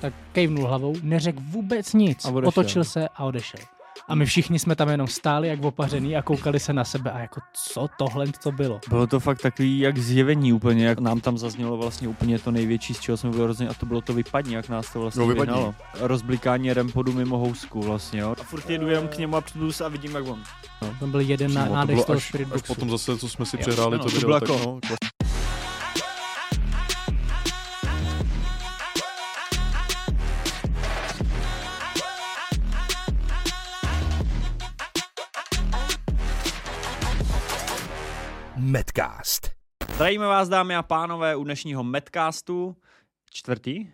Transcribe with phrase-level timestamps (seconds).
[0.00, 2.48] tak kejvnul hlavou, neřekl vůbec nic, A odešel.
[2.48, 3.60] otočil se a odešel.
[4.08, 7.18] A my všichni jsme tam jenom stáli jak opařený a koukali se na sebe a
[7.18, 7.40] jako
[7.72, 8.80] co tohle to bylo.
[8.88, 12.94] Bylo to fakt takový jak zjevení úplně, jak nám tam zaznělo vlastně úplně to největší,
[12.94, 15.26] z čeho jsme byli hrozně, a to bylo to vypadní, jak nás to vlastně No,
[15.28, 15.74] vyhnalo.
[16.00, 18.34] Rozblikání rempodu mimo housku vlastně, jo.
[18.40, 20.42] A furt jedu jenom k němu a přijdu a vidím, jak on.
[20.98, 23.46] To byl jeden Přímo, to nádech bylo z toho až, až potom zase, co jsme
[23.46, 24.96] si Jo, přehráli ano, to to bylo tak jako- no,
[38.68, 39.50] Medcast.
[39.94, 42.76] Zdravíme vás, dámy a pánové, u dnešního Medcastu.
[43.30, 43.86] Čtvrtý?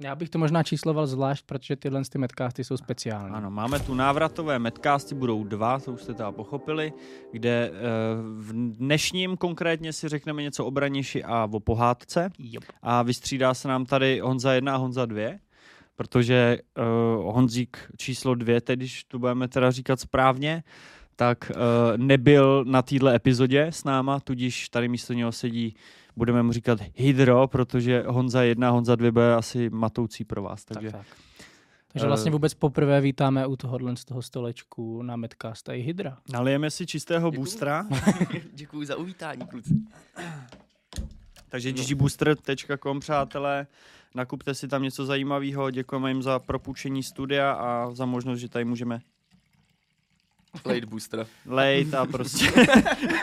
[0.00, 3.34] Já bych to možná čísloval zvlášť, protože tyhle ty medcasty jsou speciální.
[3.34, 6.92] Ano, máme tu návratové Medcasty, budou dva, to už jste teda pochopili,
[7.32, 7.78] kde eh,
[8.38, 12.30] v dnešním konkrétně si řekneme něco o Braniši a o pohádce.
[12.38, 12.60] Jo.
[12.82, 15.30] a vystřídá se nám tady Honza 1 a Honza 2,
[15.96, 20.62] protože uh, Honzík číslo 2, tedy když to budeme teda říkat správně,
[21.16, 21.56] tak uh,
[21.96, 25.74] nebyl na téhle epizodě s náma, tudíž tady místo něho sedí,
[26.16, 30.64] budeme mu říkat Hydro, protože Honza 1 a Honza 2 bude asi matoucí pro vás,
[30.64, 31.16] takže Tak, tak.
[31.92, 35.80] Takže Eh, vlastně vůbec poprvé vítáme u tohohle z toho stolečku na Medcast a i
[35.80, 36.18] Hydra.
[36.32, 37.40] nalijeme si čistého Děkuju.
[37.44, 37.86] boostera,
[38.54, 39.74] Děkuji za uvítání, kluci.
[41.48, 43.66] takže ggBooster.com, přátelé,
[44.14, 48.64] nakupte si tam něco zajímavého, děkujeme jim za propůjčení studia a za možnost, že tady
[48.64, 49.00] můžeme
[50.64, 51.26] Late booster.
[51.46, 52.52] lejt a prostě,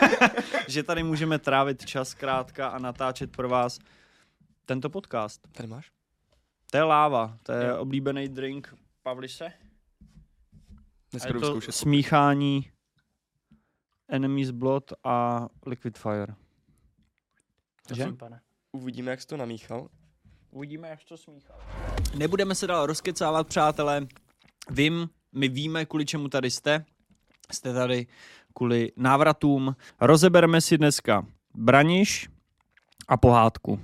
[0.68, 3.78] že tady můžeme trávit čas zkrátka a natáčet pro vás
[4.66, 5.48] tento podcast.
[5.52, 5.90] Tady máš?
[6.70, 7.78] To je láva, to je Jo.
[7.78, 9.46] oblíbený drink Pavlise.
[9.46, 9.52] A
[11.10, 12.70] Dneska je to smíchání
[14.08, 16.34] Enemy's Blood a Liquid Fire.
[17.94, 18.12] Že?
[18.12, 18.40] Pane.
[18.72, 19.88] Uvidíme, jak jsi to namíchal.
[20.50, 21.54] Uvidíme, jak to smíchá.
[22.14, 24.06] Nebudeme se dál rozkecávat, přátelé.
[24.70, 26.84] Vím, my víme, kvůli čemu tady jste.
[27.50, 28.06] Jste tady
[28.54, 29.76] kvůli návratům.
[30.00, 32.28] Rozebereme si dneska Braniš
[33.08, 33.80] a pohádku.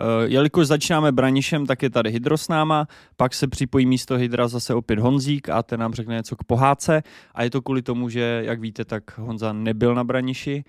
[0.00, 4.48] Eh, Jelikož začínáme Branišem, tak je tady Hydro s náma, pak se připojí místo Hydra
[4.48, 7.02] zase opět Honzík a ten nám řekne něco k pohádce
[7.34, 10.64] a je to kvůli tomu, že jak víte, tak Honza nebyl na Braniši,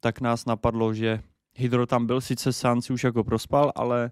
[0.00, 1.20] tak nás napadlo, že
[1.56, 4.10] Hydro tam byl, sice sám si už jako prospal, ale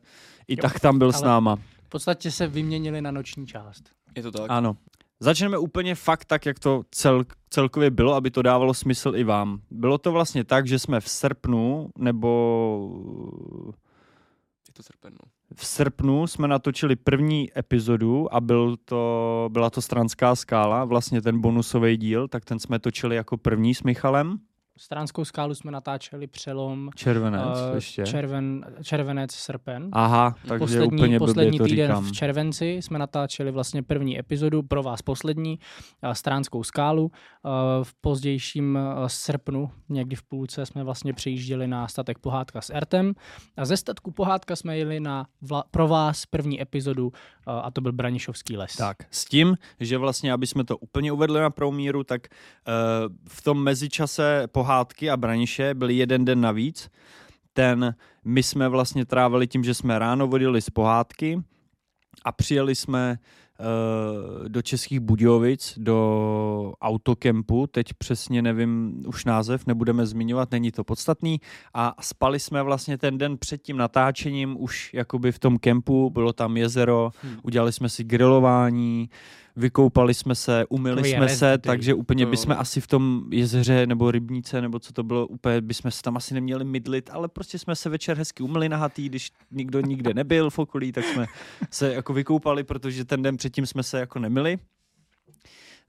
[0.48, 1.56] i Jo, tak tam byl s náma.
[1.84, 3.84] V podstatě se vyměnili na noční část.
[4.16, 4.46] Je to tak?
[4.48, 4.76] Ano.
[5.20, 9.60] Začneme úplně fakt tak, jak to cel, celkově bylo, aby to dávalo smysl i vám.
[9.70, 12.90] Bylo to vlastně tak, že jsme v srpnu, nebo
[14.68, 15.30] Je to srpen, no.
[15.54, 21.40] v srpnu jsme natočili první epizodu a byl to, byla to Stranská skála, vlastně ten
[21.40, 24.38] bonusový díl, tak ten jsme točili jako první s Michalem.
[24.78, 28.02] Stránskou skálu jsme natáčeli přelom Červenec eh, ještě.
[28.02, 29.88] červen, červenec, srpen.
[29.92, 32.04] Aha, takže poslední, úplně poslední blbě to týden říkám.
[32.04, 35.58] v červenci jsme natáčeli vlastně první epizodu, pro vás poslední,
[36.02, 37.10] eh, Stránskou skálu.
[37.46, 37.48] Eh,
[37.84, 43.12] V pozdějším eh, srpnu, někdy v půlce, jsme vlastně přijížděli na statek Pohádka s Ertem
[43.56, 47.80] a ze statku Pohádka jsme jeli na vla, pro vás první epizodu eh, a to
[47.80, 48.76] byl Branišovský les.
[48.76, 52.74] Tak, s tím, že vlastně, aby jsme to úplně uvedli na pravou míru, tak uh,
[53.28, 56.90] v tom mezičase pohádky a braniše byl jeden den navíc.
[57.52, 57.94] Ten
[58.24, 61.42] my jsme vlastně trávili tím, že jsme ráno vodili z pohádky
[62.24, 70.06] a přijeli jsme uh, do Českých Budějovic, do autokempu, teď přesně nevím už název, nebudeme
[70.06, 71.40] zmiňovat, není to podstatný,
[71.74, 76.32] a spali jsme vlastně ten den před tím natáčením už jakoby v tom kempu, bylo
[76.32, 77.36] tam jezero, Hmm.
[77.42, 79.10] udělali jsme si grilování,
[79.56, 82.60] vykoupali jsme se, umyli Takový jsme se, takže úplně Jo, bychom no.
[82.60, 86.34] asi v tom jezeře nebo rybníce, nebo co to bylo, úplně bychom se tam asi
[86.34, 90.58] neměli mydlit, ale prostě jsme se večer hezky umyli nahatý, když nikdo nikde nebyl v
[90.58, 91.26] okolí, tak jsme
[91.70, 94.58] se jako vykoupali, protože ten den předtím jsme se jako nemili.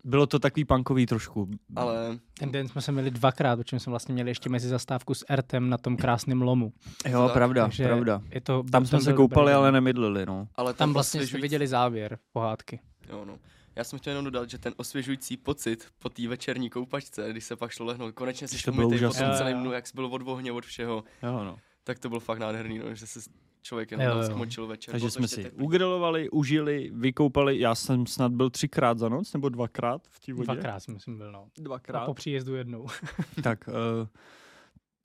[0.03, 1.49] Bylo to takový punkový trošku.
[1.75, 5.25] Ale Ten den jsme se měli dvakrát, protože jsme vlastně měli ještě mezi zastávku s
[5.29, 6.73] Ertem na tom krásném lomu.
[7.09, 8.21] Jo, tak, pravda, takže pravda.
[8.31, 10.47] Je to, Tam jsme se koupali, dobrý ale nemydlili, no.
[10.55, 12.79] ale Tam ten vlastně jste osvěžující- viděli závěr pohádky.
[13.09, 13.37] Jo, no.
[13.77, 17.55] Já jsem chtěl jenom dodat, že ten osvěžující pocit po té večerní koupačce, když se
[17.55, 19.61] pak šlo lehnout, konečně si umytej po tom Jo, celém jo.
[19.61, 21.57] dnu, jak jsi byl od ohně, od všeho, Jo, no.
[21.83, 23.19] tak to bylo fakt nádherný, no, že se
[23.61, 24.35] člověk Jo, jenom tam jo.
[24.35, 24.91] smočil večer.
[24.91, 25.63] Takže jsme si teplý.
[25.65, 27.59] ugrilovali, užili, vykoupali.
[27.59, 30.45] Já jsem snad byl třikrát za noc, nebo dvakrát v té vodě.
[30.45, 31.39] Dvakrát myslím byl, no.
[31.39, 32.05] A Dvakrát.
[32.05, 32.87] po příjezdu jednou.
[33.43, 34.07] Tak uh,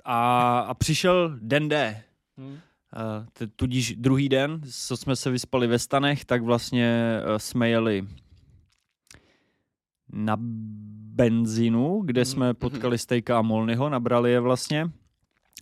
[0.04, 2.02] a, a přišel den D.
[2.38, 2.44] Hm.
[2.46, 2.58] Uh,
[3.32, 8.06] t- tudíž druhý den, co jsme se vyspali ve stanech, tak vlastně uh, jsme jeli
[10.12, 10.36] na
[11.14, 12.24] benzínu, kde Mhm.
[12.26, 14.90] jsme potkali Stejka a Molnyho, nabrali je vlastně.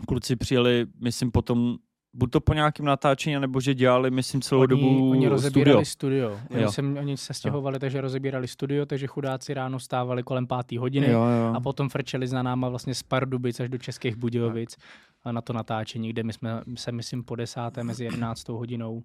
[0.08, 1.76] Kluci přijeli, myslím, potom
[2.12, 6.30] buď to po nějakém natáčení, nebo že dělali, myslím, celou oni, dobu oni rozebírali studio.
[6.30, 6.40] studio.
[6.50, 6.72] Oni, Jo.
[6.72, 11.20] se, oni se stěhovali, takže rozebírali studio, takže chudáci ráno stávali kolem páté hodiny Jo,
[11.24, 11.54] jo.
[11.54, 14.76] a potom frčeli za náma vlastně z Pardubic až do Českých Budějovic
[15.24, 18.48] a na to natáčení, kde my jsme se, myslím, po desáté mezi 11.
[18.48, 19.02] hodinou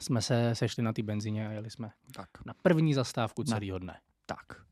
[0.00, 2.28] jsme se sešli na té benzině a jeli jsme Tak.
[2.46, 3.94] na první zastávku celého dne.
[4.36, 4.62] Tak.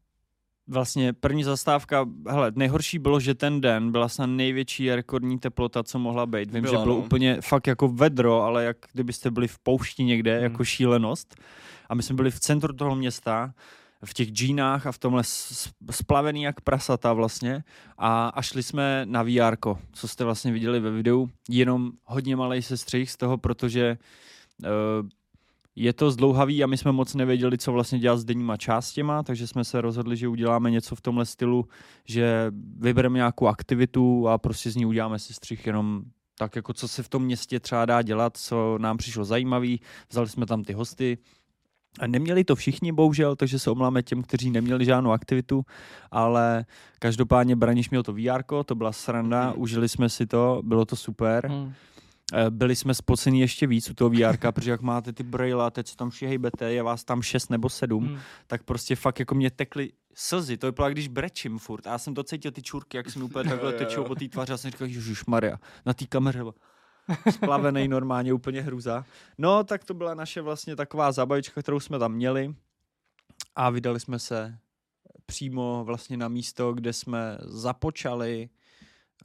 [0.68, 5.98] Vlastně první zastávka, hele, nejhorší bylo, že ten den byla snad největší rekordní teplota, co
[5.98, 6.52] mohla být.
[6.52, 7.04] Vím, Byla, že bylo no.
[7.04, 10.42] úplně fakt jako vedro, ale jak kdybyste byli v poušti někde, Hmm.
[10.42, 11.34] jako šílenost.
[11.88, 13.54] A my jsme byli v centru toho města,
[14.04, 15.22] v těch džínách a v tomhle
[15.90, 17.64] splavený jak prasata vlastně
[17.98, 19.56] a, a šli jsme na VR,
[19.92, 23.98] co jste vlastně viděli ve videu, jenom hodně malý sestřih z toho, protože
[24.62, 24.68] uh,
[25.76, 29.46] je to zdlouhavý a my jsme moc nevěděli, co vlastně dělat s denníma částěma, takže
[29.46, 31.64] jsme se rozhodli, že uděláme něco v tomhle stylu,
[32.05, 32.46] že
[32.76, 36.02] vybereme nějakou aktivitu a prostě z ní uděláme sestřih jenom
[36.38, 39.81] tak, jako co se v tom městě třeba dá dělat, co nám přišlo zajímavý.
[40.11, 41.19] Vzali jsme tam ty hosty,
[42.00, 45.62] a neměli to všichni, bohužel, takže se omláme těm, kteří neměli žádnou aktivitu,
[46.11, 46.64] ale
[46.99, 49.55] každopádně Braniš měl to VR, to byla sranda, Mhm.
[49.62, 51.46] užili jsme si to, bylo to super.
[51.49, 51.73] Hmm.
[52.32, 55.70] Eh, Byli jsme spocení ještě víc u toho VR, protože jak máte ty braille a
[55.70, 58.18] teď co tam všichni hejbete, je vás tam šest nebo sedm, Hmm.
[58.46, 61.86] tak prostě fakt jako mě tekly slzy, to vypadalo, když brečím furt.
[61.86, 64.52] A já jsem to cítil, ty čurky, jak jsem úplně takhle tečou po té tváři,
[64.52, 66.42] a jsem říkal, Ježíš Maria, na té kameře
[67.30, 69.04] splavený normálně, úplně hruza.
[69.38, 72.54] No, tak to byla naše vlastně taková zábavička, kterou jsme tam měli
[73.56, 74.58] a vydali jsme se
[75.26, 78.48] přímo vlastně na místo, kde jsme započali,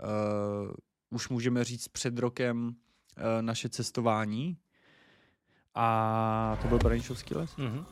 [0.04, 0.72] uh,
[1.10, 2.76] už můžeme říct před rokem,
[3.42, 4.58] naše cestování.
[5.76, 7.56] A to byl Braničovský les.
[7.58, 7.86] Mhm.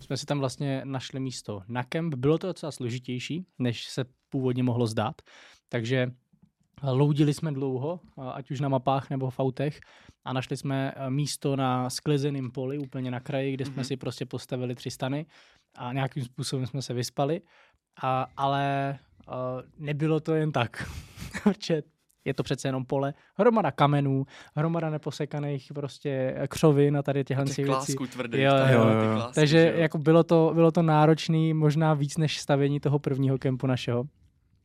[0.00, 2.14] Jsme si tam vlastně našli místo na kemp.
[2.14, 5.22] Bylo to docela složitější, než se původně mohlo zdát.
[5.68, 6.10] Takže
[6.82, 9.80] loudili jsme dlouho, a- ať už na mapách nebo v autech
[10.24, 13.84] a našli jsme eh, místo na sklizeném poli, úplně na kraji, kde jsme Mhm.
[13.84, 15.26] si prostě postavili tři stany
[15.74, 17.40] a nějakým způsobem jsme se vyspali.
[18.02, 18.98] A, ale
[19.28, 19.34] uh,
[19.78, 20.90] nebylo to jen tak,
[21.42, 21.82] protože
[22.26, 24.24] je to přece jenom pole, hromada kamenů,
[24.56, 27.96] hromada neposekaných prostě křovin a tady těchhle Těch věcí.
[28.12, 28.40] tvrdých.
[28.40, 29.12] Jo, tam jo, ty jo.
[29.14, 29.80] klásky, Takže že jo.
[29.80, 34.04] jako bylo to, bylo to náročný, možná víc než stavění toho prvního kempu našeho,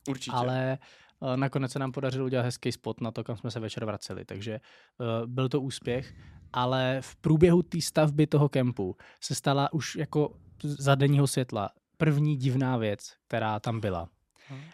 [0.09, 0.35] Určitě.
[0.35, 0.77] ale
[1.19, 4.25] uh, nakonec se nám podařilo udělat hezký spot na to, kam jsme se večer vraceli,
[4.25, 4.59] takže
[4.99, 6.13] uh, byl to úspěch,
[6.53, 12.35] ale v průběhu té stavby toho kempu se stala už jako za denního světla první
[12.37, 14.09] divná věc, která tam byla.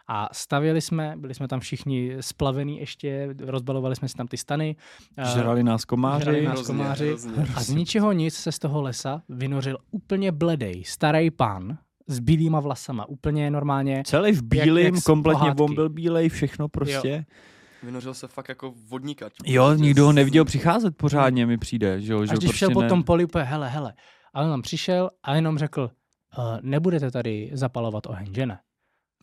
[0.07, 4.75] A stavěli jsme, byli jsme tam všichni splavený ještě, rozbalovali jsme si tam ty stany.
[5.33, 6.23] Žrali nás komáři.
[6.23, 7.07] žrali nás Hrozně, komáři.
[7.07, 7.45] hrozně.
[7.55, 11.77] A z ničeho nic se z toho lesa vynořil úplně bledej, starý pán
[12.07, 14.03] s bílýma vlasama, úplně normálně.
[14.05, 17.25] Celý v bílém, jak z kompletně on byl bílej, všechno prostě.
[17.83, 19.33] Vynořil se fakt jako vodníkač.
[19.45, 22.01] Jo, Prostě nikdo ho neviděl přicházet pořádně, mi přijde.
[22.01, 22.89] Že, jo, že Až když prostě šel po ne...
[22.89, 23.93] tom poli úplně, hele, hele.
[24.33, 25.89] A on tam přišel a jenom řekl,
[26.37, 28.59] uh, nebudete tady zapalovat oheň, že ne?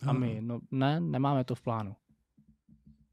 [0.07, 1.95] A my, no ne, nemáme to v plánu.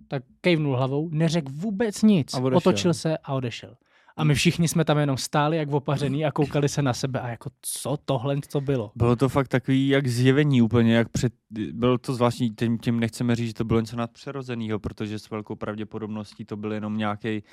[0.07, 2.57] Tak kejvnul hlavou, neřekl vůbec nic, A odešel.
[2.57, 3.75] otočil se a odešel.
[4.17, 7.27] A my všichni jsme tam jenom stáli jak opařený a koukali se na sebe a
[7.27, 8.91] jako co tohle to bylo.
[8.95, 11.33] Bylo to fakt takový jak zjevení úplně, jak před,
[11.71, 15.55] bylo to zvláštní, tím, tím nechceme říct, že to bylo něco nadpřirozeného, protože s velkou
[15.55, 17.43] pravděpodobností to byl jenom nějaký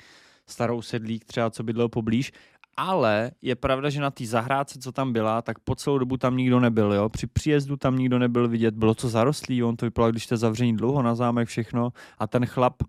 [0.47, 2.31] starou sedlík třeba, co bydlel poblíž,
[2.79, 6.37] ale je pravda, že na té zahrádce, co tam byla, tak po celou dobu tam
[6.37, 7.09] nikdo nebyl, jo.
[7.09, 10.77] Při příjezdu tam nikdo nebyl vidět, bylo to zarostlý, on to vypadalo, když jste zavření
[10.77, 11.93] dlouho na zámek, všechno.
[12.17, 12.87] A ten chlap, uh,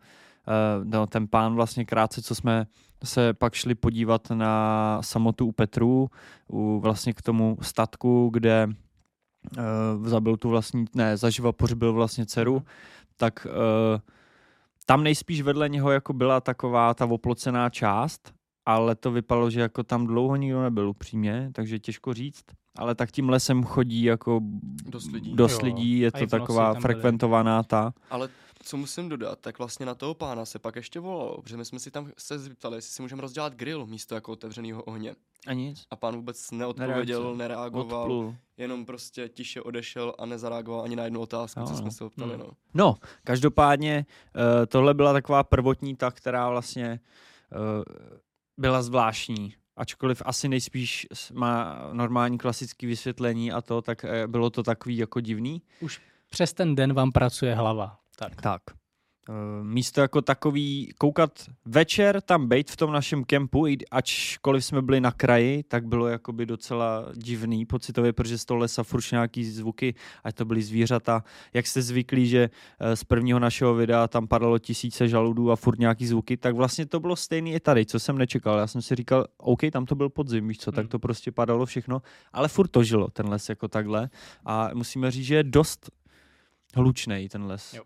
[0.85, 2.67] no, ten pán vlastně krátce, co jsme
[3.05, 6.11] se pak šli podívat na samotu u Petru,
[6.49, 12.62] u, vlastně k tomu statku, kde uh, zabil tu vlastní, ne, zaživa pohřbil vlastně dceru,
[13.17, 14.00] tak uh,
[14.87, 18.40] tam nejspíš vedle něho jako byla taková ta oplocená část,
[18.75, 22.45] ale to vypadalo, že jako tam dlouho nikdo nebyl upřímně, takže těžko říct.
[22.79, 24.41] Ale tak tím lesem chodí jako
[24.87, 25.35] Dost lidí.
[25.37, 26.83] dost lidí je to taková tam byli.
[26.83, 27.93] frekventovaná ta.
[28.11, 28.29] Ale
[28.62, 31.79] co musím dodat, tak vlastně na toho pána se pak ještě volalo, protože my jsme
[31.79, 35.15] si tam se zeptali, jestli si můžeme rozdělat grill místo jako otevřeného ohně.
[35.47, 35.83] A nic.
[35.91, 37.39] A pán vůbec neodpověděl, Nereakce.
[37.39, 38.37] nereagoval, Odplul.
[38.57, 41.79] jenom prostě tiše odešel a nezareagoval ani na jednu otázku, Jo, co jo.
[41.79, 42.31] jsme se ho ptali.
[42.35, 42.41] Hmm.
[42.41, 42.50] No.
[42.75, 47.00] No, každopádně uh, tohle byla taková prvotní ta, která vlastně
[47.53, 47.85] uh,
[48.61, 49.55] byla zvláštní.
[49.76, 55.21] Ačkoliv asi nejspíš má normální klasické vysvětlení a to, tak uh, bylo to takový jako
[55.21, 55.62] divný.
[56.31, 57.99] Přes ten den vám pracuje hlava.
[58.19, 58.43] Tak.
[58.43, 58.62] Tak.
[59.31, 61.31] Uh, místo jako takový, koukat
[61.65, 66.47] večer, tam být v tom našem kempu, ačkoliv jsme byli na kraji, tak bylo jakoby
[66.47, 69.95] docela divný pocitově, protože z toho lesa furt nějaký zvuky,
[70.25, 71.25] ať to byly zvířata.
[71.55, 75.79] Jak jste zvyklí, že uh, z prvního našeho videa tam padalo tisíce žaludů a furt
[75.79, 78.59] nějaký zvuky, tak vlastně to bylo stejný i tady, co jsem nečekal.
[78.59, 80.89] Já jsem si říkal, OK, tam to byl podzim, víš co, tak Hmm.
[80.89, 84.11] to prostě padalo všechno, ale furt to žilo, ten les jako takhle.
[84.45, 85.91] A musíme říct, že je dost
[86.77, 87.75] hlučnej ten les.
[87.75, 87.83] Jo.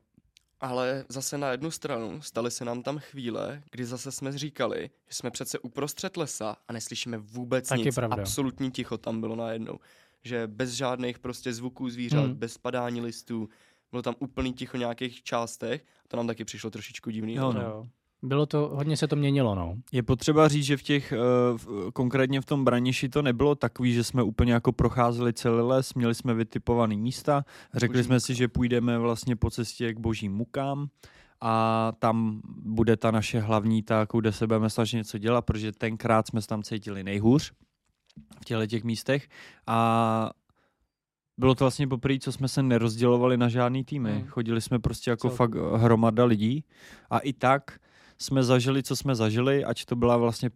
[0.61, 5.15] Ale zase na jednu stranu staly se nám tam chvíle, kdy zase jsme říkali, že
[5.15, 7.95] jsme přece uprostřed lesa a neslyšíme vůbec Taky nic.
[7.95, 8.17] pravda.
[8.23, 9.79] Absolutní ticho tam bylo najednou.
[10.23, 12.35] Že bez žádných prostě zvuků zvířat, Hmm.
[12.35, 13.49] bez padání listů,
[13.91, 15.85] bylo tam úplný ticho v nějakých částech.
[16.09, 17.35] To nám taky přišlo trošičku divný.
[17.35, 17.61] Jo, no.
[17.63, 17.69] no.
[17.69, 17.87] Jo.
[18.25, 19.77] Bylo to, hodně se to měnilo, no.
[19.93, 21.17] Je potřeba říct, že v těch, eh,
[21.57, 25.95] v- konkrétně v tom Braniši to nebylo takový, že jsme úplně jako procházeli celý les,
[25.95, 28.21] měli jsme vytipované místa, řekli Boží jsme muka.
[28.21, 30.89] si, že půjdeme vlastně po cestě k božím mukám
[31.41, 36.27] a tam bude ta naše hlavní ta, kde se budeme snažit něco dělat, protože tenkrát
[36.27, 37.53] jsme se tam cítili nejhůř
[38.41, 39.29] v těchto těch místech
[39.67, 40.31] a
[41.39, 44.13] bylo to vlastně poprvé, co jsme se nerozdělovali na žádný týmy.
[44.13, 44.27] Hmm.
[44.27, 46.65] Chodili jsme prostě jako fakt hromada lidí
[47.11, 47.79] a i tak
[48.19, 50.51] jsme zažili, co jsme zažili, ať to byla vlastně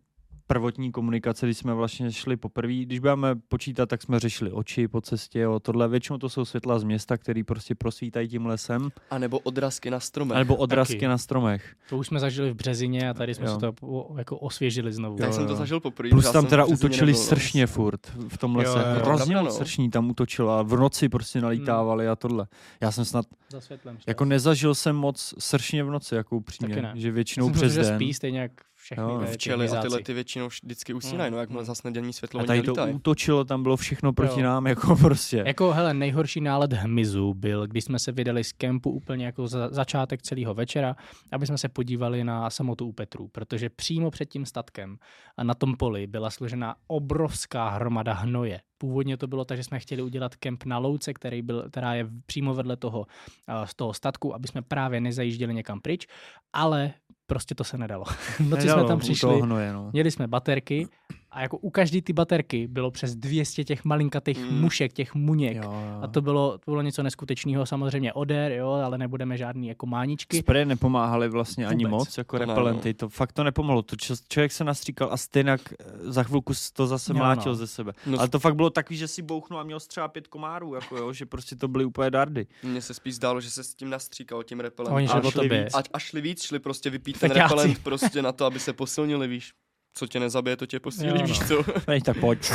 [0.52, 2.72] prvotní komunikace, když jsme vlastně šli poprvé.
[2.74, 5.88] Když budeme počítat, tak jsme řešili oči po cestě, jo, tohle.
[5.88, 10.00] Většinou to jsou světla z města, který prostě prosvítají tím lesem, A nebo odrazky na
[10.00, 10.38] stromech.
[10.38, 11.06] nebo odrazky Taky.
[11.08, 11.74] na stromech.
[11.88, 13.54] To už jsme zažili v Březině a tady jsme Jo.
[13.54, 13.72] si to
[14.18, 15.16] jako osvěžili znovu.
[15.16, 16.10] Tak Jo, jsem to zažil poprvé.
[16.10, 17.26] Plus já tam teda útočili nebyl, no.
[17.28, 18.78] sršně furt v tom lese.
[18.78, 19.00] jo, jo.
[19.04, 19.50] Hrozně no.
[19.50, 22.46] sršní tam útočilo a v noci prostě nalítávali a tohle.
[22.80, 23.98] Já jsem snad, Za světlem.
[24.06, 27.94] jako nezažil jsem moc sršně v noci, jako upřímně, že Já většinou přes den.
[27.96, 28.52] spí stejně jak
[28.94, 31.66] všechny ty Včely a tyhle ty většinou vždycky usínají, Mm, no jakmile mm.
[31.66, 32.94] zasne denní světlo, A tady to nelítají.
[32.94, 34.46] útočilo, tam bylo všechno proti Jo.
[34.46, 35.42] nám, jako prostě.
[35.46, 39.68] Jako, hele, nejhorší nálet hmyzu byl, když jsme se vydali z kempu úplně jako za
[39.68, 40.96] začátek celého večera,
[41.32, 44.96] aby jsme se podívali na samotu u Petru, protože přímo před tím statkem
[45.36, 48.60] a na tom poli byla složena obrovská hromada hnoje.
[48.78, 52.06] Původně to bylo tak, že jsme chtěli udělat kemp na louce, který byl, která je
[52.26, 53.06] přímo vedle toho,
[53.46, 56.06] a, z toho statku, aby jsme právě nezajížděli někam pryč,
[56.52, 56.92] ale
[57.28, 58.04] prostě to se nedalo.
[58.04, 59.90] V noci jsme Nedalo, tam u přišli, Hnoje, no.
[59.92, 60.88] Měli jsme baterky
[61.30, 64.60] a jako u každé ty baterky bylo přes 200 těch malinkatých Mm.
[64.60, 65.56] mušek, těch muněk.
[65.56, 66.00] Jo, jo.
[66.02, 70.38] A to bylo, to bylo něco neskutečného, samozřejmě odér, jo, ale nebudeme žádný jako máničky.
[70.38, 71.98] Spreje nepomáhaly vlastně ani Vůbec.
[71.98, 72.94] moc, jako To ne, repelenty, no.
[72.94, 73.82] to fakt to nepomohlo.
[73.82, 75.56] To č- člověk se nastříkal a stejně eh,
[76.00, 77.56] za chvilku to zase Jo, mlátil no.
[77.56, 77.92] ze sebe.
[78.06, 80.96] No, Ale to fakt bylo takový, že si bouchnul a měl třeba pět komárů, jako
[80.96, 82.46] jo, že prostě to byly úplně dardy.
[82.62, 84.96] Mně se spíš zdálo, že se s tím nastříkal tím repelentem.
[84.96, 88.32] Oni A šli víc, a, a šli víc, šli prostě vypít ten repelent prostě na
[88.32, 89.52] to, aby se posilnili, víš.
[89.94, 91.26] Co tě nezabije, to tě posílí, Jo, no.
[91.26, 91.64] víš co?
[91.86, 92.50] Teď tak pojď.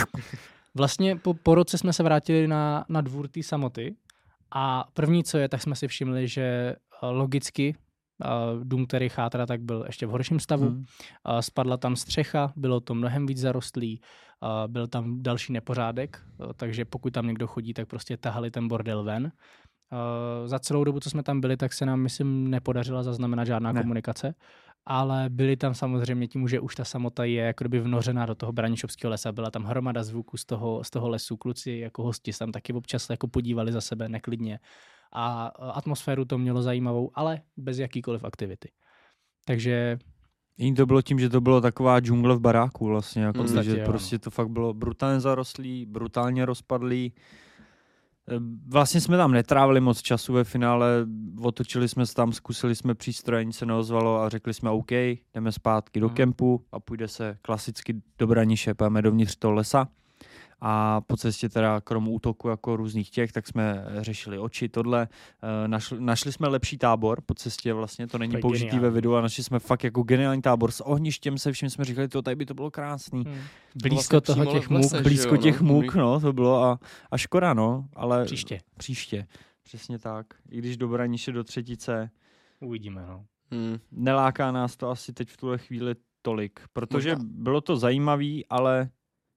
[0.75, 3.95] Vlastně po, po roce jsme se vrátili na, na dvůr té samoty
[4.51, 7.75] a první, co je, tak jsme si všimli, že eh, logicky
[8.23, 8.27] eh,
[8.63, 10.65] dům, který chátra, tak byl ještě v horším stavu.
[10.65, 10.85] Hmm.
[11.23, 14.01] A spadla tam střecha, bylo to mnohem víc zarostlý,
[14.67, 16.23] byl tam další nepořádek,
[16.55, 19.31] takže pokud tam někdo chodí, tak prostě tahali ten bordel ven.
[19.91, 23.71] A za celou dobu, co jsme tam byli, tak se nám, myslím, nepodařila zaznamenat žádná
[23.71, 23.81] ne.
[23.81, 24.35] komunikace,
[24.85, 28.51] ale byli tam samozřejmě tím, že už ta samota je jako kdyby vnořená do toho
[28.51, 32.39] Branišovského lesa, byla tam hromada zvuků z toho, z toho lesu, kluci jako hosti se
[32.39, 34.59] tam taky občas jako podívali za sebe neklidně.
[35.13, 38.71] A atmosféru to mělo zajímavou, ale bez jakýkoliv aktivity.
[39.45, 39.97] Takže
[40.57, 43.79] Jiný to bylo tím, že to bylo taková džungle v baráku vlastně, jako podstatě že
[43.79, 47.13] jo, prostě to fakt bylo brutálně zarostlý, brutálně rozpadlý.
[48.67, 50.87] Vlastně jsme tam netrávili moc času ve finále,
[51.41, 54.91] otočili jsme se tam, zkusili jsme přístroje, nic se neozvalo a řekli jsme OK,
[55.33, 56.15] jdeme zpátky do Mhm.
[56.15, 59.87] kempu a půjde se klasicky do Braniše, půjdeme dovnitř toho lesa.
[60.65, 65.07] A po cestě teda krom útoku jako různých těch, tak jsme řešili oči, tohle.
[65.63, 69.13] E, Našli, našli jsme lepší tábor po cestě vlastně, to není To použitý ve videu
[69.13, 72.35] a našli jsme fakt jako geniální tábor s ohništěm se vším jsme říkali, to tady
[72.35, 73.23] by to bylo krásný.
[73.23, 73.37] Hmm.
[73.75, 75.99] blízko vlastně toho těch lese, můk, že Blízko jo, těch no, můk, dobrý.
[75.99, 76.79] no, to bylo a,
[77.11, 79.27] a škoda, no, ale příště příště.
[79.63, 80.25] Přesně tak.
[80.49, 82.09] I když do Braniše do třetice,
[82.59, 83.05] uvidíme.
[83.07, 83.25] No.
[83.51, 83.77] Hmm.
[83.91, 87.25] neláká nás to asi teď v tuhle chvíli tolik, protože Možná.
[87.31, 88.89] bylo to zajímavý, ale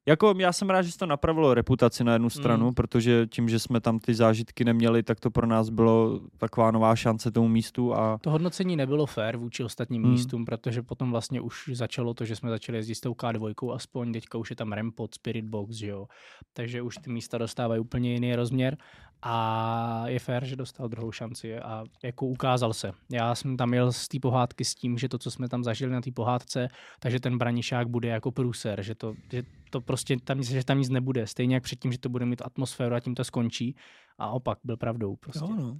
[0.08, 2.74] jako já jsem rád, že se to napravilo reputaci na jednu stranu, Mm.
[2.74, 6.96] protože tím, že jsme tam ty zážitky neměli, tak to pro nás bylo taková nová
[6.96, 10.12] šance tomu místu a To hodnocení nebylo fair vůči ostatním hmm.
[10.12, 14.12] místům, protože potom vlastně už začalo to, že jsme začali jezdit s tou K2, aspoň
[14.12, 16.06] teďka už je tam Rampot, Spirit Box, že jo.
[16.52, 18.76] Takže už ty místa dostávají úplně jiný rozměr
[19.22, 22.92] a je fér, že dostal druhou šanci a jako ukázal se.
[23.12, 25.92] Já jsem tam jel z té pohádky s tím, že to, co jsme tam zažili
[25.92, 26.68] na té pohádce,
[27.00, 30.78] takže ten branišák bude jako průser, že to, že to prostě tam, nic- že tam
[30.78, 31.26] nic nebude.
[31.26, 33.76] Stejně jak předtím, že to bude mít atmosféru a tím to skončí.
[34.18, 35.44] A opak byl pravdou prostě.
[35.44, 35.78] Jo, no.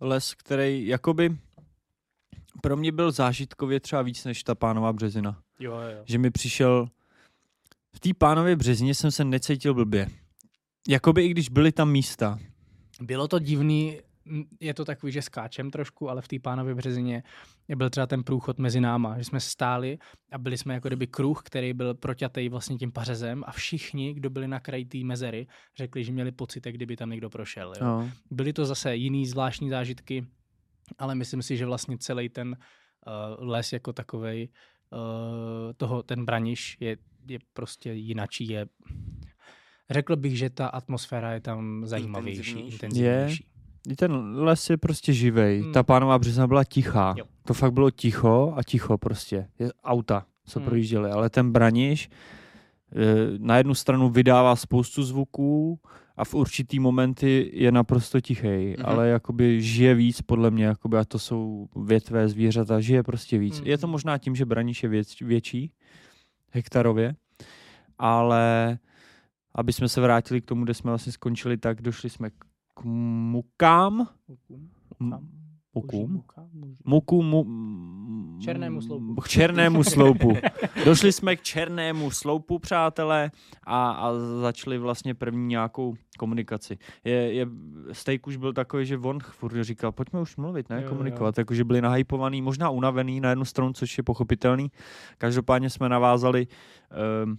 [0.00, 1.38] Les, který jakoby
[2.62, 5.42] pro mě byl zážitkově třeba víc než ta pánová březina.
[5.60, 6.02] Jo, jo.
[6.04, 6.88] Že mi přišel...
[7.92, 10.08] V té pánově březině jsem se necítil blbě.
[10.88, 12.38] Jakoby i když byly tam místa.
[13.00, 13.98] Bylo to divný,
[14.60, 17.22] je to takový, že skáčem trošku, ale v té pánově březině
[17.76, 19.98] byl třeba ten průchod mezi náma, že jsme stáli
[20.32, 24.30] a byli jsme jako kdyby kruh, který byl proťatý vlastně tím pařezem a všichni, kdo
[24.30, 27.72] byli na kraji té mezery, řekli, že měli pocit, jak kdyby tam někdo prošel.
[27.80, 27.84] Jo.
[27.84, 28.10] No.
[28.30, 30.26] Byly to zase jiný zvláštní zážitky,
[30.98, 32.48] ale myslím si, že vlastně celý ten
[33.38, 34.48] uh, les jako takovej,
[34.92, 36.96] uh, toho, ten braniš je,
[37.28, 38.66] je prostě jinačí, je
[39.90, 42.74] Řekl bych, že ta atmosféra je tam zajímavější, Intenzivnější.
[42.74, 43.44] intenzivnější.
[43.44, 43.57] I
[43.96, 45.60] ten les je prostě živej.
[45.62, 45.72] Hmm.
[45.72, 47.14] Ta pánová březina byla tichá.
[47.18, 47.24] Jo.
[47.44, 49.48] To fakt bylo ticho a ticho prostě.
[49.58, 50.68] Je auta, co Hmm.
[50.68, 51.10] projížděly.
[51.10, 52.10] Ale ten braniš
[52.92, 52.96] eh,
[53.38, 55.80] na jednu stranu vydává spoustu zvuků
[56.16, 58.76] a v určitý momenty je naprosto tichý, Mhm.
[58.84, 63.60] ale jakoby žije víc podle mě, jakoby, a to jsou větvé zvířata, žije prostě víc.
[63.60, 63.68] Mhm.
[63.68, 65.72] Je to možná tím, že braniš je věc, větší,
[66.52, 67.14] hektarově,
[67.98, 68.78] ale
[69.54, 72.34] aby jsme se vrátili k tomu, kde jsme vlastně skončili, tak došli jsme k
[72.84, 74.68] mukám, Mukum?
[75.00, 75.28] M-
[75.74, 76.42] mukům, Muka?
[76.54, 77.44] Muž- muku, mu,
[78.40, 79.14] Černému sloupu.
[79.14, 80.32] K černému sloupu.
[80.84, 83.30] Došli jsme k černému sloupu, přátelé,
[83.66, 86.78] a, a začali vlastně první nějakou komunikaci.
[87.04, 87.46] Je, je,
[87.92, 90.88] Steak už byl takový, že on furt říkal, pojďme už mluvit, ne, Jo, jo.
[90.88, 94.70] komunikovat, jakože byli nahypovaný, možná unavený na jednu stranu, což je pochopitelný.
[95.18, 96.46] Každopádně jsme navázali
[97.24, 97.38] um,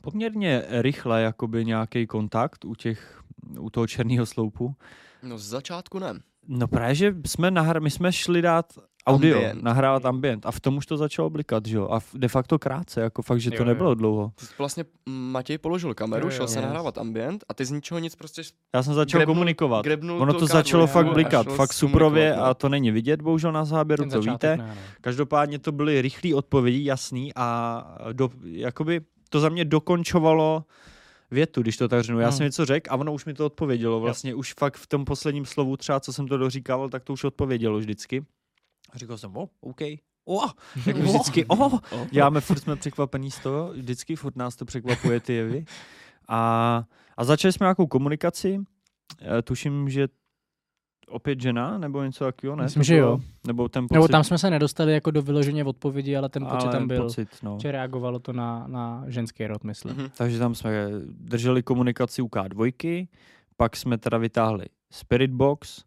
[0.00, 3.22] poměrně rychle jakoby nějaký kontakt u těch,
[3.58, 4.74] u toho černého sloupu.
[5.22, 6.14] No z začátku ne.
[6.48, 8.72] No právě, že jsme nahra- my jsme šli dát
[9.06, 9.36] audio, Ambient.
[9.50, 9.62] ambient.
[9.64, 11.88] nahrávat ambient a v tom už to začalo blikat, že jo?
[11.92, 13.66] A de facto krátce, jako fakt, že to Jo, jo.
[13.66, 14.32] nebylo dlouho.
[14.40, 16.64] Ty vlastně Matěj položil kameru, Jo, jo, šel se jo.
[16.64, 18.42] nahrávat ambient a ty z ničeho nic prostě
[18.74, 19.84] Já jsem začal Grebnul- komunikovat.
[19.84, 22.50] grebnul Ono to kádru, začalo jo, fakt a blikat, fakt suprově komunikovat, no.
[22.50, 24.56] a to není vidět, bohužel na záběru, to víte.
[24.56, 24.74] ne, no.
[25.00, 29.00] Každopádně to byly rychlé odpovědi, jasný a do, jakoby
[29.32, 30.64] to za mě dokončovalo
[31.30, 32.20] větu, když to tak řeknu.
[32.20, 32.36] Já Hmm.
[32.36, 34.00] jsem něco řekl a ono už mi to odpovědělo.
[34.00, 37.24] Vlastně už fakt v tom posledním slovu třeba, co jsem to doříkával, tak to už
[37.24, 38.24] odpovědělo vždycky.
[38.92, 39.80] A říkal jsem, o, OK,
[40.28, 40.40] o,
[40.86, 41.78] jako vždycky, o, Oh.
[42.10, 45.64] Děláme, furt jsme překvapení z toho, vždycky furt nás to překvapuje ty jevy.
[46.28, 46.84] A,
[47.16, 48.60] a začali jsme nějakou komunikaci,
[49.38, 50.08] e, tuším, že
[51.08, 52.62] opět žena, nebo něco takového, ne?
[52.62, 53.20] Myslím, To že bylo- jo.
[53.46, 53.94] Nebo ten pocit.
[53.94, 57.02] Nebo tam jsme se nedostali jako do vyloženě odpovědi, ale ten pocit ale tam byl.
[57.02, 57.58] Pocit, no.
[57.62, 59.96] Že reagovalo to na, na ženský rod, myslím.
[59.96, 60.06] Mhm.
[60.16, 60.88] Takže tam jsme
[61.20, 63.08] drželi komunikaci u K2,
[63.56, 65.84] pak jsme teda vytáhli Spirit Box, e,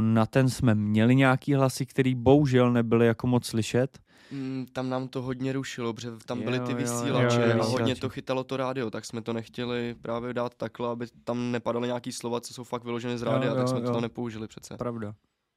[0.00, 3.98] na ten jsme měli nějaký hlasy, který bohužel nebyly jako moc slyšet.
[4.30, 7.42] Mm, tam nám to hodně rušilo, protože tam byly Jo, ty jo, jo, vysílače jo,
[7.62, 8.00] a hodně vysílače.
[8.00, 12.12] to chytalo to rádio, tak jsme to nechtěli právě dát takhle, aby tam nepadaly nějaký
[12.12, 13.92] slova, co jsou fakt vyložené z Jo, rádia, jo, tak jsme to jo.
[13.92, 14.76] tam nepoužili přece.
[14.76, 15.14] Pravda.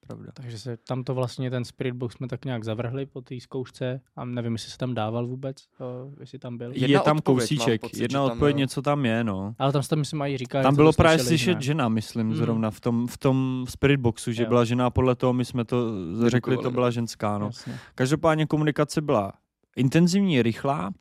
[0.07, 0.31] Pravda.
[0.33, 4.01] Takže se tam to vlastně ten Spirit Box jsme tak nějak zavrhli po té zkoušce
[4.15, 6.71] a nevím, jestli se tam dával vůbec, o, jestli tam byl.
[6.75, 9.55] Jedna je tam odpověď, kousíček, pocit, jedna tam odpověď, něco tam je, no.
[9.59, 11.61] Ale tam se tam myslím i říká, Tam bylo právě slyšet jinak.
[11.63, 12.35] žena, myslím, Hmm.
[12.35, 14.49] zrovna v tom, v tom Spirit Boxu, že Jo.
[14.49, 15.91] byla žena a podle toho my jsme to
[16.29, 17.45] řekli, to byla ženská, no.
[17.45, 17.77] Jasně.
[17.95, 19.33] Každopádně komunikace byla
[19.75, 20.91] intenzivní, rychlá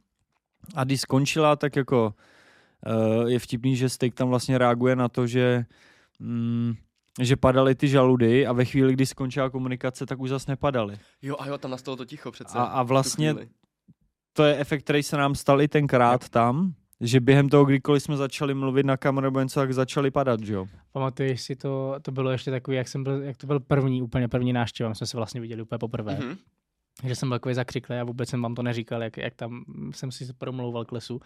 [0.75, 2.15] a když skončila, tak jako
[3.23, 5.65] uh, je vtipný, že Steak tam vlastně reaguje na to, že
[6.19, 6.75] mm,
[7.21, 10.97] že padaly ty žaludy a ve chvíli, kdy skončila komunikace, tak už zase nepadaly.
[11.23, 12.59] Jo a jo, tam nastalo to ticho přece.
[12.59, 13.35] A, a vlastně
[14.33, 18.17] to je efekt, který se nám stal i tenkrát tam, že během toho, kdykoliv jsme
[18.17, 20.67] začali mluvit na kameru nebo něco, tak začali padat, že jo.
[20.93, 24.29] Pamatuješ si to, to bylo ještě takový, jak jsem byl, jak to byl první, úplně
[24.29, 26.19] první návštěva, my jsme se vlastně viděli úplně poprvé.
[26.21, 26.37] Mhm.
[27.05, 30.13] Že jsem byl takový zakřiklý a vůbec jsem vám to neříkal, jak, jak tam jsem
[30.13, 31.21] si promlouval k lesu,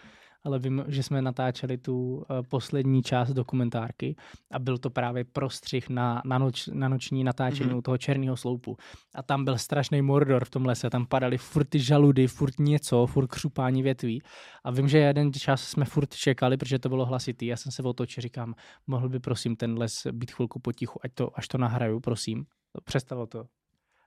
[0.44, 4.16] ale vím, že jsme natáčeli tu uh, poslední část dokumentárky
[4.52, 7.74] a byl to právě prostřih na, na, noč, na noční natáčení Mhm.
[7.74, 7.78] mm-hmm.
[7.78, 8.76] u toho černého sloupu.
[9.14, 13.06] A tam byl strašný mordor v tom lese, tam padaly furt ty žaludy, furt něco,
[13.06, 14.22] furt křupání větví.
[14.64, 17.46] A vím, že jeden čas jsme furt čekali, protože to bylo hlasitý.
[17.46, 18.54] Já jsem se otočil, říkám,
[18.86, 22.44] mohl by prosím ten les být chvilku potichu, ať to, až to nahraju, prosím.
[22.84, 23.44] Přestalo to.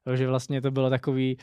[0.07, 1.37] Takže vlastně to bylo takový,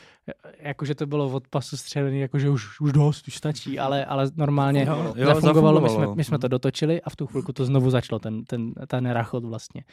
[0.59, 4.85] jakože to bylo od pasu střelený, jakože už, už dost, už stačí, ale, ale normálně
[4.87, 6.15] Jo, jo, jo, zafungovalo, my jsme, zafungovalo.
[6.15, 9.45] my jsme to dotočili a v tu chvilku to znovu začalo, ten, ten, ten rachot
[9.45, 9.83] vlastně.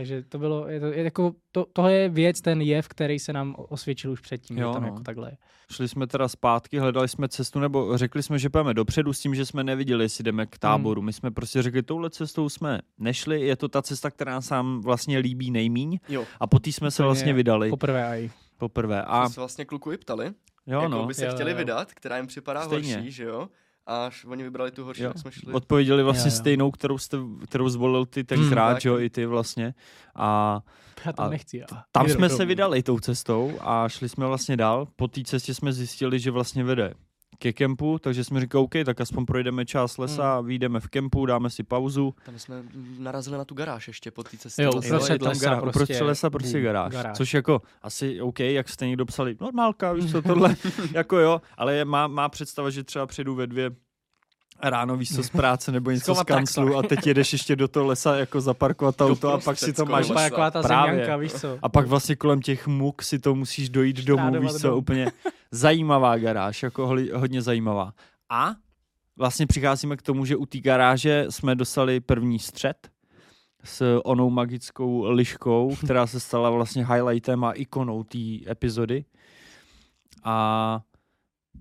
[0.00, 3.32] Takže to bylo, je to, je jako, to, tohle je věc, ten jev, který se
[3.32, 4.88] nám osvědčil už předtím, Jo, že tam no.
[4.88, 5.36] jako takhle je.
[5.72, 9.34] Šli jsme teda zpátky, hledali jsme cestu, nebo řekli jsme, že půjdeme dopředu s tím,
[9.34, 11.02] že jsme neviděli, jestli jdeme k táboru.
[11.02, 14.80] My jsme prostě řekli, touhle cestou jsme nešli, je to ta cesta, která se nám
[14.80, 18.30] vlastně líbí nejmíň Jo, a po té jsme se Úplně vlastně vydali Poprvé aj.
[18.58, 19.02] poprvé.
[19.02, 20.26] a A se vlastně kluku i ptali,
[20.66, 21.56] jo, jako no, by se Jo, chtěli jo.
[21.56, 22.94] vydat, která jim připadá Stejně.
[22.94, 23.48] horší, že jo?
[23.90, 25.08] A až oni vybrali tu horší, Jo.
[25.12, 25.52] tak jsme šli.
[25.52, 26.38] Odpověděli vlastně Jo, jo.
[26.38, 28.82] stejnou, kterou, jste, kterou zvolil ty Hmm, tenkrát, tak.
[28.82, 29.74] že jo, i ty vlastně.
[30.16, 30.60] A
[31.06, 31.62] Já to A nechci.
[31.62, 34.86] A tam jsme se vydali tou cestou a šli jsme vlastně dál.
[34.96, 36.94] Po té cestě jsme zjistili, že vlastně vede
[37.40, 40.46] ke kempu, takže jsme říkali, OK, tak aspoň projdeme část lesa, Hmm.
[40.46, 42.14] vyjdeme v kempu, dáme si pauzu.
[42.26, 42.62] Tam jsme
[42.98, 44.62] narazili na tu garáž ještě po té cestě.
[44.62, 44.90] Jo, Vlastně.
[44.90, 47.16] uprostřed lesa gara- prostě uprostřed lesa prostě boom, garáž, garáž.
[47.16, 50.56] Což jako asi OK, jak jste někdo psali, normálka, víš co, tohle,
[50.92, 53.70] jako jo, ale je, má, má představa, že třeba přijedu ve dvě
[54.62, 57.86] ráno víš co z práce nebo něco z kanclu a teď jedeš ještě do toho
[57.86, 60.22] lesa jako zaparkovat auto a pak si to máš lesa.
[60.30, 60.92] Taková ta Právě.
[60.92, 61.58] zeměnka, víš co?
[61.62, 64.76] a pak vlastně kolem těch muk si to musíš dojít domů, víš co, domů.
[64.78, 65.12] úplně
[65.50, 67.92] zajímavá garáž, jako hodně zajímavá.
[68.30, 68.54] A
[69.18, 72.88] vlastně přicházíme k tomu, že u té garáže jsme dostali první střed
[73.64, 78.18] s onou magickou liškou, která se stala vlastně highlightem a ikonou té
[78.50, 79.04] epizody.
[80.24, 80.80] A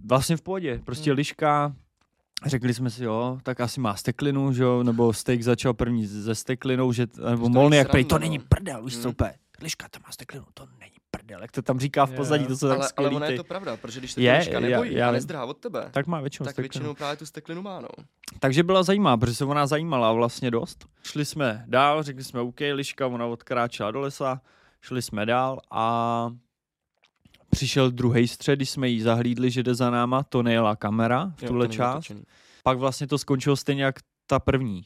[0.06, 1.18] vlastně v pohodě, prostě Hmm.
[1.18, 1.74] liška,
[2.46, 6.36] řekli jsme si, jo, tak asi má steklinu, že jo, nebo steak začal první se
[6.36, 8.44] steklinou, že, nebo Molny není jak prej, to není no.
[8.50, 9.10] prdel, co, Hmm.
[9.10, 12.58] úplně, liška tam má steklinu, to není prdel, jak to tam říká v pozadí, to
[12.58, 14.60] jsou tak ale, ale skvělý ona je to pravda, protože když se Je, liška já-
[14.60, 15.14] nebojí já a vím.
[15.14, 16.64] nezdrhá od tebe, Tak má většinou tak steklinu.
[16.74, 17.88] většinou právě tu steklinu má, no.
[18.40, 20.86] Takže byla zajímavá, protože se ona zajímala vlastně dost.
[21.04, 24.42] Šli jsme dál, řekli jsme OK, liška, ona odkráčela do lesa,
[24.82, 26.30] šli jsme dál a
[27.50, 31.44] přišel druhý střed, když jsme jí zahlídli, že jde za náma, to nejela kamera v
[31.44, 31.94] Jo, tuhle část.
[31.96, 32.24] natočený.
[32.64, 33.96] Pak vlastně to skončilo stejně jak
[34.28, 34.86] ta první.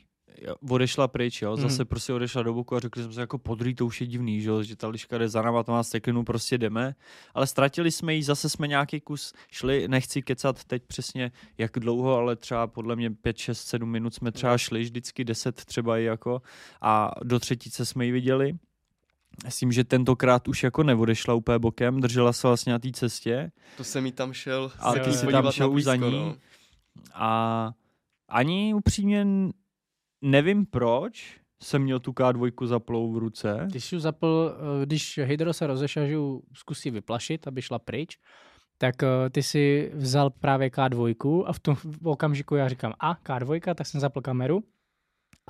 [0.70, 1.88] Odešla pryč, jo, zase Mhm.
[1.88, 4.52] prostě odešla do boku a řekli jsme si jako podrý, to už je divný, že,
[4.62, 6.96] že ta liška jde za náma, to má steklinu, prostě jdeme.
[7.34, 12.16] Ale ztratili jsme ji, zase jsme nějaký kus šli, nechci kecat teď přesně jak dlouho,
[12.16, 16.04] ale třeba podle mě 5, 6, 7 minut jsme třeba šli, vždycky 10 třeba i
[16.04, 16.42] jako
[16.82, 18.58] a do třetice jsme ji viděli.
[19.48, 23.52] S tím, že tentokrát už jako neodešla úplně bokem, držela se vlastně na té cestě
[23.78, 26.12] To jsem jí tam šel A ty jsi tam šel už za ní?
[26.12, 26.36] no.
[27.14, 27.72] A
[28.30, 29.28] ani upřímně
[30.22, 33.68] nevím proč jsem měl tu K2 zaplou v ruce.
[33.72, 36.16] Ty jsi zapl, eh, když Hydro se rozešel, že
[36.54, 38.18] zkusí vyplašit, aby šla pryč,
[38.78, 43.76] tak eh, ty si vzal právě K2 a v tom okamžiku já říkám, a K2,
[43.76, 44.64] tak jsem zapl kameru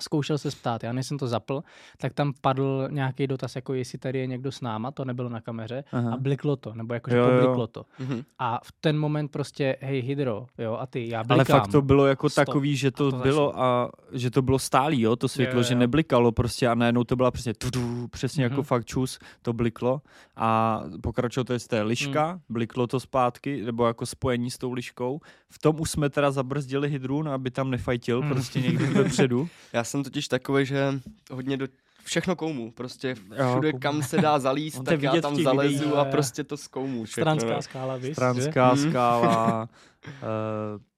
[0.01, 0.83] zkoušel se ptát.
[0.83, 1.63] Já než jsem to zapl,
[1.97, 5.41] tak tam padl nějaký dotaz, jako jestli tady je někdo s náma, to nebylo na
[5.41, 6.13] kameře, Aha.
[6.13, 7.31] a bliklo to, nebo jakože Jo, jo.
[7.41, 7.85] pobliklo to.
[7.99, 8.21] Mhm.
[8.39, 11.59] A v ten moment prostě, hej Hydro, jo, a ty, já Ale blikám.
[11.59, 12.45] fakt to bylo jako Stop.
[12.45, 15.59] takový, že to, A to bylo a že to bylo stálý, jo, to světlo, Jo,
[15.59, 15.79] jo, že jo.
[15.79, 18.63] neblikalo prostě a najednou to byla přesně tudu, přesně jako Mhm.
[18.63, 20.01] fakt čus, to bliklo
[20.35, 22.39] a pokračovalo to je z té liška, Hmm.
[22.49, 25.19] bliklo to zpátky, nebo jako spojení s tou liškou.
[25.49, 28.29] V tom už jsme teda zabrzdili hydrun, aby tam nefajtil Hmm.
[28.31, 29.47] prostě někde vepředu.
[29.73, 30.99] Já jsem totiž takový, že
[31.31, 31.67] hodně do
[32.03, 33.79] všechno koumu, prostě Jo, všude, koumu.
[33.79, 35.93] kam se dá zalíst, On tak já tam zalezu videích.
[35.93, 36.11] a Jo, jo.
[36.11, 37.03] prostě to zkoumu.
[37.03, 37.61] všechno, Stranská no.
[37.61, 38.07] skála, víš?
[38.07, 38.13] že?
[38.13, 38.89] Stranská Mhm.
[38.89, 39.69] skála,
[40.05, 40.81] uh,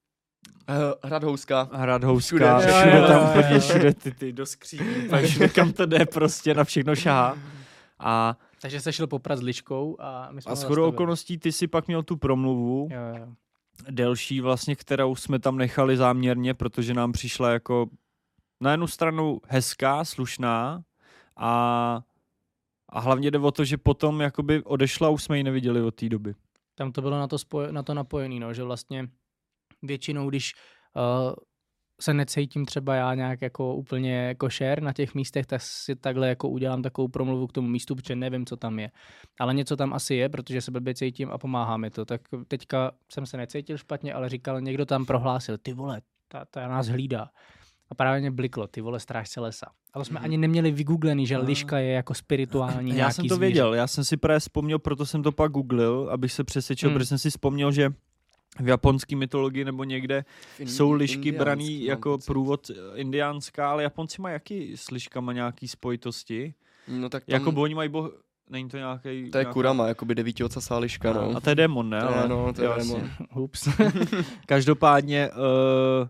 [0.69, 1.69] Eh, Hrad Houska.
[1.73, 2.67] Hrad Houska, Všude.
[2.67, 3.59] všude, Jo, všude jo, tam jo, jo.
[3.59, 4.83] všude ty, ty do skříní,
[5.25, 7.37] všude kam to jde, prostě na všechno šahá.
[7.99, 10.87] A, Takže se šel poprat s ličkou a my jsme a ho shodou zastavili.
[10.95, 13.27] okolností ty si pak měl tu promluvu, Jo, jo.
[13.89, 17.85] delší vlastně, kterou jsme tam nechali záměrně, protože nám přišla jako
[18.61, 20.83] na jednu stranu hezká, slušná
[21.37, 22.01] a,
[22.89, 26.09] a hlavně jde o to, že potom jakoby odešla, už jsme ji neviděli od té
[26.09, 26.35] doby.
[26.75, 29.07] Tam to bylo na to, spoj- na to napojený, no, že vlastně
[29.83, 30.53] většinou, když
[30.95, 31.33] uh,
[32.01, 36.49] se necítím třeba já nějak jako úplně košer na těch místech, tak si takhle jako
[36.49, 38.91] udělám takovou promluvu k tomu místu, protože nevím, co tam je.
[39.39, 42.05] Ale něco tam asi je, protože se blbě cítím a pomáhá mi to.
[42.05, 46.67] Tak teďka jsem se necítil špatně, ale říkal, někdo tam prohlásil, ty vole, ta, ta
[46.67, 47.29] nás hlídá.
[47.89, 49.65] A právě mě bliklo, ty vole, strážce lesa.
[49.93, 50.25] Ale jsme Mhm.
[50.25, 53.39] ani neměli vygooglený, že liška je jako spirituální Já nějaký jsem to zvíře.
[53.47, 56.95] věděl, já jsem si právě vzpomněl, proto jsem to pak googlil, abych se přesvědčil, Hmm.
[56.97, 57.89] protože jsem si vzpomněl, že
[58.59, 60.25] v japonské mytologii nebo někde
[60.59, 62.25] Indi- jsou lišky braný jako pocit.
[62.27, 66.53] průvod eh, indiánská, ale Japonci mají jaký s liškama nějaký spojitosti?
[66.87, 68.21] No tak tam, Jako bo oni mají boh...
[68.49, 69.31] Není to nějaký...
[69.31, 71.31] to je kurama, jakoby devítiocasá liška, no.
[71.35, 71.99] A to je démon, ne?
[72.01, 73.09] To je, Ale- no, to je jo, démon.
[73.35, 73.67] Ups.
[74.45, 76.07] Každopádně uh,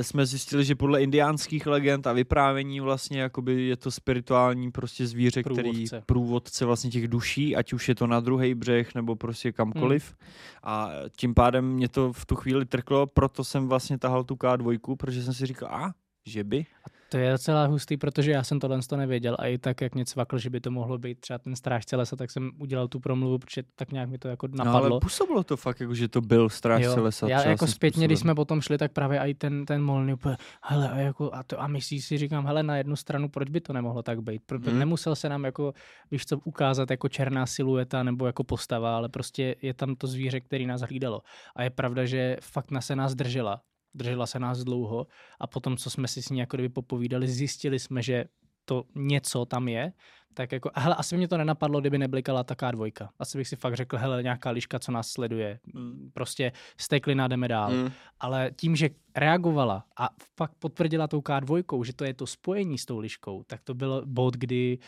[0.00, 5.42] jsme zjistili, že podle indiánských legend a vyprávění vlastně jakoby je to spirituální prostě zvíře,
[5.42, 6.02] který Průvodce.
[6.06, 10.14] průvodce vlastně těch duší, ať už je to na druhý břeh nebo prostě kamkoliv.
[10.20, 10.30] Hmm.
[10.62, 14.96] A tím pádem mě to v tu chvíli trklo, proto jsem vlastně tahal tu K2,
[14.96, 15.92] protože jsem si říkal, a
[16.26, 16.66] že by?
[17.12, 20.04] To je docela hustý, protože já jsem tohle to nevěděl a i tak, jak mě
[20.04, 23.38] cvakl, že by to mohlo být třeba ten strážce lesa, tak jsem udělal tu promluvu,
[23.38, 24.90] protože tak nějak mi to jako No, napadlo.
[24.90, 27.28] ale působilo to fakt, jako, že to byl strážce lesa.
[27.28, 28.34] já jako zpětně, když způsobem.
[28.34, 31.62] jsme potom šli, tak právě i ten, ten molný úplně, hele, a, jako, a, to,
[31.62, 34.42] a myslíš si, říkám, hele, na jednu stranu, proč by to nemohlo tak být?
[34.46, 34.78] Proto Hmm.
[34.78, 35.74] nemusel se nám jako,
[36.10, 40.40] víš co, ukázat jako černá silueta nebo jako postava, ale prostě je tam to zvíře,
[40.40, 41.22] který nás hlídalo.
[41.56, 43.60] A je pravda, že fakt na se nás držela.
[43.94, 45.06] Držela se nás dlouho
[45.40, 48.24] a potom, co jsme si s ní jako kdyby popovídali, zjistili jsme, že
[48.64, 49.92] to něco tam je,
[50.34, 53.10] tak jako, hele, asi by mě to nenapadlo, kdyby neblikala taká dvojka.
[53.18, 56.10] Asi bych si fakt řekl, hele, nějaká liška, co nás sleduje, Mm.
[56.14, 57.72] prostě steklina, jdeme dál.
[57.72, 57.90] Mm.
[58.20, 62.86] Ale tím, že reagovala a fakt potvrdila tou K2, že to je to spojení s
[62.86, 64.84] tou liškou, tak to byl bod, kdy uh,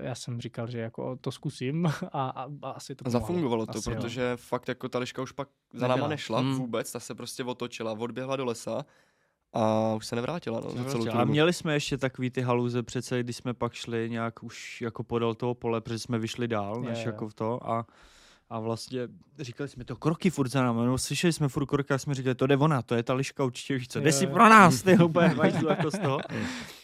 [0.00, 3.20] já jsem říkal, že jako to zkusím a, a, a asi to pomohlo.
[3.20, 3.96] Zafungovalo to, Asi jo.
[3.96, 6.54] protože fakt jako ta liška už pak za náma nešla Mm.
[6.54, 8.84] vůbec, ta se prostě otočila, odběhla do lesa
[9.52, 12.82] a už se nevrátila, no, za celou tu A měli jsme ještě takový ty haluze
[12.82, 16.80] přece, když jsme pak šli nějak už jako podél toho pole, protože jsme vyšli dál,
[16.82, 17.06] než Jo, jo.
[17.12, 17.86] jako v to a
[18.52, 19.00] a vlastně
[19.38, 22.34] říkali jsme to kroky furt za námi, no slyšeli jsme furt kroky a jsme říkali,
[22.34, 24.30] to jde ona, to je ta liška určitě, víš co, jde Jo, si jo.
[24.30, 25.34] pro nás, ty úplně
[25.68, 26.18] jako z toho.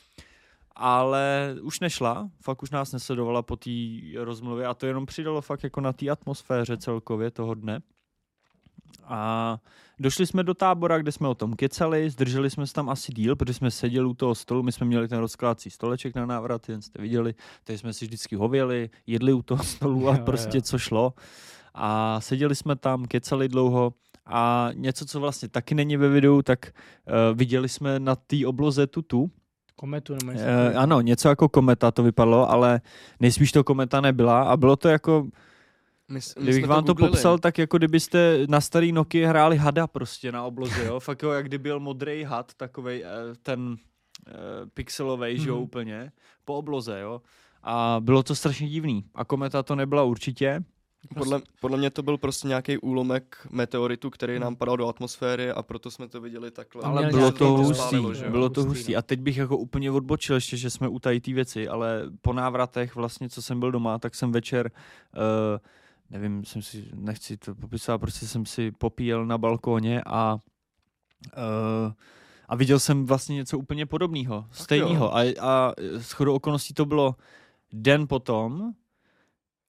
[0.79, 3.71] Ale už nešla, fakt už nás nesledovala po té
[4.17, 7.81] rozmluvě a to jenom přidalo fakt jako na té atmosféře celkově toho dne.
[9.05, 9.59] A
[9.99, 13.37] došli jsme do tábora, kde jsme o tom kecali, zdrželi jsme se tam asi díl,
[13.37, 16.83] protože jsme seděli u toho stolu, my jsme měli ten rozkládací stoleček na návrat, jen
[16.83, 17.35] jste viděli,
[17.65, 20.25] tady jsme si vždycky hověli, jedli u toho stolu a Jo, jo.
[20.25, 21.15] prostě co šlo.
[21.75, 23.93] A seděli jsme tam, kecali dlouho
[24.27, 28.87] a něco, co vlastně taky není ve videu, tak uh, viděli jsme na té obloze
[28.87, 29.31] tutu,
[29.77, 30.79] Kometu nebo něco Uh, takového.
[30.81, 32.81] ano, něco jako kometa to vypadalo, ale
[33.21, 35.27] nejspíš to kometa nebyla a bylo to jako,
[36.09, 37.11] My, my kdybych vám to googlili.
[37.11, 41.31] popsal, tak jako kdybyste na starý Nokia hráli hada prostě na obloze, jo, fakt jo,
[41.31, 43.09] jak kdyby byl modrý had, takovej eh,
[43.43, 43.77] ten
[44.75, 45.65] pixelový, že jo, Mhm.
[45.65, 46.12] úplně,
[46.45, 47.21] po obloze, jo.
[47.62, 49.05] A bylo to strašně divný.
[49.15, 50.61] A kometa to nebyla určitě.
[51.14, 54.42] Podle, podle mě to byl prostě nějaký úlomek meteoritu, který Hmm.
[54.42, 56.83] nám padal do atmosféry a proto jsme to viděli takhle.
[56.83, 58.99] Ale bylo to hustý, spálilo, že bylo to Hustý, no.
[58.99, 62.33] A teď bych jako úplně odbočil ještě, že jsme u tady té věci, ale po
[62.33, 64.71] návratech vlastně, co jsem byl doma, tak jsem večer,
[65.16, 65.23] uh,
[66.11, 71.92] nevím, jsem si, nechci to popisovat, prostě jsem si popíjel na balkóně a uh,
[72.49, 75.16] a viděl jsem vlastně něco úplně podobného, stejného.
[75.16, 77.16] A, a shodou okolností to bylo
[77.73, 78.73] den potom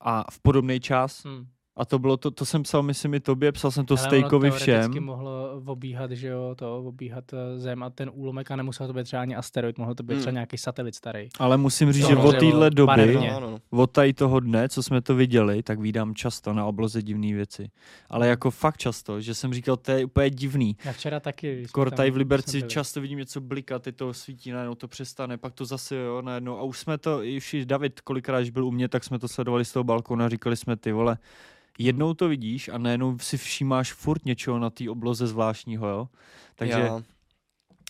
[0.01, 1.25] a v podobný čas.
[1.25, 1.47] Hmm.
[1.79, 4.51] A to bylo to, to jsem psal, myslím i tobě, psal jsem to Ale Stejkovi
[4.51, 5.03] všem.
[5.03, 9.03] mohlo obíhat, že jo, to obíhat eh, zem a ten úlomek a nemusel to být
[9.03, 10.33] třeba ani asteroid, mohl to být třeba Hmm.
[10.35, 11.29] nějaký satelit starý.
[11.39, 13.31] Ale musím říct, To že od téhle doby, barevně.
[13.31, 13.57] No, no, no.
[13.81, 17.69] od tady toho dne, co jsme to viděli, tak vídám často na obloze divné věci.
[18.09, 20.77] Ale jako fakt často, že jsem říkal, to je úplně divný.
[20.85, 21.65] Já včera taky.
[21.71, 25.53] Kor tady v Liberci často vidím něco blikat, ty to svítí, najednou to přestane, pak
[25.53, 26.57] to zase jo, najednou.
[26.57, 29.27] A už jsme to, už i David kolikrát, když byl u mě, tak jsme to
[29.27, 31.17] sledovali z toho balkona a říkali jsme, ty vole,
[31.77, 36.09] jednou to vidíš a najednou si všímáš furt něčeho na té obloze zvláštního, jo.
[36.55, 37.01] Takže Já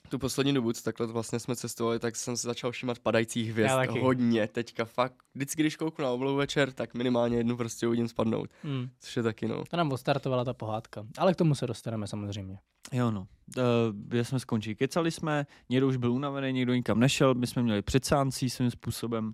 [0.10, 3.70] tu poslední dobu, co takhle vlastně jsme cestovali, tak jsem se začal všímat padajících hvězd
[3.70, 4.00] Já taky.
[4.00, 5.16] hodně teďka fakt.
[5.36, 8.90] Vždycky, když kouknu na oblohu večer, tak minimálně jednu prostě uvidím spadnout, Hmm.
[9.00, 9.64] což je taky no.
[9.70, 11.06] To nám odstartovala ta pohádka.
[11.18, 12.60] Ale k tomu se dostaneme samozřejmě.
[12.92, 14.76] Jo no, uh, kde jsme skončili.
[14.76, 19.34] Kecali jsme, někdo už byl unavený, někdo nikam nešel, my jsme měli předsáncí svým způsobem.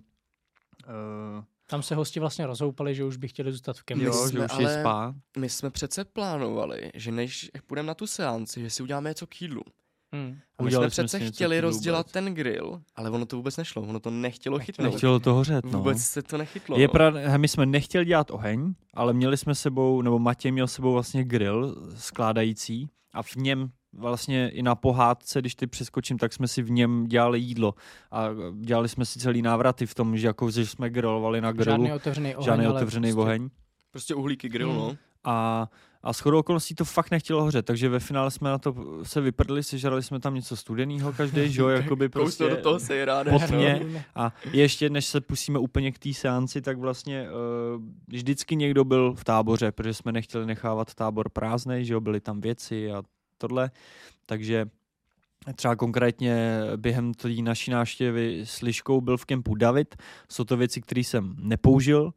[0.88, 4.04] Uh, Tam se hosti vlastně rozhoupali, že už by chtěli zůstat v kempu.
[4.04, 5.14] jo, jsme že už je ale- spá.
[5.38, 9.42] My jsme přece plánovali, že než půjdeme na tu seanci, že si uděláme něco k
[9.42, 9.62] jídlu.
[10.14, 10.38] Hmm.
[10.58, 12.12] A my Udělali jsme jsme přece něco chtěli rozdělat vůbec.
[12.12, 14.92] ten grill, ale ono to vůbec nešlo, ono to nechtělo chytnout.
[14.92, 15.78] Nechtělo to hořet, no.
[15.78, 16.78] Vůbec se to nechytlo.
[16.78, 16.92] Je no.
[16.92, 20.92] pravda, he, my jsme nechtěli dělat oheň, ale měli jsme sebou, nebo Matěj měl sebou
[20.92, 26.48] vlastně grill skládající a v něm vlastně i na pohádce, když ty přeskočím, tak jsme
[26.48, 27.74] si v něm dělali jídlo
[28.10, 28.28] a
[28.60, 31.92] dělali jsme si celý návraty v tom, že jako že jsme grilovali na grilu, Žádný
[31.92, 33.48] otevřený oheň, žádný otevřený prostě oheň.
[33.90, 34.78] Prostě uhlíky grill, Hmm.
[34.78, 34.96] no.
[35.26, 35.68] A,
[36.02, 39.62] a shodou okolností to fakt nechtělo hořet, takže ve finále jsme na to se vyprdli,
[39.62, 43.26] sežrali jsme tam něco studeného každý, že jo, jakoby prostě do toho se rád.
[43.30, 44.04] potně.
[44.14, 47.26] A ještě než se pustíme úplně k té seanci, tak vlastně
[47.76, 52.20] uh, vždycky někdo byl v táboře, protože jsme nechtěli nechávat tábor prázdnej, že jo, byly
[52.20, 53.02] tam věci a
[53.38, 53.70] tohle,
[54.26, 54.66] takže
[55.56, 59.96] třeba konkrétně během té naší návštěvy s Liškou byl v kempu David,
[60.28, 62.12] jsou to věci, které jsem nepoužil,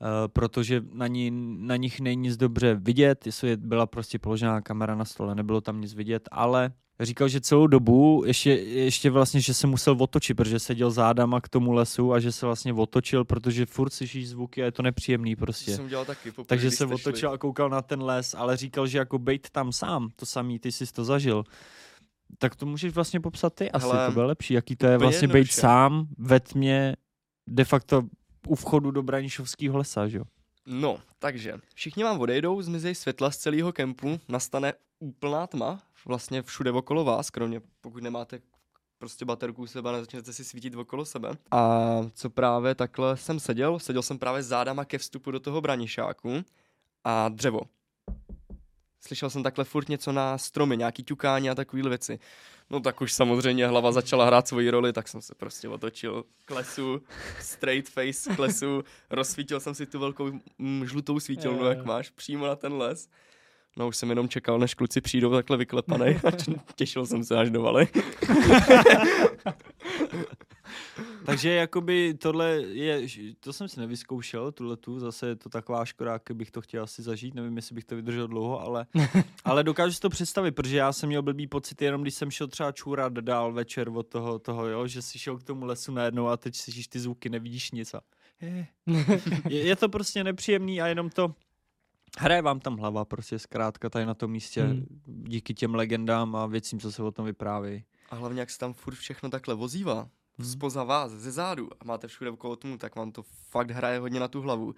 [0.00, 4.60] Uh, protože na, ní, na nich není nic dobře vidět, jestli je- byla prostě položená
[4.60, 6.72] kamera na stole, nebylo tam nic vidět, ale
[7.04, 11.48] říkal, že celou dobu, ještě, ještě vlastně, že se musel otočit, protože seděl zádama k
[11.48, 15.36] tomu lesu a že se vlastně otočil, protože furt slyšíš zvuky a je to nepříjemný
[15.36, 15.76] To prostě.
[15.76, 16.30] jsem dělal taky.
[16.30, 17.34] Poprvé, Takže se otočil šli.
[17.34, 20.72] a koukal na ten les, ale říkal, že jako bejt tam sám, to samý, ty
[20.72, 21.44] jsi to zažil.
[22.38, 25.28] Tak to můžeš vlastně popsat ty asi, Hele, to bude lepší, jaký to je vlastně
[25.28, 26.96] bejt sám ve tmě
[27.48, 28.02] de facto
[28.48, 30.24] u vchodu do Branišovského lesa, že jo?
[30.70, 36.70] No, takže všichni vám odejdou, zmizí světla z celého kempu, nastane úplná tma, vlastně všude
[36.72, 38.40] okolo vás, kromě pokud nemáte
[38.98, 41.30] prostě baterku u sebe nezačnete si svítit okolo sebe.
[41.50, 46.44] A co právě takhle jsem seděl, seděl jsem právě zádama ke vstupu do toho branišáku
[47.04, 47.60] a dřevo.
[49.00, 52.18] Slyšel jsem takhle furt něco na stromy, nějaký ťukání a takovýhle věci.
[52.70, 56.50] No tak už samozřejmě hlava začala hrát svoji roli, tak jsem se prostě otočil k
[56.50, 57.02] lesu,
[57.40, 62.46] straight face k lesu, rozsvítil jsem si tu velkou mm, žlutou svítilnu, jak máš, přímo
[62.46, 63.08] na ten les.
[63.78, 66.30] No už jsem jenom čekal, než kluci přijdou takhle vyklepanej a
[66.74, 67.88] těšil jsem se až do valy.
[71.26, 73.06] Takže jakoby tohle je,
[73.40, 77.02] to jsem si nevyzkoušel, tuhle tu, zase je to taková škoda, bych to chtěl asi
[77.02, 78.86] zažít, nevím, jestli bych to vydržel dlouho, ale,
[79.44, 82.48] ale dokážu si to představit, protože já jsem měl blbý pocit jenom, když jsem šel
[82.48, 86.28] třeba čůrat dál večer od toho, toho jo, že si šel k tomu lesu najednou
[86.28, 88.00] a teď slyšíš ty zvuky, nevidíš nic a
[88.40, 88.66] je,
[89.48, 91.34] je to prostě nepříjemný a jenom to,
[92.18, 94.86] Hraje vám tam hlava prostě zkrátka tady na tom místě hmm.
[95.06, 97.84] díky těm legendám a věcím, co se o tom vypráví.
[98.10, 100.48] A hlavně, jak se tam furt všechno takhle vozívá, hmm.
[100.48, 104.20] spoza vás, ze zádu a máte všude okolo tomu, tak vám to fakt hraje hodně
[104.20, 104.74] na tu hlavu.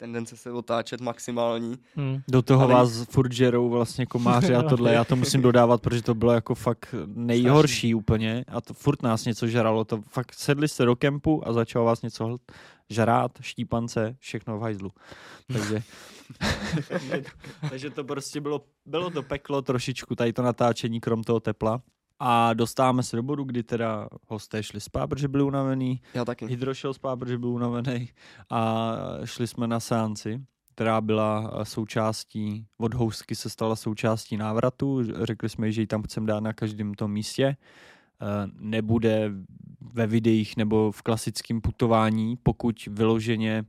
[0.00, 1.78] Tendence se otáčet maximální.
[1.94, 2.20] Hmm.
[2.28, 2.74] Do toho Ale...
[2.74, 6.54] vás furt žerou vlastně komáři a tohle, já to musím dodávat, protože to bylo jako
[6.54, 7.94] fakt nejhorší Strašný.
[7.94, 11.84] úplně a to furt nás něco žralo, to fakt sedli jste do kempu a začalo
[11.84, 12.38] vás něco
[12.90, 14.90] žrát, štípance, všechno v hajzlu.
[15.52, 15.82] Takže,
[17.70, 21.82] takže to prostě bylo, bylo to peklo trošičku, tady to natáčení krom toho tepla.
[22.20, 26.02] A dostáváme se do bodu, kdy teda hosté šli spát, protože byli unavený.
[26.14, 26.46] Já taky.
[26.46, 28.08] Hydro šel spát, protože byl unavený.
[28.50, 28.92] A
[29.24, 35.02] šli jsme na seanci, která byla součástí, od housky se stala součástí návratu.
[35.24, 37.44] Řekli jsme, že ji tam chceme dát na každém tom místě.
[37.44, 37.56] E,
[38.58, 39.30] nebude
[39.92, 43.64] ve videích nebo v klasickém putování, pokud vyloženě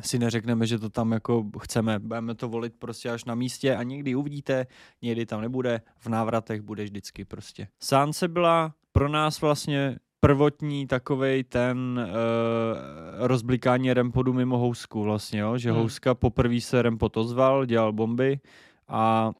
[0.00, 1.98] si neřekneme, že to tam jako chceme.
[1.98, 4.66] Budeme to volit prostě až na místě a někdy uvidíte,
[5.02, 7.68] někdy tam nebude, v návratech bude vždycky prostě.
[7.80, 15.58] Sánce byla pro nás vlastně prvotní takovej ten uh, rozblikání rempodu mimo housku vlastně, jo?
[15.58, 15.80] že hmm.
[15.80, 18.40] houska poprvé se rempot ozval, dělal bomby
[18.88, 19.32] a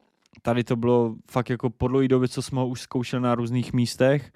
[0.42, 3.72] tady to bylo fakt jako po dlouhé době, co jsme ho už zkoušeli na různých
[3.72, 4.32] místech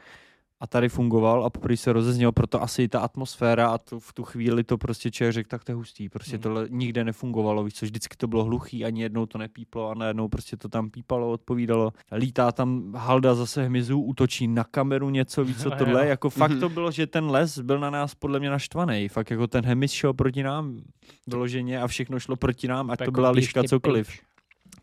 [0.60, 4.24] a tady fungoval a poprvé se rozezněl, proto asi ta atmosféra a to, v tu
[4.24, 6.42] chvíli to prostě člověk řekl, tak to je hustý, prostě mm.
[6.42, 10.28] tohle nikde nefungovalo, víš, co vždycky to bylo hluchý, ani jednou to nepíplo a najednou
[10.28, 11.92] prostě to tam pípalo, odpovídalo.
[12.12, 16.60] Lítá tam halda zase hmyzu, útočí na kameru něco, víc co tohle, jako fakt mhm.
[16.60, 19.92] to bylo, že ten les byl na nás podle mě naštvaný, fakt jako ten hmyz
[19.92, 20.82] šel proti nám
[21.26, 24.10] vyloženě a všechno šlo proti nám, ať to byla liška cokoliv.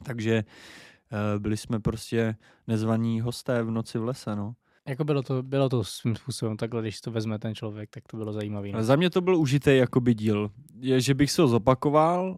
[0.03, 0.43] Takže
[1.11, 2.35] uh, byli jsme prostě
[2.67, 4.55] nezvaní hosté v noci v lese, no.
[4.87, 8.17] Jako bylo to, bylo to svým způsobem takhle, když to vezme ten člověk, tak to
[8.17, 8.71] bylo zajímavé.
[8.71, 8.83] No.
[8.83, 10.51] Za mě to byl užitý jakoby díl.
[10.79, 12.37] Je, že bych se ho zopakoval,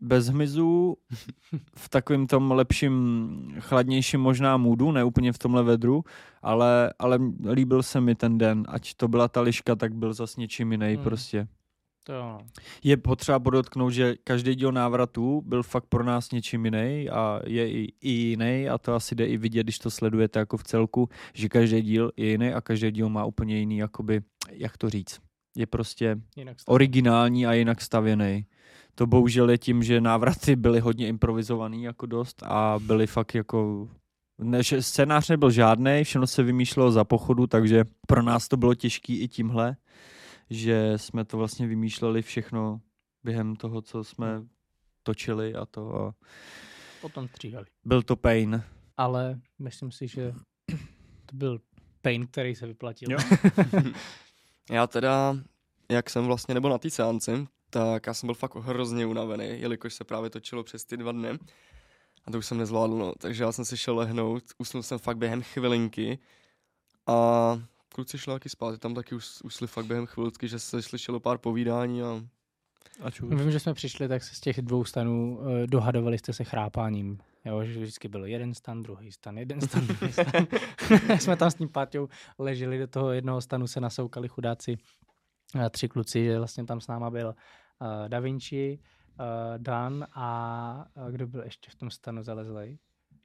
[0.00, 0.96] bez hmyzu,
[1.76, 6.04] v takovém tom lepším, chladnějším možná můdu, ne úplně v tomhle vedru,
[6.42, 7.18] ale, ale
[7.50, 10.94] líbil se mi ten den, ať to byla ta liška, tak byl zas něčím jiný
[10.94, 11.04] hmm.
[11.04, 11.48] prostě.
[12.04, 12.38] To jo.
[12.82, 17.70] Je potřeba podotknout, že každý díl návratu byl fakt pro nás něčím jiný a je
[17.70, 21.08] i, i jiný a to asi jde i vidět, když to sledujete jako v celku,
[21.34, 25.20] že každý díl je jiný a každý díl má úplně jiný, jakoby, jak to říct,
[25.56, 26.16] je prostě
[26.66, 28.46] originální a jinak stavěný.
[28.94, 33.88] To bohužel je tím, že návraty byly hodně improvizovaný jako dost a byly fakt jako
[34.38, 39.20] ne, scénář nebyl žádný, všechno se vymýšlelo za pochodu, takže pro nás to bylo těžký
[39.20, 39.76] i tímhle
[40.52, 42.80] že jsme to vlastně vymýšleli všechno
[43.24, 44.48] během toho, co jsme hmm.
[45.02, 45.94] točili a to.
[45.94, 46.14] A
[47.00, 47.66] Potom stříhali.
[47.84, 48.62] Byl to pain.
[48.96, 50.32] Ale myslím si, že
[51.26, 51.60] to byl
[52.02, 53.12] pain, který se vyplatil.
[53.12, 53.18] Jo.
[54.70, 55.36] já teda,
[55.88, 59.94] jak jsem vlastně nebyl na té seanci, tak já jsem byl fakt hrozně unavený, jelikož
[59.94, 61.38] se právě točilo přes ty dva dny.
[62.24, 63.12] A to už jsem nezvládl, no.
[63.18, 66.18] Takže já jsem si šel lehnout, usnul jsem fakt během chvilinky
[67.06, 67.58] a
[67.92, 71.38] kluci šli taky spát, tam taky už, usli fakt během chvilky, že se slyšelo pár
[71.38, 72.24] povídání a...
[73.00, 76.44] a Vím, že jsme přišli, tak se z těch dvou stanů uh, dohadovali jste se
[76.44, 77.18] chrápáním.
[77.44, 80.46] Jo, že vždycky byl jeden stan, druhý stan, jeden stan, druhý stan.
[81.18, 84.78] jsme tam s tím Páťou leželi do toho jednoho stanu, se nasoukali chudáci
[85.54, 90.84] uh, tři kluci, že vlastně tam s náma byl uh, Da Vinci, uh, Dan a
[90.94, 92.78] uh, kdo byl ještě v tom stanu zalezlej?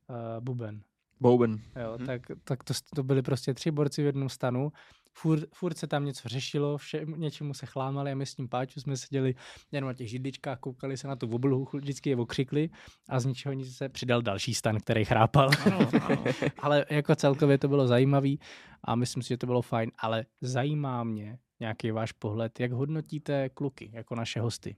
[0.10, 0.82] Uh, Buben.
[1.20, 1.62] Bouben.
[1.82, 2.06] Jo, hmm.
[2.06, 4.72] tak, tak to, to byli prostě tři borci v jednom stanu.
[5.14, 8.80] Furt, furt se tam něco řešilo, vše, něčemu se chlámali a my s tím páču
[8.80, 9.36] jsme seděli
[9.72, 12.70] jenom na těch židličkách, koukali se na tu obluhu, vždycky je okřikli
[13.10, 15.50] a z ničeho nic se přidal další stan, který chrápal.
[15.66, 16.24] Ano, ano.
[16.58, 18.40] ale jako celkově to bylo zajímavý
[18.84, 23.50] a myslím si, že to bylo fajn, ale zajímá mě nějaký váš pohled, jak hodnotíte
[23.50, 24.76] kluky jako naše hosty.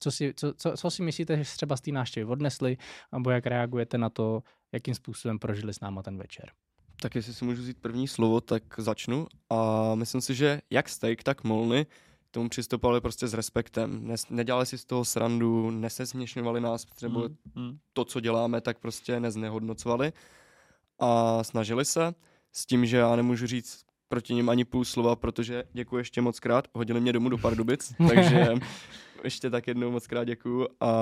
[0.00, 2.76] Co si, co, co, co si myslíte, že třeba z té návštěvy odnesli,
[3.12, 4.42] nebo jak reagujete na to,
[4.72, 6.50] jakým způsobem prožili s náma ten večer?
[7.00, 9.26] Tak jestli si můžu vzít první slovo, tak začnu.
[9.50, 11.86] A myslím si, že jak steak, tak molny
[12.30, 14.06] tomu přistupovali prostě s respektem.
[14.06, 17.78] Nes, nedělali si z toho srandu, nesesměšňovali nás, nebo Hmm, hmm.
[17.92, 20.12] to, co děláme, tak prostě neznehodnocovali.
[20.98, 22.14] A snažili se
[22.52, 26.40] s tím, že já nemůžu říct proti nim ani půl slova, protože děkuji ještě moc
[26.40, 28.54] krát, hodili mě domů do Pardubic, takže
[29.24, 30.94] ještě tak jednou moc krát děkuju a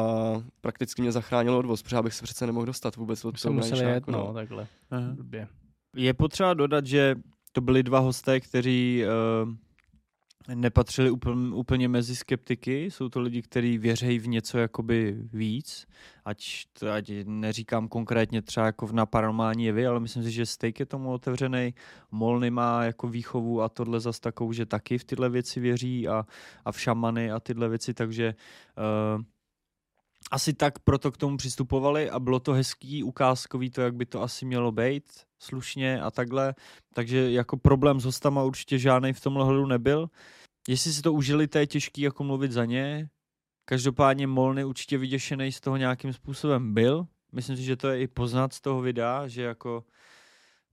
[0.61, 3.53] prakticky mě zachránilo odvoz, protože já bych se přece nemohl dostat vůbec od toho jsem
[3.53, 4.67] musel jet, Branišáku, no, takhle.
[4.91, 5.17] Aha.
[5.97, 7.15] Je potřeba dodat, že
[7.53, 9.05] to byli dva hosté, kteří
[9.45, 9.55] uh,
[10.49, 12.91] nepatřili úplně, úplně mezi skeptiky.
[12.91, 15.87] Jsou to lidi, kteří věří v něco jakoby víc.
[16.25, 20.87] Ať, ať neříkám konkrétně třeba jako na paranormální jevy, ale myslím si, že Steak je
[20.87, 21.75] tomu otevřený.
[22.11, 26.27] Molny má jako výchovu a tohle zas takovou, že taky v tyhle věci věří a,
[26.65, 28.35] a v šamany a tyhle věci, takže
[29.17, 29.23] uh,
[30.31, 34.23] asi tak proto k tomu přistupovali a bylo to hezký, ukázkový to, jak by to
[34.23, 35.05] asi mělo být,
[35.45, 36.55] slušně a takhle.
[36.95, 40.09] Takže jako problém s hostama určitě žádný v tomhle hledu nebyl.
[40.69, 43.09] Jestli si to užili, to je těžký jako mluvit za ně.
[43.65, 47.07] Každopádně Molny určitě vyděšený z toho nějakým způsobem byl.
[47.33, 49.85] Myslím si, že to je i poznat z toho videa, že jako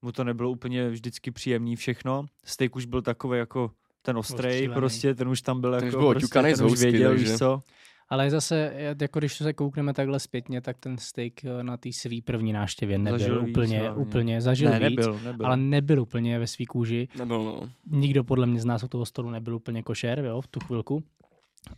[0.02, 2.26] mu to nebylo úplně vždycky příjemný všechno.
[2.46, 5.98] Steak už byl takový jako ten ostrej, prostě ten už tam byl Ten už jako,
[6.00, 7.60] byl prostě, oťukanej ten z už věděl, takže- víš co.
[8.12, 12.22] Ale zase, jako když se koukneme takhle zpětně, tak ten steak eh, na té svý
[12.22, 14.02] první návštěvě nebyl Zažil víc, úplně, hlavně.
[14.02, 15.46] úplně, zažil ne, víc, nebyl, nebyl.
[15.46, 17.08] ale nebyl úplně ve svý kůži.
[17.18, 17.70] Nebyl, no.
[17.92, 21.04] Nikdo podle mě z nás u toho stolu nebyl úplně košer, jo, v tu chvilku.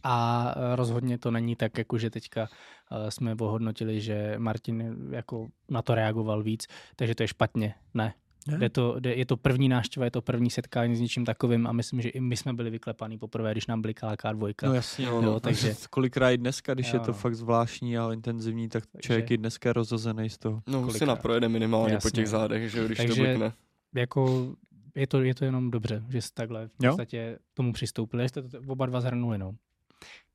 [0.04, 2.48] A eh, rozhodně to není tak, jako že teďka
[2.92, 7.76] eh, jsme ohodnotili, že Martin jako na to reagoval víc, takže to je špatně.
[7.94, 8.14] Ne.
[8.48, 8.58] Ne?
[8.62, 11.72] Je to, jde- je to první návštěva, je to první setkání s něčím takovým a
[11.72, 14.54] myslím, že i my jsme byli vyklepaný poprvé, když nám blikala K2.
[14.64, 17.14] No jasně, Jo, jo, no, no, takže- kolikrát i dneska, když Jo, je to no.
[17.14, 20.62] fakt zvláštní a intenzivní, tak Takže- člověk i dneska je rozozený z toho.
[20.68, 21.06] No, už si Kolikrát.
[21.16, 22.12] naprojede minimálně po Jasně.
[22.12, 23.54] těch zádech, že jo, když to Takže- blikne.
[23.96, 24.52] jako
[24.96, 26.92] je to, je to jenom dobře, že jste takhle v Jo.
[26.92, 29.52] podstatě tomu přistoupili, že jste to oba dva zhrnuli, no.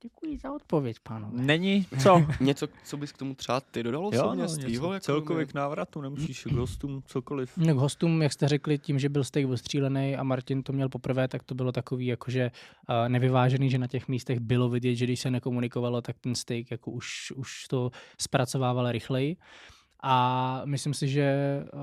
[0.03, 1.43] Děkuji za odpověď, pánové.
[1.43, 1.87] Není?
[2.03, 2.27] Co?
[2.41, 4.95] Něco, co bys k tomu třeba ty dodal jo, osobně no, z tvýho?
[4.95, 4.95] něco.
[4.95, 7.57] Jako celkově k návratu, nemusíš k hostům cokoliv.
[7.57, 10.89] No, k hostům, jak jste řekli, tím, že byl steak ostřílený a Martin to měl
[10.89, 15.05] poprvé, tak to bylo takový jakože uh, nevyvážený, že na těch místech bylo vidět, že
[15.05, 17.91] když se nekomunikovalo, tak ten steak jako už, už to
[18.21, 19.37] zpracovával rychleji.
[20.03, 21.81] A myslím si, že uh,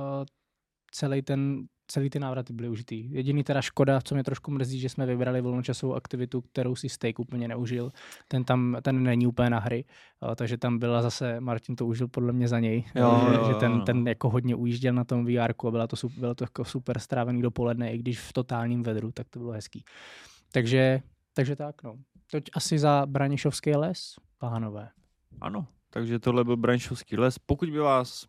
[0.92, 3.12] celý ten celý ty návraty byly užitý.
[3.12, 7.20] Jediný teda škoda, co mě trošku mrzí, že jsme vybrali volnočasovou aktivitu, kterou si steak
[7.20, 7.92] úplně neužil.
[8.28, 9.86] Ten tam, ten není úplně na hry,
[10.36, 13.54] takže tam byla zase, Martin to užil podle mě za něj, Jo, že, jo, že
[13.54, 17.00] ten, ten jako hodně ujížděl na tom VR a byla to, bylo to jako super
[17.00, 19.84] strávený dopoledne, i když v totálním vedru, tak to bylo hezký.
[20.52, 21.02] Takže,
[21.34, 21.96] takže tak no.
[22.32, 24.90] Toť asi za Branišovský les, pánové.
[25.42, 27.40] Ano, takže tohle byl Branšovský les.
[27.40, 28.26] Pokud by vás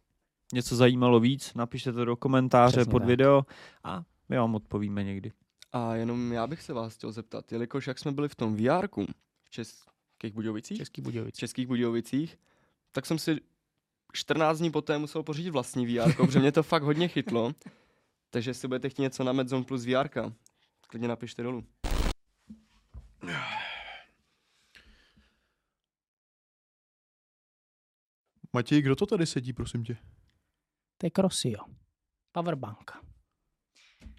[0.52, 3.08] něco zajímalo víc, napište to do komentáře Přesně pod tak.
[3.08, 3.42] video
[3.84, 5.32] a my vám odpovíme někdy.
[5.72, 8.88] A jenom já bych se vás chtěl zeptat, jelikož jak jsme byli v tom VR
[9.44, 11.34] v Českých Budějovicích, Český Budějovic.
[11.34, 12.38] v Českých Budějovicích,
[12.92, 13.40] tak jsem si
[14.12, 17.52] 14 dní poté musel pořídit vlastní VR, protože mě to fakt hodně chytlo.
[18.30, 20.08] Takže jestli budete chtít něco na Medzone plus VR,
[20.86, 21.64] klidně napište dolů.
[28.52, 29.96] Matěj, kdo to tady sedí, prosím tě?
[30.98, 31.58] To je Crosio.
[32.32, 32.92] Powerbank.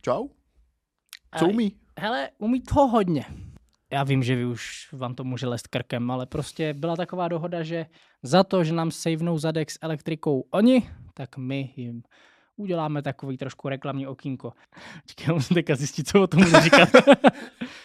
[0.01, 0.28] Čau?
[1.39, 1.80] Co umí?
[1.99, 3.25] Hele, umí toho hodně.
[3.91, 7.63] Já vím, že vy už vám to může lest krkem, ale prostě byla taková dohoda,
[7.63, 7.86] že
[8.23, 12.03] za to, že nám savenou zadek s elektrikou oni, tak my jim
[12.55, 14.53] uděláme takový trošku reklamní okýnko.
[15.05, 16.89] Čekaj, já musím teďka zjistit, co o tom budu říkat.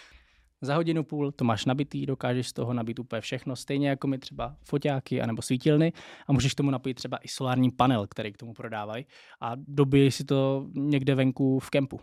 [0.62, 4.18] za hodinu půl to máš nabitý, dokážeš z toho nabít úplně všechno, stejně jako mi
[4.18, 5.92] třeba foťáky anebo svítilny
[6.26, 9.06] a můžeš k tomu napojit třeba i solární panel, který k tomu prodávají
[9.40, 12.00] a dobiješ si to někde venku v kempu.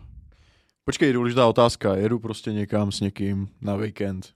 [0.86, 1.95] Počkej, důležitá otázka.
[1.95, 4.34] Jedu prostě někam s někým na víkend.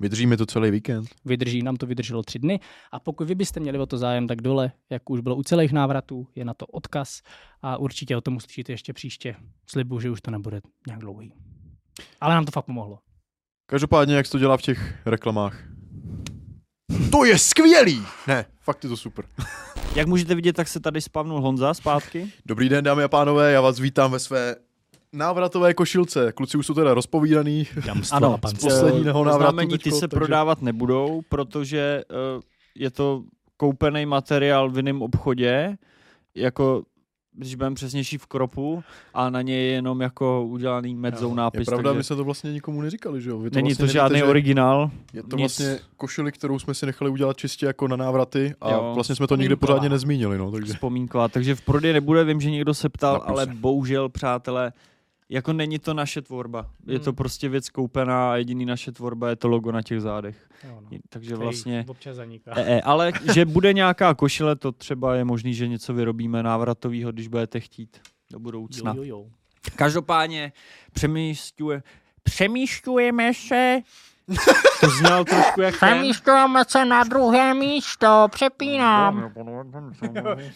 [0.00, 1.08] Vydrží mi to celý víkend?
[1.24, 2.60] vydrží, nám to vydrželo tři dny.
[2.92, 5.72] A pokud vy byste měli o to zájem, tak dole, jak už bylo u celých
[5.72, 7.22] návratů, je na to odkaz
[7.62, 9.36] a určitě o tom uslyšíte ještě příště.
[9.66, 11.32] Slibuju, že už to nebude nějak dlouhý.
[12.20, 12.98] Ale nám to fakt pomohlo.
[13.74, 15.58] Každopádně, jak se to dělá v těch reklamách?
[17.10, 18.02] To je skvělý!
[18.26, 19.24] Ne, fakt je to super.
[19.94, 22.32] Jak můžete vidět, tak se tady spavnul Honza zpátky.
[22.46, 24.56] Dobrý den, dámy a pánové, já vás vítám ve své
[25.12, 26.32] návratové košilce.
[26.32, 27.66] Kluci už jsou teda rozpovídaný.
[28.12, 32.42] Ano, z posledního návratu oznámení ty teďko, se takže- prodávat nebudou, protože uh,
[32.74, 33.22] je to
[33.56, 35.76] koupený materiál v jiném obchodě,
[36.34, 36.82] jako
[37.36, 41.64] když budeme přesnější v kropu a na něj je jenom jako udělaný medzou Je nápis.
[41.66, 43.38] pravda, takže my jsme to vlastně nikomu neříkali, že jo?
[43.38, 44.90] Vy to není vlastně to nevíte, žádný že originál.
[45.12, 45.40] Je to nic.
[45.58, 49.26] vlastně košili, kterou jsme si nechali udělat čistě jako na návraty a Jo, vlastně jsme
[49.26, 49.56] to vzpomínková.
[49.66, 50.72] pořádně nezmínili, no, takže...
[50.72, 54.72] Vzpomínková, takže v prodeji nebude, vím, že někdo se ptal, ale bohužel, přátelé,
[55.34, 56.70] jako není to naše tvorba.
[56.86, 57.16] Je to Hmm.
[57.16, 60.48] prostě věc koupená a jediný naše tvorba je to logo na těch zádech.
[60.64, 60.98] Jo, no.
[61.08, 61.84] Takže Který vlastně...
[61.88, 62.52] občas zaniká.
[62.56, 67.12] E, e, ale že bude nějaká košile, to třeba je možný, že něco vyrobíme návratového,
[67.12, 68.00] když budete chtít
[68.32, 68.94] do budoucna.
[68.96, 69.26] Jo, jo, jo.
[69.76, 70.52] Každopádně
[70.92, 71.82] přemýšťuje,
[72.22, 73.80] přemýšťujeme se,
[74.80, 75.88] to zněl trošku jak ten.
[75.88, 79.32] Přemístujeme se na druhé místo, přepínám.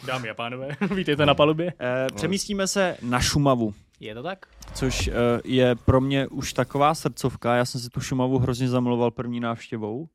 [0.07, 1.73] Dámy a pánové, vítejte na palubě.
[1.81, 4.47] Eh, přemístíme se na Šumavu, Je to tak?
[4.75, 5.13] což eh,
[5.45, 7.55] je pro mě už taková srdcovka.
[7.57, 10.09] Já jsem si tu Šumavu hrozně zamiloval první návštěvou.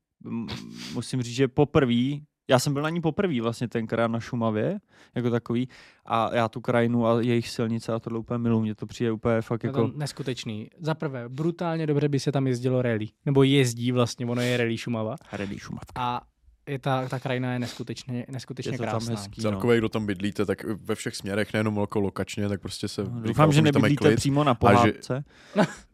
[0.93, 4.79] Musím říct, že poprvé, já jsem byl na ní poprvé vlastně tenkrát na Šumavě,
[5.15, 5.69] jako takový,
[6.05, 8.61] a já tu krajinu a jejich silnice a tohle úplně miluji.
[8.61, 9.87] Mně to přijde úplně fakt Je jako...
[9.87, 10.69] to neskutečný.
[10.79, 13.07] Za prvé, brutálně dobře by se tam jezdilo rally.
[13.25, 15.15] Nebo jezdí vlastně, ono je rally Šumava.
[15.29, 15.93] Hredý Šumavka.
[15.95, 16.21] A
[16.67, 19.11] je ta, ta krajina je neskutečně, neskutečně Je to tam krásná.
[19.15, 19.41] hezký.
[19.43, 19.49] no.
[19.51, 23.03] Celkově, kdo tam bydlíte, tak ve všech směrech, nejenom jako lokačně, tak prostě se...
[23.03, 24.15] No, Doufám, že tam nebydlíte klid.
[24.15, 25.23] přímo na že- pohádce.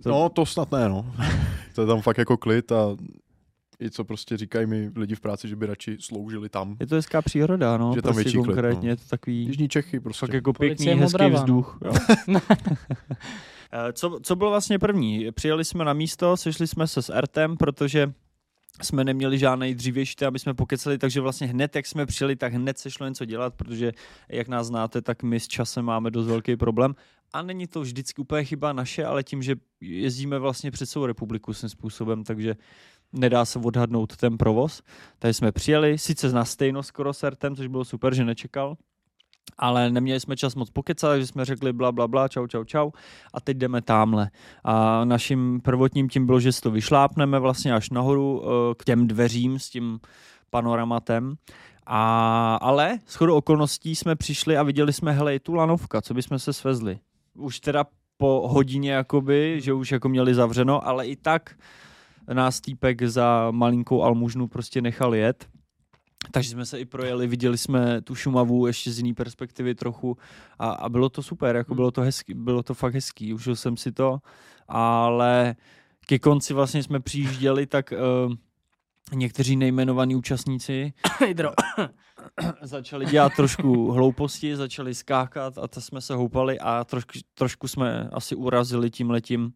[0.03, 1.13] to- No, to snad ne, no.
[1.75, 2.95] to je tam fakt jako klid a
[3.81, 6.75] i co prostě říkají mi lidi v práci, že by radši sloužili tam.
[6.79, 7.91] Je to hezká příroda, no.
[7.95, 8.91] Že tam prostě větší klid, konkrétně no.
[8.91, 10.25] je to takový Jižní Čechy prostě.
[10.25, 11.37] fakt jako Policie pěkný, hezký Modrava, no.
[11.37, 11.79] vzduch.
[11.85, 11.91] Jo.
[13.71, 15.31] Eh, co, co bylo vlastně první?
[15.31, 18.13] Přijeli jsme na místo, sešli jsme se s Ertem, protože
[18.81, 22.77] jsme neměli žádný dřívější, aby jsme pokecali, takže vlastně hned, jak jsme přijeli, tak hned
[22.77, 23.91] se šlo něco dělat, protože
[24.29, 26.95] jak nás znáte, tak my s časem máme dost velký problém.
[27.33, 31.53] A není to vždycky úplně chyba naše, ale tím, že jezdíme vlastně před celou republiku
[31.53, 32.55] svým způsobem, takže
[33.13, 34.81] nedá se odhadnout ten provoz.
[35.19, 38.77] Takže jsme přijeli, sice na stejno skoro s Ertem, což bylo super, že nečekal,
[39.57, 42.91] ale neměli jsme čas moc pokecat, takže jsme řekli bla, bla, bla, čau, čau, čau
[43.33, 44.29] a teď jdeme tamhle.
[44.63, 49.07] A naším prvotním tím bylo, že si to vyšlápneme vlastně až nahoru eh, k těm
[49.07, 49.99] dveřím s tím
[50.49, 51.35] panoramatem.
[51.85, 56.39] A, ale s chodou okolností jsme přišli a viděli jsme, hele, tu lanovka, co bychom
[56.39, 56.99] se svezli.
[57.33, 57.85] Už teda
[58.17, 61.55] po hodině, jakoby, že už jako měli zavřeno, ale i tak
[62.33, 65.47] nás týpek za malinkou almužnu prostě nechal jet.
[66.31, 70.17] Takže jsme se i projeli, viděli jsme tu Šumavu ještě z jiné perspektivy trochu
[70.59, 71.75] a, a bylo to super, jako Hmm.
[71.75, 74.19] bylo to hezký, bylo to fakt hezký, užil jsem si to,
[74.67, 75.55] ale
[76.07, 77.93] ke konci vlastně jsme přijížděli, tak
[78.27, 78.33] uh,
[79.13, 80.93] někteří nejmenovaní účastníci
[82.61, 88.09] začali dělat trošku hlouposti, začali skákat a to jsme se houpali a trošku, trošku jsme
[88.13, 89.49] asi urazili tím letím uh,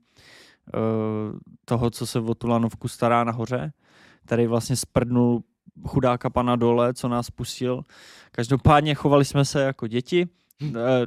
[1.65, 3.73] toho, co se o tu lanovku stará nahoře.
[4.25, 5.43] Tady vlastně sprdnul
[5.87, 7.81] chudáka pana dole, co nás pustil.
[8.31, 10.27] Každopádně chovali jsme se jako děti,
[10.63, 11.05] eh,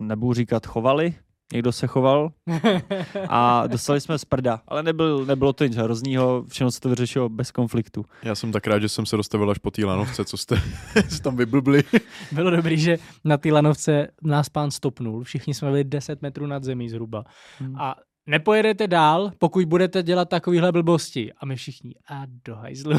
[0.00, 1.14] nebudu říkat chovali,
[1.52, 2.32] někdo se choval
[3.28, 7.28] a dostali jsme z prda, ale nebyl, nebylo to nic hroznýho, všechno se to vyřešilo
[7.28, 8.04] bez konfliktu.
[8.22, 10.62] Já jsem tak rád, že jsem se dostavil až po té lanovce, co jste
[11.22, 11.82] tam vyblbli.
[12.32, 15.24] Bylo dobrý, že na té lanovce nás pán stopnul.
[15.24, 17.24] Všichni jsme byli 10 metrů nad zemí zhruba.
[17.58, 17.76] Hmm.
[17.80, 17.94] A
[18.28, 21.32] nepojedete dál, pokud budete dělat takovýhle blbosti.
[21.32, 22.92] A my všichni, a do hajzlu.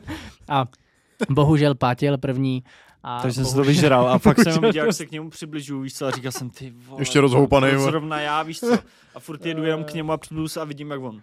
[0.48, 0.64] a
[1.30, 2.64] bohužel pátěl první.
[3.02, 5.10] A Takže jsem se to bohužel- vyžral a fakt jsem bohužel viděl, jak se k
[5.10, 7.80] němu přibližuju, víš co, a říkal jsem, ty vole, Ještě rozhoupanej, to.
[7.80, 8.78] Zrovna já, víš co,
[9.14, 11.22] a furt jedu jenom k němu a přibližuju se a vidím, jak on.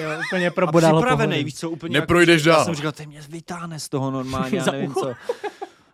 [0.00, 1.44] Jo, úplně A probodalo připravený, pohodu.
[1.44, 2.64] víš co, úplně Neprojdeš jak, Já dál.
[2.64, 5.12] jsem říkal, ty mě vytáhne z toho normálně, já nevím co.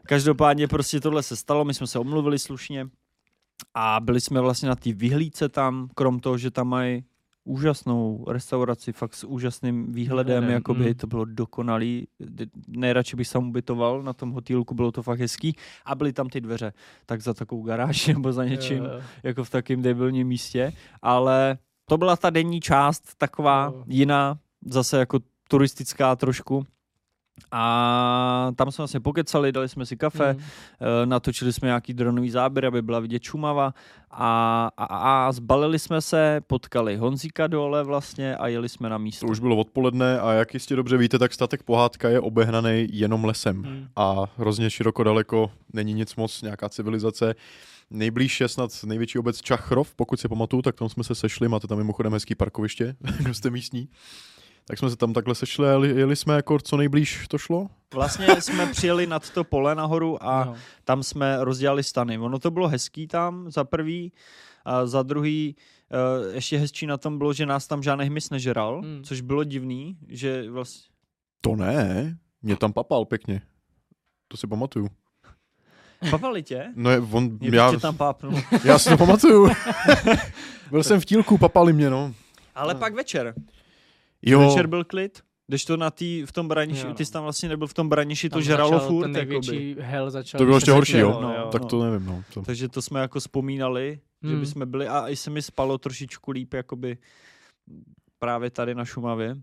[0.06, 2.86] Každopádně prostě tohle se stalo, my jsme se omluvili slušně
[3.74, 7.04] a byli jsme vlastně na té vyhlídce tam, krom toho, že tam mají
[7.44, 10.94] úžasnou restauraci, fakt s úžasným výhledem, Výhledem, jakoby mm.
[10.94, 12.08] to bylo dokonalý.
[12.68, 16.40] Nejradši bych tam ubytoval na tom hotýlku, bylo to fakt hezký a byly tam ty
[16.40, 16.72] dveře,
[17.06, 19.00] tak za takovou garáž nebo za něčím, jo.
[19.22, 23.84] jako v takém debilním místě, ale to byla ta denní část, taková Jo.
[23.86, 25.18] jiná, zase jako
[25.48, 26.66] turistická trošku.
[27.52, 30.40] A tam jsme vlastně pokecali, dali jsme si kafe, Mm.
[31.04, 33.74] natočili jsme nějaký dronový záběr, aby byla vidět Šumava
[34.10, 34.84] a, a,
[35.26, 39.26] a zbalili jsme se, potkali Honzíka dole vlastně a jeli jsme na místo.
[39.26, 43.24] To už bylo odpoledne a jak jistě dobře víte, tak statek Pohádka je obehnaný jenom
[43.24, 43.56] lesem.
[43.56, 43.88] Mm.
[43.96, 47.34] A hrozně široko daleko není nic moc, nějaká civilizace.
[47.90, 51.66] Nejblíž je snad největší obec Čachrov, pokud si pamatuju, tak tam jsme se sešli, máte
[51.66, 53.88] tam mimochodem hezký parkoviště, kdo jste místní.
[54.70, 57.66] Tak jsme se tam takhle sešli a jeli, jeli jsme jako co nejblíž to šlo.
[57.94, 60.54] Vlastně jsme přijeli nad to pole nahoru a No.
[60.84, 62.18] tam jsme rozdělali stany.
[62.18, 64.12] Ono to bylo hezký tam za prvý,
[64.64, 65.56] a za druhý
[66.26, 69.02] uh, ještě hezčí na tom bylo, že nás tam žádný hmyz nežeral, Hmm.
[69.04, 70.90] což bylo divný, že vlastně
[71.40, 73.42] To ne, mě tam papal pěkně.
[74.28, 74.88] To si pamatuju.
[76.10, 76.64] papali tě?
[76.74, 78.32] No je, on, Mě já, tam pápnul.
[78.64, 79.48] já si to pamatuju.
[80.70, 82.14] Byl jsem v tílku, papali mě, no.
[82.54, 82.80] Ale No.
[82.80, 83.34] pak večer.
[84.22, 85.22] Jo, Večer byl klid.
[85.46, 86.94] Když to na tý, v tom braniši, Jo, no.
[86.94, 89.28] ty jsi tam vlastně nebyl v tom braniši, to Tam žralo začal furt, ten jakoby.
[89.48, 90.38] největší hell začal.
[90.38, 91.18] To bylo ještě horší, jo?
[91.22, 91.48] no.
[91.52, 92.22] Tak to nevím, no.
[92.34, 92.42] To...
[92.42, 94.40] Takže to jsme jako vzpomínali, že Hmm.
[94.40, 96.98] bychom byli a i se mi spalo trošičku líp jakoby
[98.18, 99.36] právě tady na Šumavě.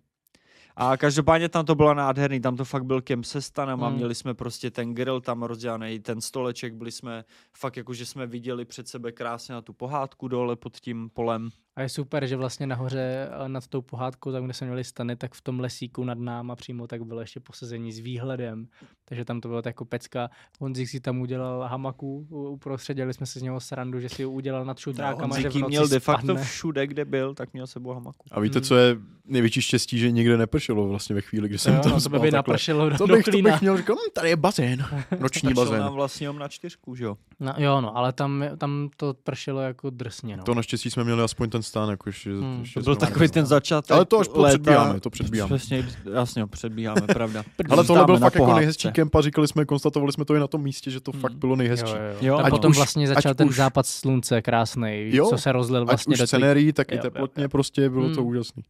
[0.76, 3.96] A každopádně tam to bylo nádherný, tam to fakt byl kemp se stanama, Hmm.
[3.98, 7.24] měli jsme prostě ten grill tam rozdělaný, ten stoleček, byli jsme
[7.58, 11.50] fakt jako, že jsme viděli před sebe krásně na tu pohádku dole pod tím polem.
[11.78, 15.16] A je super, že vlastně nahoře eh, nad tou pohádkou, tam, kde jsme měli stany,
[15.16, 18.68] tak v tom lesíku nad náma přímo tak bylo ještě posazení s výhledem.
[19.06, 20.30] Takže tam to bylo tak jako pecka.
[20.60, 24.32] Honzik si tam udělal hamaku uprostřed, dělali jsme se z něho srandu, že si ho
[24.32, 26.44] udělal nad šutrákama, že v noci měl de facto spadne.
[26.44, 28.26] všude, kde byl, tak měl sebou hamaku.
[28.32, 28.64] A víte, Hmm.
[28.66, 31.96] co je největší štěstí, že nikde nepršelo vlastně ve chvíli, kdy jsem Jo, tam no,
[31.98, 32.38] to spal by takhle.
[32.38, 33.52] napršelo do, To do bych, to klína.
[33.52, 34.86] bych měl říkat, hm, tady je bazén,
[35.20, 35.80] noční bazén.
[35.80, 37.18] nám vlastně na čtyřku, že jo?
[37.40, 40.44] No, jo, no, ale tam, tam to pršelo jako drsně, no.
[40.44, 42.32] To naštěstí jsme měli aspoň ten stán, jakože...
[42.34, 42.59] Hmm.
[42.59, 44.47] ještě To byl takový ten začátek Ale to až léta.
[44.47, 45.55] předbíháme, to předbíháme.
[45.57, 47.43] Přesně, jasně, předbíháme, pravda.
[47.70, 50.47] Ale tohle byl fakt jako nejhezčí kemp a říkali jsme, konstatovali jsme to i na
[50.47, 51.22] tom místě, že to Hmm.
[51.22, 51.91] fakt bylo nejhezčí.
[51.91, 52.38] Jo, jo, Jo, jo.
[52.38, 55.51] ať Tam potom už- vlastně začal ať ten už- západ slunce krásný, Jo, co se
[55.51, 56.28] rozlil Ať vlastně už do těch...
[56.30, 57.49] scenérii, tak Jo, i teplotně jo.
[57.49, 58.30] prostě bylo to Hmm.
[58.30, 58.63] úžasný.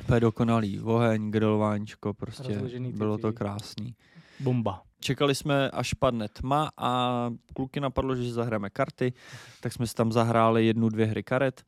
[0.00, 0.80] Úplně dokonalý.
[0.80, 3.94] Oheň, grilováníčko, prostě Rozložený bylo to krásný.
[4.40, 4.82] Bomba.
[5.00, 9.12] Čekali jsme, až padne tma a kluky napadlo, že si zahrajeme karty,
[9.60, 11.62] tak jsme si tam zahráli jednu, dvě hry karet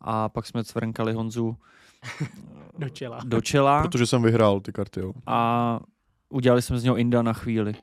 [0.00, 1.56] a pak jsme cvrnkali Honzu
[2.78, 3.20] Do čela.
[3.24, 5.12] do čela Protože jsem vyhrál ty karty, jo.
[5.26, 5.80] a
[6.28, 7.74] udělali jsme z něho Inda na chvíli.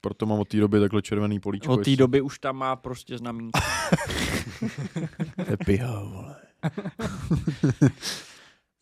[0.00, 1.72] Proto mám od té doby takhle červený políčko.
[1.72, 3.60] Od té doby už tam má prostě znamínko.
[5.52, 6.36] Epiha, vole.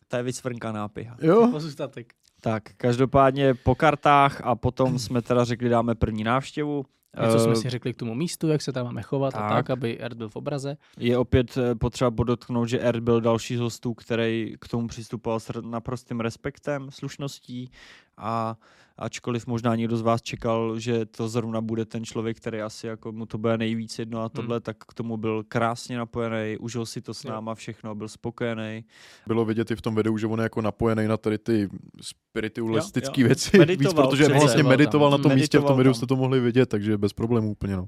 [0.07, 1.17] To je vycvrnkaná piha.
[1.21, 2.13] Jo, Pozůstatek.
[2.41, 6.85] Tak, každopádně po kartách a potom jsme teda řekli, dáme první návštěvu.
[7.19, 9.43] Něco jsme Eh, si řekli k tomu místu, jak se tam máme chovat tak.
[9.43, 9.69] a tak.
[9.69, 10.77] aby Erd byl v obraze.
[10.97, 15.39] Je opět eh, potřeba podotknout, že Erd byl další z hostů, který k tomu přistupoval
[15.39, 17.71] s naprostým respektem, slušností
[18.17, 18.55] a
[18.97, 23.11] ačkoliv možná někdo z vás čekal, že to zrovna bude ten člověk, který asi jako
[23.11, 27.01] mu to bude nejvíc jedno a tohle, tak k tomu byl krásně napojený, užil si
[27.01, 28.85] to s náma všechno, byl spokojený.
[29.27, 31.69] bylo vidět i v tom videu, že on je jako napojený na tady ty
[32.01, 33.57] spiritualistické věci.
[33.57, 35.19] Meditoval Víc, protože přece, vlastně meditoval tam.
[35.19, 37.75] na tom místě, v tom Meditoval videu jste to mohli vidět, takže bez problémů úplně,
[37.75, 37.87] no.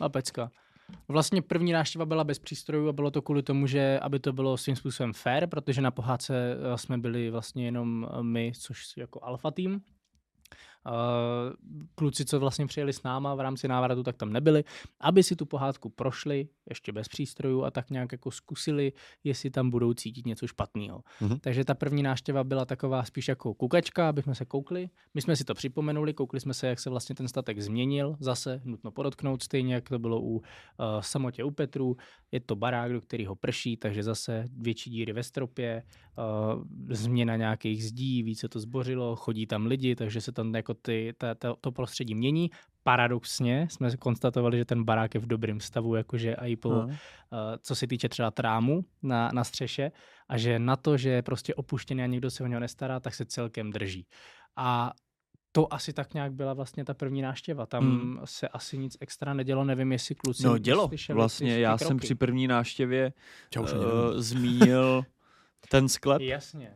[0.00, 0.50] A pecka.
[1.08, 4.56] Vlastně první návštěva byla bez přístrojů a bylo to kvůli tomu, že aby to bylo
[4.56, 9.24] svým způsobem fair, protože na pohádce eh, jsme byli vlastně jenom eh, my, což jako
[9.24, 9.80] alfa tým.
[10.86, 11.52] Uh,
[11.94, 14.64] kluci, co vlastně přijeli s náma v rámci návratu, tak tam nebyli,
[15.00, 18.92] aby si tu pohádku prošli ještě bez přístrojů a tak nějak jako zkusili,
[19.24, 21.02] jestli tam budou cítit něco špatného.
[21.20, 21.38] Mhm.
[21.38, 24.90] Takže ta první návštěva byla taková spíš jako kukačka, abychom se koukli.
[25.14, 28.16] My jsme si to připomenuli, koukli jsme se, jak se vlastně ten statek změnil.
[28.20, 30.42] Zase nutno podotknout, stejně jak to bylo u uh,
[31.00, 31.96] samotě u Petru.
[32.32, 35.82] Je to barák, do kterého prší, takže zase větší díry ve stropě,
[36.18, 40.73] uh, změna nějakých zdí, víc se to zbořilo, chodí tam lidi, takže se tam jako
[40.74, 42.50] ty, ta, ta, to prostředí mění.
[42.82, 46.80] Paradoxně jsme konstatovali, že ten barák je v dobrém stavu, jakože i po, No.
[46.86, 46.92] uh,
[47.60, 49.92] co se týče třeba trámu na, na střeše
[50.28, 53.14] a že na to, že je prostě opuštěný a nikdo se o něho nestará, tak
[53.14, 54.06] se celkem drží.
[54.56, 54.92] A
[55.52, 57.66] to asi tak nějak byla vlastně ta první návštěva.
[57.66, 58.00] Tam Hmm.
[58.00, 58.18] hmm.
[58.24, 62.00] se asi nic extra nedělo, nevím, jestli kluci No dělo, slyšeli vlastně já jsem kroky.
[62.06, 62.46] při první
[63.76, 64.22] ani uh, nevím.
[64.22, 65.02] zmínil
[65.70, 66.74] ten sklep, Jasně.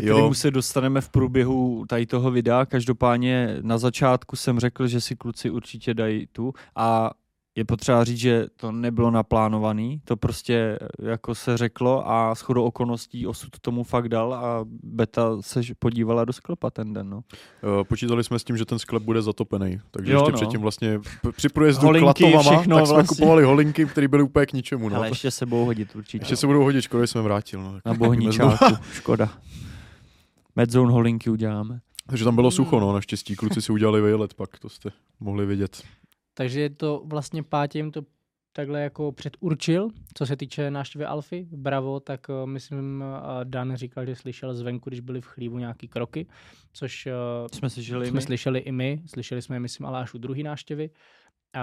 [0.00, 0.14] K Jo.
[0.14, 2.66] kterému se dostaneme v průběhu tady toho videa.
[2.66, 7.10] Každopádně na začátku jsem řekl, že si kluci určitě dají tu a
[7.56, 13.26] je potřeba říct, že to nebylo naplánovaný, to prostě jako se řeklo a shodou okolností
[13.26, 17.10] osud tomu fakt dal a Beta se podívala do sklepa ten den.
[17.10, 17.16] No.
[17.16, 20.36] Uh, počítali jsme s tím, že ten sklep bude zatopený, takže Jo, ještě no.
[20.36, 21.00] předtím vlastně
[21.36, 23.16] při průjezdu Holinky, Klatovama, všechno tak jsme vlastně.
[23.16, 24.88] kupovali holinky, které byly úplně k ničemu.
[24.88, 24.96] No.
[24.96, 26.22] Ale ještě se budou hodit určitě.
[26.22, 27.62] ještě se budou hodit, škoda, že jsem vrátil.
[27.62, 27.78] No.
[27.84, 28.76] Na bohníčáku, znovu.
[28.92, 29.28] škoda.
[30.56, 31.80] Medzone holinky uděláme.
[32.08, 33.36] Takže tam bylo sucho, no, naštěstí.
[33.36, 34.90] Kluci si udělali výlet pak, to jste
[35.20, 35.82] mohli vidět.
[36.34, 38.02] Takže je to vlastně Pátě jim to
[38.52, 41.46] takhle jako předurčil, co se týče návštěvy Alfy.
[41.50, 45.88] Bravo, tak uh, myslím, uh, Dan říkal, že slyšel zvenku, když byli v chlívu nějaký
[45.88, 46.26] kroky,
[46.72, 47.12] což uh,
[47.52, 48.22] Jsme slyšeli jsme my.
[48.22, 49.02] slyšeli i my.
[49.06, 50.90] Slyšeli jsme je, myslím, ale až u druhé návštěvy.
[50.90, 51.60] Uh,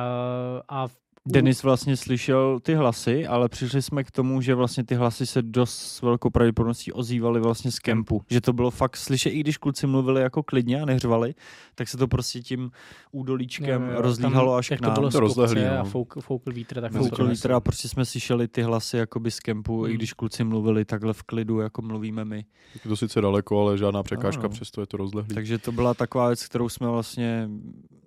[0.67, 4.95] a v, Denis vlastně slyšel ty hlasy, ale přišli jsme k tomu, že vlastně ty
[4.95, 8.21] hlasy se dost s velkou pravděpodobností ozývaly vlastně z kempu.
[8.29, 11.33] Že to bylo fakt slyšet, i když kluci mluvili jako klidně a neřvali,
[11.75, 12.71] tak se to prostě tím
[13.11, 14.93] údolíčkem rozlíhalo až k nám.
[14.95, 15.79] to bylo To no.
[15.79, 19.39] a fouk, foukl vítr, tak Foukl vítr a prostě jsme slyšeli ty hlasy jakoby z
[19.39, 19.97] kempu, i Hmm.
[19.97, 22.45] když kluci mluvili takhle v klidu, jako mluvíme my.
[22.75, 24.49] Je to sice daleko, ale žádná překážka, Ano.
[24.49, 25.35] přesto je to rozlehlý.
[25.35, 27.49] Takže to byla taková věc, kterou jsme vlastně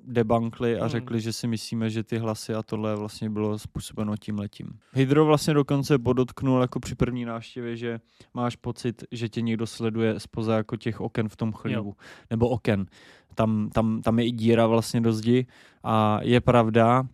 [0.07, 0.88] debankli a Hmm.
[0.88, 4.66] řekli, že si myslíme, že ty hlasy a tohle vlastně bylo způsobeno tím letím.
[4.92, 8.00] Hydro vlastně dokonce podotknul jako při první návštěvě, že
[8.34, 11.94] máš pocit, že tě někdo sleduje spoza jako těch oken v tom chlívu.
[12.30, 12.86] Nebo oken.
[13.34, 15.46] Tam, tam, tam je i díra vlastně do zdi
[15.84, 17.07] a je pravda,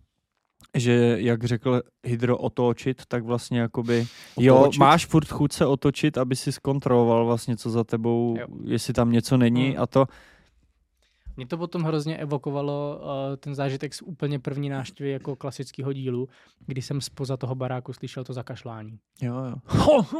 [0.76, 4.06] že jak řekl Hydro otočit, tak vlastně jakoby,
[4.38, 4.78] jo, Otočit?
[4.80, 8.46] máš furt chuť se otočit, aby si zkontroloval vlastně, co za tebou, Jo.
[8.64, 9.82] jestli tam něco není Hmm.
[9.82, 10.06] a to,
[11.40, 16.28] Mě to potom hrozně evokovalo uh, ten zážitek z úplně první návštěvy jako klasického dílu,
[16.66, 18.98] kdy jsem spoza toho baráku slyšel to zakašlání.
[19.22, 19.54] jo, jo.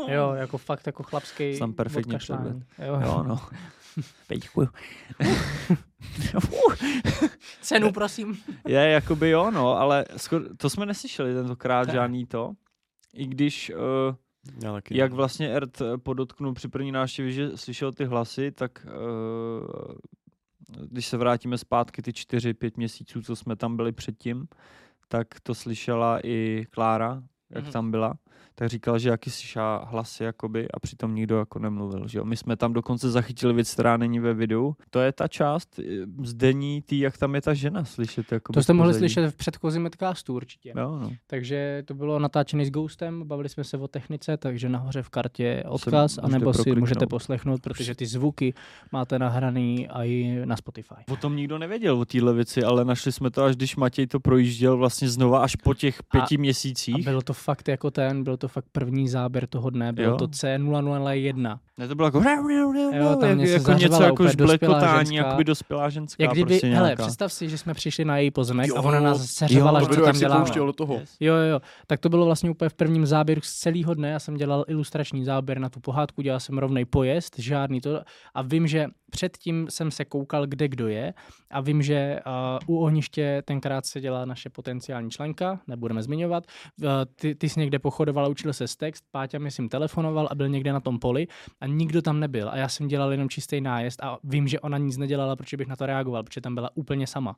[0.09, 2.63] Jo, jako fakt jako chlapský Jsem perfektní odkašlání.
[2.87, 3.39] Jo, Jo, no.
[4.41, 4.69] Děkuju.
[7.61, 8.39] Cenu, prosím.
[8.69, 11.93] Je, jakoby jo, no, ale skoro, to jsme neslyšeli tentokrát Ne.
[11.93, 12.53] žádný to.
[13.15, 14.15] I když, uh,
[14.65, 14.99] Já taky.
[14.99, 18.93] jak vlastně Ert eh, podotknul při první návštěvě, že slyšel ty hlasy, tak uh,
[20.91, 24.49] když se vrátíme zpátky ty čtyři, pět měsíců, co jsme tam byli předtím,
[25.09, 27.73] tak to slyšela i Klára, jak Mhm.
[27.73, 28.15] tam byla.
[28.61, 32.09] Tak říkal, že jaký slyšá hlasy jakoby a přitom nikdo jako nemluvil.
[32.09, 32.25] Že jo?
[32.25, 34.77] My jsme tam dokonce zachytili věc, která není ve videu.
[34.91, 35.83] To je ta část eh,
[36.23, 38.33] zdení, tý, jak tam je ta žena slyšet.
[38.33, 40.73] Jakoby To jste mohli slyšet v předchozím Medcastu určitě.
[40.77, 41.11] Jo, no.
[41.27, 45.45] Takže to bylo natáčené s Ghostem, bavili jsme se o technice, takže nahoře v kartě
[45.45, 48.55] je odkaz, můžete anebo si můžete poslechnout, protože ty zvuky
[48.93, 50.95] máte nahraný a i na Spotify.
[51.13, 54.21] O tom nikdo nevěděl, o téhle věci, ale našli jsme to, až když Matěj to
[54.21, 57.05] projížděl vlastně znova až po těch pěti A měsících.
[57.05, 60.17] bylo to fakt jako ten, byl to fakt první záběr toho dne, bylo Jo.
[60.17, 61.59] to C001.
[61.79, 62.23] Ne, to bylo jako,
[62.95, 65.27] Jo, tam jak, jako něco jako žblekotání, ženská.
[65.27, 66.23] jakoby dospělá ženská.
[66.23, 69.01] Jak kdyby, prostě hele, představ si, že jsme přišli na její pozemek Jo, a ona
[69.01, 69.59] nás to že
[69.95, 70.51] co tam děláme.
[70.67, 70.95] do toho.
[70.95, 71.17] Yes.
[71.21, 71.61] Jo, jo.
[71.87, 74.11] Tak to bylo vlastně úplně v prvním záběru z celého dne.
[74.11, 78.01] Já jsem dělal ilustrační záběr na tu pohádku, dělal jsem rovnej pojezd, žádný to.
[78.35, 81.15] A vím, že předtím jsem se koukal, kde kdo je.
[81.51, 82.21] A vím, že
[82.67, 86.47] uh, u ohniště tenkrát se dělá naše potenciální členka, nebudeme zmiňovat.
[86.83, 90.73] Uh, ty, ty jsi někde pochodoval učil se text, Páťa ním telefonoval a byl někde
[90.73, 91.27] na tom poli
[91.61, 92.49] a nikdo tam nebyl.
[92.49, 95.69] A já jsem dělal jenom čistý nájezd a vím, že ona nic nedělala, protože bych
[95.69, 97.37] na to reagoval, protože tam byla úplně sama.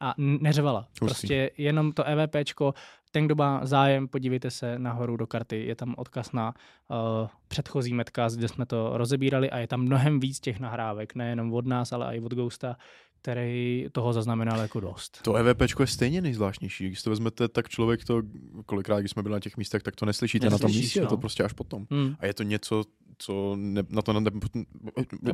[0.00, 0.86] A n- neřevala.
[0.98, 2.74] Prostě jenom to EVPčko,
[3.10, 6.54] ten, kdo má zájem, podívejte se nahoru do karty, je tam odkaz na
[6.88, 11.52] uh, předchozí Medcast, kde jsme to rozebírali a je tam mnohem víc těch nahrávek, nejenom
[11.54, 12.76] od nás, ale i od Ghosta,
[13.22, 15.22] který toho zaznamenal jako dost.
[15.22, 16.86] To EVPčko je stejně nejzvláštnější.
[16.86, 18.22] Když to vezmete, tak člověk to,
[18.66, 21.06] kolikrát, když jsme byli na těch místech, tak to neslyšíte na tom Neslyšíš, místě, je
[21.06, 21.20] to no.
[21.20, 21.86] prostě až potom.
[21.90, 22.14] Hmm.
[22.20, 22.84] A je to něco,
[23.18, 24.30] co ne, na to ne,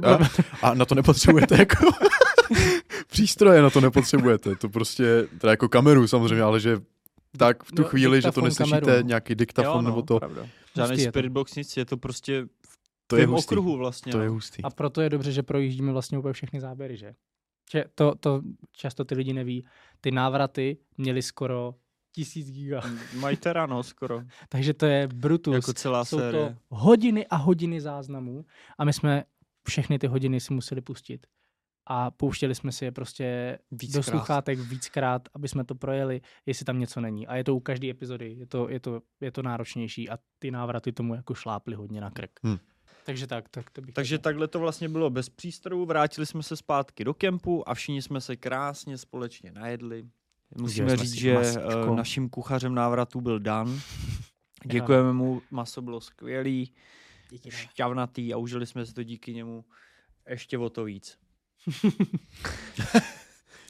[0.02, 0.18] a,
[0.62, 1.90] a na to nepotřebujete jako
[3.06, 4.56] přístroje, na to nepotřebujete.
[4.56, 6.80] To prostě, teda jako kameru samozřejmě, ale že
[7.36, 9.08] tak v tu No, chvíli, že to neslyšíte, kameru, no.
[9.08, 10.46] nějaký diktafon nebo to, pravda.
[10.76, 11.12] Žádný Hustý je to.
[11.12, 12.76] Spirit Box nic, je to prostě v
[13.06, 13.46] to je tom hustý.
[13.46, 14.12] okruhu vlastně.
[14.12, 14.32] To je no.
[14.34, 14.62] hustý.
[14.62, 17.14] A proto je dobře, že projíždíme vlastně úplně všechny záběry, že?
[17.72, 19.64] že to, to často ty lidi neví.
[20.00, 21.74] Ty návraty měly skoro
[22.12, 22.80] tisíc giga.
[23.14, 24.22] Mají teda, no, skoro.
[24.48, 25.54] Takže to je brutus.
[25.54, 26.48] Jako celá Jsou série.
[26.48, 28.44] to hodiny a hodiny záznamů
[28.78, 29.24] a my jsme
[29.68, 31.26] všechny ty hodiny si museli pustit.
[31.86, 34.04] A pouštěli jsme si je prostě Víckrát.
[34.04, 37.26] do sluchátek víckrát, aby jsme to projeli, jestli tam něco není.
[37.26, 40.50] A je to u každé epizody, je to, je to, je to náročnější a ty
[40.50, 42.30] návraty tomu jako šláply hodně na krk.
[42.42, 42.58] Hmm.
[43.06, 44.22] Takže tak, tak to bych Takže tak...
[44.22, 48.20] takhle to vlastně bylo bez přístrojů, vrátili jsme se zpátky do kempu a všichni jsme
[48.20, 50.04] se krásně společně najedli.
[50.60, 51.92] Musíme říct, že masíčko.
[51.92, 53.80] eh, naším kuchařem návratu byl Dan.
[54.64, 56.72] Děkujeme mu, maso bylo skvělý,
[57.48, 59.64] šťavnatý a užili jsme si to díky němu
[60.28, 61.18] ještě o to víc.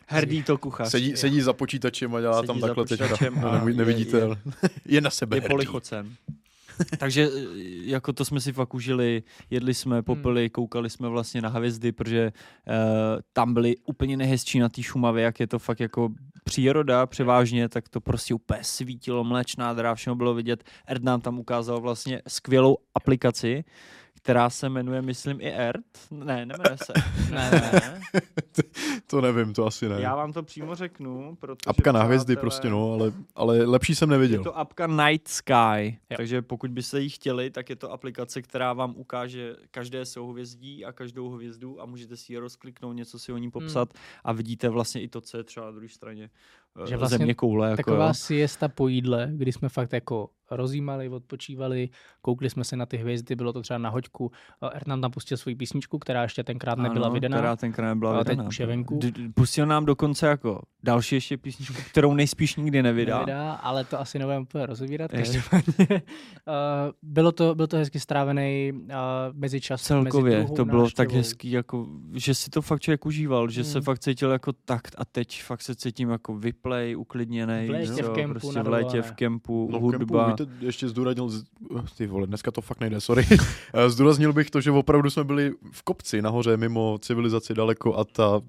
[0.08, 0.90] Hrdý to kuchař.
[0.90, 2.84] Sedí, sedí za počítačem a dělá Sedí tam takhle
[3.42, 4.36] No, je- Nevidíte, je- ale
[4.86, 5.52] je na sebe je hrdý.
[5.52, 6.14] polichocen.
[6.98, 7.40] Takže eh,
[7.84, 12.32] jako to jsme si fakt užili, jedli jsme, popili, koukali jsme vlastně na hvězdy, protože
[12.66, 12.74] uh,
[13.32, 16.08] tam byly úplně nehezčí na té Šumavě, jak je to fakt jako
[16.44, 20.64] příroda převážně, tak to prostě úplně svítilo, mléčná dráha, všechno bylo vidět.
[20.86, 23.64] Erd nám tam ukázal vlastně skvělou aplikaci,
[24.26, 25.84] která se jmenuje, myslím, i Erd.
[26.10, 26.92] Ne, nemenuje se.
[27.30, 28.02] Ne, ne.
[29.06, 30.00] To nevím, to asi ne.
[30.00, 34.10] Já vám to přímo řeknu, protože Apka na hvězdy prostě, no, ale, ale lepší jsem
[34.10, 34.44] Je neviděl.
[34.44, 36.16] to apka Night Sky, Jo.
[36.16, 40.92] takže pokud byste ji chtěli, tak je to aplikace, která vám ukáže každé souhvězdí a
[40.92, 45.02] každou hvězdu a můžete si ji rozkliknout, něco si o ní popsat a vidíte vlastně
[45.02, 46.30] i to, co je třeba na druhé straně
[46.88, 47.66] Že vlastně země koule.
[47.70, 48.14] Jako, Taková jo.
[48.14, 51.88] siesta po jídle, kdy jsme fakt jako rozjímali, odpočívali,
[52.22, 54.30] koukli jsme se na ty hvězdy, bylo to třeba na hoďku.
[54.62, 57.36] Eh, Ert nám tam pustil svoji písničku, která ještě tenkrát nebyla Ano, vydaná.
[57.36, 58.48] Která tenkrát nebyla Ale teď vydaná.
[58.48, 58.98] už je venku.
[58.98, 63.18] D- Pustil nám dokonce jako další ještě písničku, kterou nejspíš nikdy nevydá.
[63.18, 64.66] Nevydá, ale to asi nebudeme úplně.
[65.08, 66.02] Každopádně, uh,
[67.02, 68.90] bylo, to, byl to hezky strávený uh,
[69.32, 69.82] mezičas.
[69.82, 71.16] Celkově mezi druhou to bylo tak návštěvou.
[71.18, 73.84] hezký, jako, že si to fakt člověk užíval, že se Mm.
[73.84, 76.34] fakt cítil jako takt a teď fakt se cítím jako
[76.66, 77.66] vyplej, uklidněný.
[77.66, 80.26] V létě v kempu prostě v létě v kempu, No, hudba.
[80.36, 81.44] Kempu, víte, ještě zdůraznil, z-
[81.96, 83.26] ty vole, dneska to fakt nejde, sorry.
[83.74, 88.04] Eh, Zdůraznil bych to, že opravdu jsme byli v kopci nahoře, mimo civilizaci daleko a
[88.04, 88.40] ta,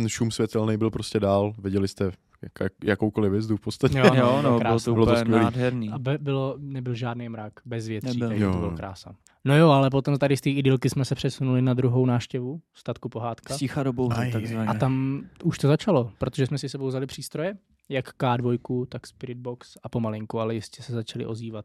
[0.00, 1.54] ten šum světelný byl prostě dál.
[1.58, 2.10] Viděli jste
[2.42, 3.98] jak, jakoukoliv hvězdu v podstatě.
[3.98, 5.90] Jo, Jo, bylo no, bylo to Bylo to nádherný.
[5.90, 8.28] A be, bylo, nebyl žádný mrak, bez větří, Nebyl.
[8.28, 9.14] takže to bylo krása.
[9.44, 13.08] No jo, ale potom tady z té idylky jsme se přesunuli na druhou náštěvu, statku
[13.08, 13.54] Pohádka.
[13.54, 13.92] Stícha do
[14.32, 14.68] takzvaně.
[14.68, 17.56] A tam už to začalo, protože jsme si sebou vzali přístroje,
[17.88, 21.64] jak K2, tak Spirit Box a pomalinku, ale jistě se začali ozývat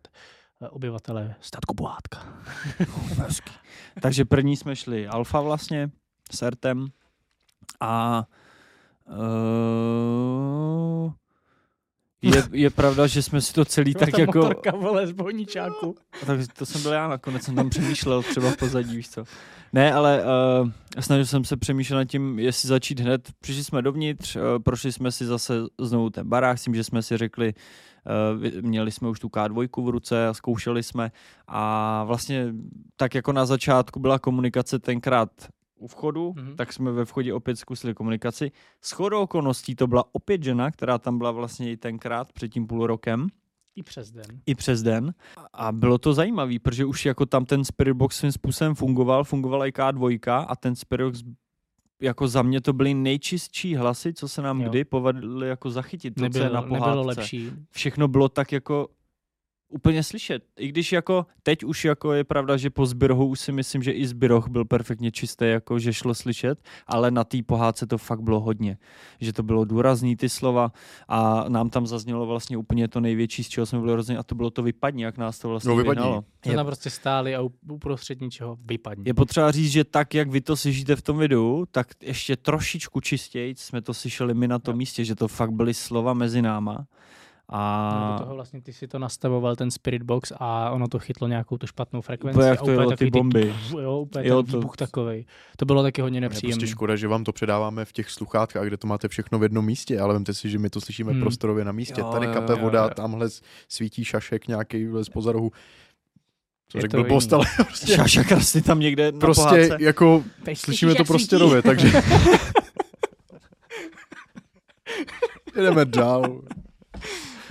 [0.62, 2.20] eh, obyvatele statku Pohádka.
[4.02, 5.90] Takže první jsme šli Alfa vlastně
[6.32, 6.88] s Ertem
[7.82, 8.26] a
[9.06, 11.12] uh,
[12.22, 14.38] je, je pravda, že jsme si to celý tak jako...
[14.38, 15.96] motorka, vole, z bohničáku.
[16.26, 19.24] Tak to jsem byl já nakonec, jsem tam přemýšlel třeba v pozadí, víš co.
[19.74, 20.70] Ne, ale uh,
[21.00, 23.30] snažil jsem se přemýšlet nad tím, jestli začít hned.
[23.40, 27.02] Přišli jsme dovnitř, uh, prošli jsme si zase znovu ten barák s tím, že jsme
[27.02, 27.54] si řekli,
[28.34, 31.12] uh, měli jsme už tu K2 v ruce a zkoušeli jsme
[31.48, 32.54] a vlastně
[32.96, 35.30] tak jako na začátku byla komunikace tenkrát
[35.82, 36.48] u vchodu, Mhm.
[36.48, 36.56] mm-hmm.
[36.56, 38.52] tak jsme ve vchodě opět zkusili komunikaci.
[38.82, 42.68] S chodou okolností to byla opět žena, která tam byla vlastně i tenkrát před tím
[42.68, 43.28] půl rokem
[43.76, 44.26] I přes den.
[44.46, 45.14] i přes den.
[45.54, 49.66] A bylo to zajímavé, protože už jako tam ten Spirit Box svým způsobem fungoval, fungovala
[49.68, 51.24] i K2 a ten Spirit Box
[52.02, 54.70] jako za mě to byly nejčistší hlasy, co se nám Jo.
[54.70, 56.14] kdy povedli jako zachytit.
[56.14, 57.08] To, co Nebylo, je na nebylo pohádce.
[57.08, 57.52] lepší.
[57.72, 58.88] Všechno bylo tak jako
[59.72, 60.44] úplně slyšet.
[60.60, 63.92] I když jako teď už jako je pravda, že po Zbyrohu už si myslím, že
[63.92, 68.22] i Zbyroh byl perfektně čistý, jako že šlo slyšet, ale na té pohádce to fakt
[68.22, 68.78] bylo hodně.
[69.20, 70.72] Že to bylo důrazný ty slova
[71.08, 74.36] a nám tam zaznělo vlastně úplně to největší, z čeho jsme byli hrozně a to
[74.36, 76.02] bylo to vypadní, jak nás to vlastně No, vypadni.
[76.02, 76.24] vyhnalo.
[76.44, 77.42] Jsme Je, tam prostě stáli a
[77.72, 79.04] uprostřed ničeho vypadní.
[79.08, 83.00] je potřeba říct, že tak, jak vy to slyšíte v tom videu, tak ještě trošičku
[83.02, 84.78] čistěji jsme to slyšeli my na tom Jo.
[84.78, 86.86] místě, že to fakt byly slova mezi náma.
[87.54, 91.00] A No, do toho vlastně ty si to nastavoval, ten Spirit Box, a ono to
[91.00, 92.36] chytlo nějakou tu špatnou frekvenci.
[92.38, 93.54] Úplně jak a to jelo ty takový bomby.
[93.82, 95.26] jo, úplně Jo, jo, to- ten výbuch takovej.
[95.58, 96.54] To bylo taky hodně Je nepříjemné.
[96.56, 99.66] prostě škoda, že vám to předáváme v těch sluchátkách, kde to máte všechno v jednom
[99.66, 101.22] místě, ale vemte si, že my to slyšíme Hmm.
[101.22, 102.02] prostorově na místě.
[102.02, 102.90] Jo, Tady jo, kape jo, voda, jo.
[102.90, 103.28] tamhle
[103.70, 105.52] svítí šašek nějaký z poza rohu.
[106.70, 109.78] Co Je řekl to blbost, ale prostě, Šaša krasy tam někde na prostě pohádce.
[109.80, 111.92] jako Teď slyšíme to prostě rově, takže
[115.56, 116.42] jdeme dál.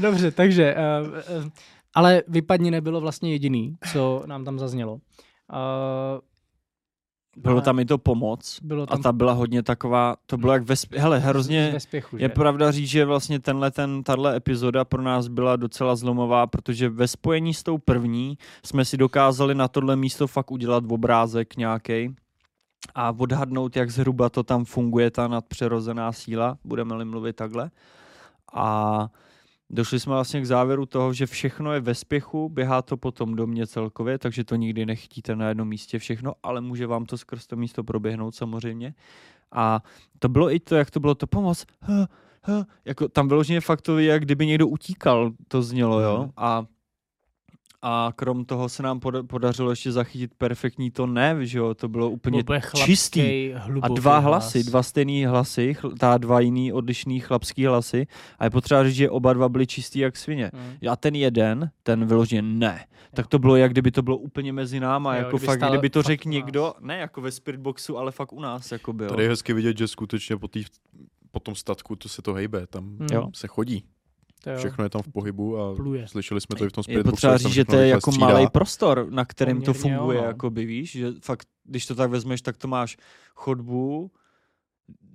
[0.01, 1.09] Dobře, takže, uh,
[1.44, 1.48] uh,
[1.94, 4.92] ale vypadni nebylo vlastně jediný, co nám tam zaznělo.
[4.94, 5.01] Uh,
[7.36, 10.62] Bylo tam i to pomoc bylo a tam ta byla hodně taková, to bylo jak
[10.62, 12.24] ve, sp- hele, hrozně, ve spěchu, že?
[12.24, 16.88] je pravda říct, že vlastně tenhle, ten, tahle epizoda pro nás byla docela zlomová, protože
[16.88, 22.14] ve spojení s tou první jsme si dokázali na tohle místo fakt udělat obrázek nějaký
[22.94, 27.70] a odhadnout, jak zhruba to tam funguje, ta nadpřirozená síla, budeme-li mluvit takhle.
[28.55, 29.09] A
[29.71, 33.37] došli jsme vlastně k závěru toho, že všechno je ve spěchu, běhá to po tom
[33.37, 37.47] domě celkově, takže to nikdy nechytíte na jednom místě všechno, ale může vám to skrz
[37.47, 38.95] to místo proběhnout samozřejmě.
[39.53, 39.83] A
[40.18, 41.66] to bylo i to, jak to bylo to pomoc.
[41.81, 42.07] H,
[42.43, 46.18] h, jako tam vyloženě fakt to, jak kdyby někdo utíkal, to znělo, jo.
[46.21, 46.33] Mhm.
[46.37, 46.64] A,
[47.83, 51.89] a krom toho se nám poda- podařilo ještě zachytit perfektní to ne, že jo, to
[51.89, 53.55] bylo úplně Úplně čistý.
[53.83, 54.24] a dva hlas.
[54.24, 58.07] hlasy, dva stejný hlasy, chl- ta dva jiný odlišný chlapský hlasy.
[58.39, 60.51] A je potřeba říct, že oba dva byli čistý jak svině.
[60.55, 60.89] Mm.
[60.91, 62.87] A ten jeden, ten vyloženě ne.
[63.14, 65.91] Tak to bylo, jak kdyby to bylo úplně mezi náma, Jo, jako kdyby fakt, kdyby
[65.91, 69.09] to řekl někdo, ne jako ve Spiritboxu, ale fakt u nás, jako byl.
[69.09, 70.64] Tady je hezky vidět, že skutečně po, tý,
[71.31, 73.07] po tom statku to se to hejbe, tam Mm.
[73.12, 73.28] Jo.
[73.35, 73.85] se chodí.
[74.45, 74.59] To jo.
[74.59, 76.09] Všechno je tam v pohybu a Pluje.
[76.09, 78.26] slyšeli jsme to i v tom Je Spiritboxu, potřeba říct, že to je jako střídá.
[78.26, 80.24] malý prostor, na kterém to Poměrně jo, funguje, no.
[80.26, 82.97] jako by víš, že fakt, když to tak vezmeš, tak to máš
[83.34, 84.11] chodbu,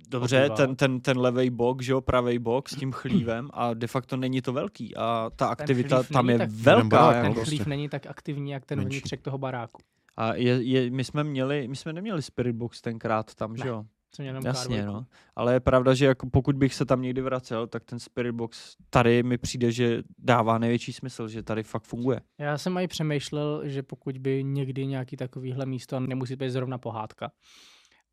[0.08, 3.86] dobře, ten, ten, ten levý bok, že jo, pravý bok s tím chlívem a de
[3.86, 6.88] facto není to velký a ta aktivita tam je tak- velká.
[6.88, 7.34] barák, Ten no, jako.
[7.34, 7.56] prostě.
[7.56, 8.88] chlív není tak aktivní, jak ten Menší.
[8.98, 9.82] vnitřek toho baráku.
[10.16, 13.58] A je, je, my jsme měli, my jsme neměli Spirit Box tenkrát tam, Ne.
[13.62, 13.84] že jo?
[14.16, 14.86] Co mě jenom Jasně, K2.
[14.86, 15.06] no.
[15.36, 18.76] Ale je pravda, že jako pokud bych se tam někdy vracel, tak ten Spirit Box
[18.90, 22.20] tady mi přijde, že dává největší smysl, že tady fakt funguje.
[22.38, 27.30] Já jsem i přemýšlel, že pokud by někdy nějaký takovýhle místo, nemusí být zrovna pohádka,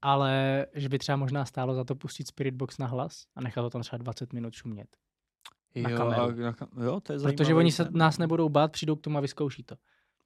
[0.02, 3.62] ale že by třeba možná stálo za to pustit Spirit Box na hlas a nechat
[3.62, 4.88] to tam třeba 20 minut šumět.
[5.76, 6.22] Na jo, kameru.
[6.22, 9.18] a, na, kam- jo, to je Protože oni se nás nebudou bát, přijdou k tomu
[9.18, 9.76] a vyzkouší to.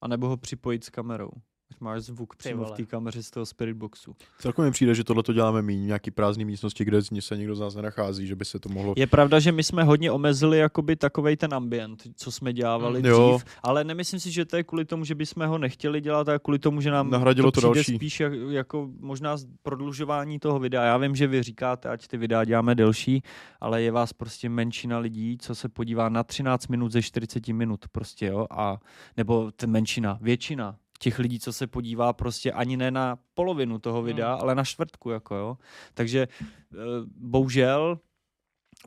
[0.01, 1.31] A nebo ho připojit s kamerou.
[1.71, 4.15] Ať máš zvuk přímo v té kameře z toho Spirit Boxu.
[4.39, 7.37] Celkově mi přijde, že tohle to děláme méně, nějaký prázdný místnosti, kde z ní se
[7.37, 8.93] někdo z nás nenachází, že by se to mohlo...
[8.97, 13.03] Je pravda, že my jsme hodně omezili jakoby takovej ten ambient, co jsme dělávali Mm.
[13.03, 13.39] dřív, Jo.
[13.63, 16.59] ale nemyslím si, že to je kvůli tomu, že bychom ho nechtěli dělat, ale kvůli
[16.59, 17.95] tomu, že nám Nahradilo to přijde další.
[17.95, 20.83] spíš jak, jako možná z- prodlužování toho videa.
[20.83, 23.23] Já vím, že vy říkáte, ať ty videa děláme delší,
[23.61, 27.85] ale je vás prostě menšina lidí, co se podívá na 13 minut ze 40 minut
[27.91, 28.77] prostě, jo, a
[29.17, 34.01] nebo t- menšina, většina těch lidí, co se podívá prostě ani ne na polovinu toho
[34.01, 35.57] videa, ale na čtvrtku, jako jo.
[35.93, 36.27] Takže
[36.73, 36.77] eh,
[37.17, 37.99] bohužel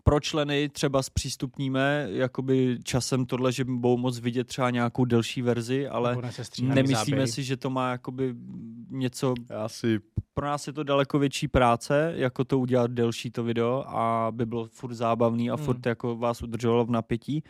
[0.05, 5.89] pro členy třeba zpřístupníme jakoby časem tohle, že budou moc vidět třeba nějakou delší verzi,
[5.89, 6.17] ale
[6.63, 7.27] nemyslíme záběry.
[7.27, 8.35] si, že to má jakoby
[8.91, 10.01] něco, Já si
[10.35, 14.47] pro nás je to daleko větší práce, jako to udělat delší to video a by
[14.47, 15.65] bylo furt zábavný a Hmm.
[15.65, 17.45] furt jako vás udržovalo v napětí.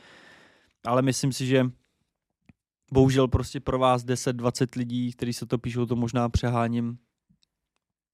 [0.86, 1.70] Ale myslím si, že
[2.92, 6.98] bohužel prostě pro vás 10-20 lidí, kteří se to píšou, to možná přeháním.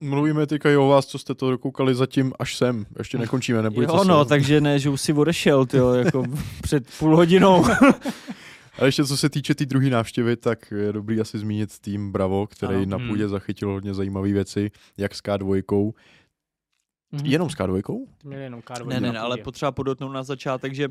[0.01, 2.87] mluvíme teďka i o vás, co jste to dokoukali zatím až sem.
[2.99, 4.09] Ještě nekončíme, nebojte Jo, se.
[4.09, 6.22] no, takže ne, že už si odešel, tyjo, jako
[6.62, 7.64] před půl hodinou.
[8.79, 12.12] A ještě co se týče té tý druhé návštěvy, tak je dobrý asi zmínit tým
[12.12, 12.87] Bravo, který Ano.
[12.87, 13.09] na Hmm.
[13.09, 15.93] půdě zachytil hodně zajímavé věci, jak s K2.
[17.12, 17.27] Mhm.
[17.27, 18.05] Jenom s K2?
[18.18, 20.89] Ty měli jenom kádru ne, ne, ne, ale potřeba podotknout na začátek, že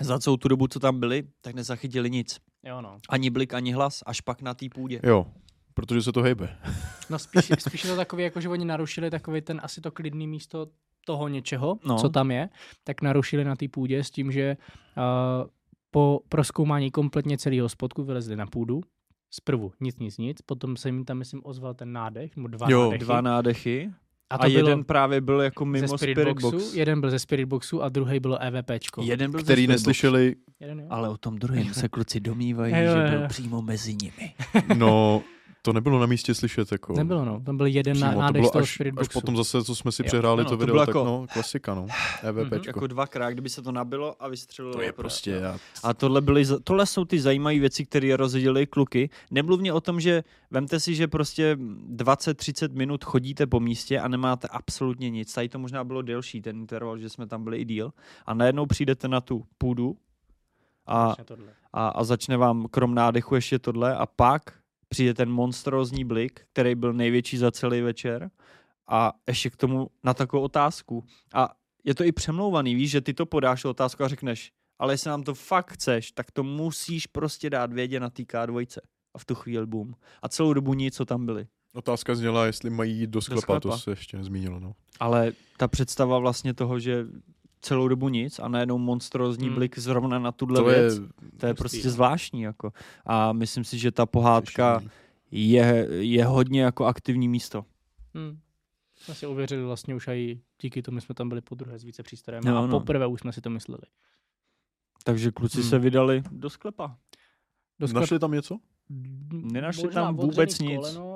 [0.00, 2.40] za celou tu dobu, co tam byli, tak nezachytili nic.
[2.64, 2.98] Jo, no.
[3.08, 5.00] Ani blik, ani hlas, až pak na té půdě.
[5.02, 5.26] Jo,
[5.74, 6.56] protože se to hejbe.
[7.10, 10.26] No spíš, spíš je to takový, jako že oni narušili takový ten asi to klidný
[10.26, 10.66] místo
[11.06, 11.94] toho něčeho, No.
[11.94, 11.98] no.
[11.98, 12.48] co tam je,
[12.84, 14.56] tak narušili na té půdě s tím, že
[14.96, 15.48] uh,
[15.90, 18.80] po proskoumání kompletně celého spodku vylezli na půdu.
[19.30, 22.82] Zprvu nic, nic, nic, potom se jim tam, myslím, ozval ten nádech, nebo dva Jo,
[22.84, 23.04] nádechy.
[23.04, 23.90] Dva nádechy.
[24.32, 26.74] A to a bylo jeden právě byl jako mimo ze Spirit, Spirit, Boxu, Box.
[26.74, 29.02] jeden byl ze Spirit Boxu a druhý bylo EVPčko.
[29.02, 30.86] Jeden byl Který neslyšeli, Jeden, jo?
[30.90, 33.28] Ale o tom druhém se kluci domývají, Jo, že jo, byl jo.
[33.28, 34.34] přímo mezi nimi.
[34.76, 35.22] no,
[35.62, 36.72] to nebylo na místě slyšet.
[36.72, 37.40] Jako, Nebylo, no.
[37.40, 39.74] Tam byl jeden přímo, na, to nádech bylo z toho až, až potom zase, co
[39.74, 40.06] jsme si Jo.
[40.06, 41.86] přehráli Ano, to to video, bylo tak jako- no, klasika, no.
[42.22, 42.68] EVPčko.
[42.68, 44.74] Jako dvakrát, kdyby se to nabilo a vystřelilo.
[44.74, 48.66] To je to prostě, já, A tohle, byly, tohle jsou ty zajímavé věci, které rozdělili
[48.66, 49.10] kluky.
[49.30, 54.48] Nemluvně o tom, že vemte si, že prostě 20-30 minut chodíte po místě a nemáte
[54.48, 55.34] absolutně nic.
[55.34, 57.92] Tady to možná bylo delší, ten interval, že jsme tam byli i díl.
[58.26, 59.96] A najednou přijdete na tu půdu
[60.86, 61.14] a,
[61.72, 64.42] a, a začne vám krom nádechu ještě tohle a pak
[64.92, 68.30] přijde ten monstrózní blik, který byl největší za celý večer
[68.88, 71.04] a ještě k tomu na takovou otázku.
[71.34, 75.08] A je to i přemlouvaný, víš, že ty to podáš otázku a řekneš, ale jestli
[75.08, 78.66] nám to fakt chceš, tak to musíš prostě dát vědět na té K2.
[79.14, 79.94] A v tu chvíli boom.
[80.22, 81.46] A celou dobu nic, co tam byli.
[81.74, 83.78] Otázka zněla, jestli mají jít do sklepa, to sklepa.
[83.78, 84.60] se ještě nezmínilo.
[84.60, 84.74] No.
[85.00, 87.06] Ale ta představa vlastně toho, že
[87.62, 89.54] celou dobu nic a najednou monstrózní Hmm.
[89.54, 91.00] blik zrovna na tuhle To je věc,
[91.36, 91.90] to je prostě no.
[91.90, 92.42] zvláštní.
[92.42, 92.72] Jako.
[93.06, 94.80] A myslím si, že ta pohádka
[95.30, 97.64] je, je hodně jako aktivní místo.
[98.14, 98.38] Hmm.
[98.96, 102.02] Jsme si uvěřili vlastně už i díky tomu jsme tam byli po druhé s více
[102.02, 102.78] přístrojem Jo, a no.
[102.80, 103.82] poprvé už jsme si to mysleli.
[105.04, 105.70] Takže kluci Hmm.
[105.70, 106.96] se vydali do sklepa.
[107.80, 108.58] Do sklep- Našli tam něco?
[109.32, 110.76] Nenašli možná tam vůbec nic.
[110.80, 111.11] koleno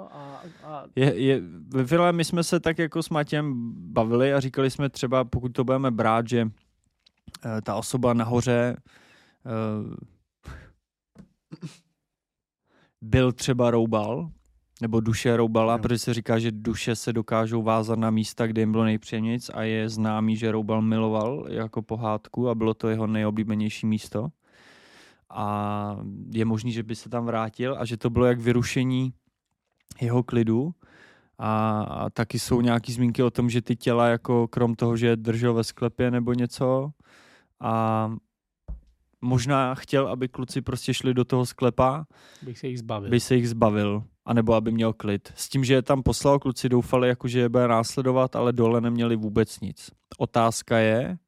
[0.64, 3.54] A, Je, je, ve finále my jsme se tak jako s Matěm
[3.92, 6.48] bavili a říkali jsme třeba, pokud to budeme brát, že
[7.44, 8.76] eh, ta osoba nahoře
[9.46, 9.96] eh,
[13.02, 14.30] byl třeba roubal,
[14.80, 15.78] nebo duše roubala, Jo.
[15.78, 19.62] protože se říká, že duše se dokážou vázat na místa, kde jim bylo nejpříjemnějc a
[19.62, 24.28] je známý, že roubal miloval jako pohádku a bylo to jeho nejoblíbenější místo.
[25.30, 25.96] A
[26.32, 29.12] je možný, že by se tam vrátil a že to bylo jak vyrušení
[30.00, 30.74] jeho klidu.
[31.38, 35.06] A, a taky jsou nějaký zmínky o tom, že ty těla, jako krom toho, že
[35.06, 36.90] je držel ve sklepě nebo něco,
[37.60, 38.12] a
[39.20, 42.06] možná chtěl, aby kluci prostě šli do toho sklepa,
[42.42, 43.10] bych se jich zbavil.
[43.10, 45.32] by se jich zbavil, anebo aby měl klid.
[45.34, 48.80] S tím, že je tam poslal, kluci doufali, jako, že je bude následovat, ale dole
[48.80, 49.90] neměli vůbec nic.
[50.18, 51.18] Otázka je,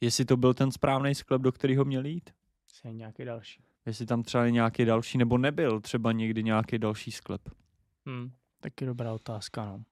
[0.00, 2.30] jestli to byl ten správný sklep, do kterého měli jít.
[2.66, 3.62] Se nějaký další.
[3.86, 7.40] Jestli tam třeba nějaký další, nebo nebyl třeba někdy nějaký další sklep.
[8.06, 8.30] Hmm.
[8.60, 9.84] Taky dobrá otázka, no.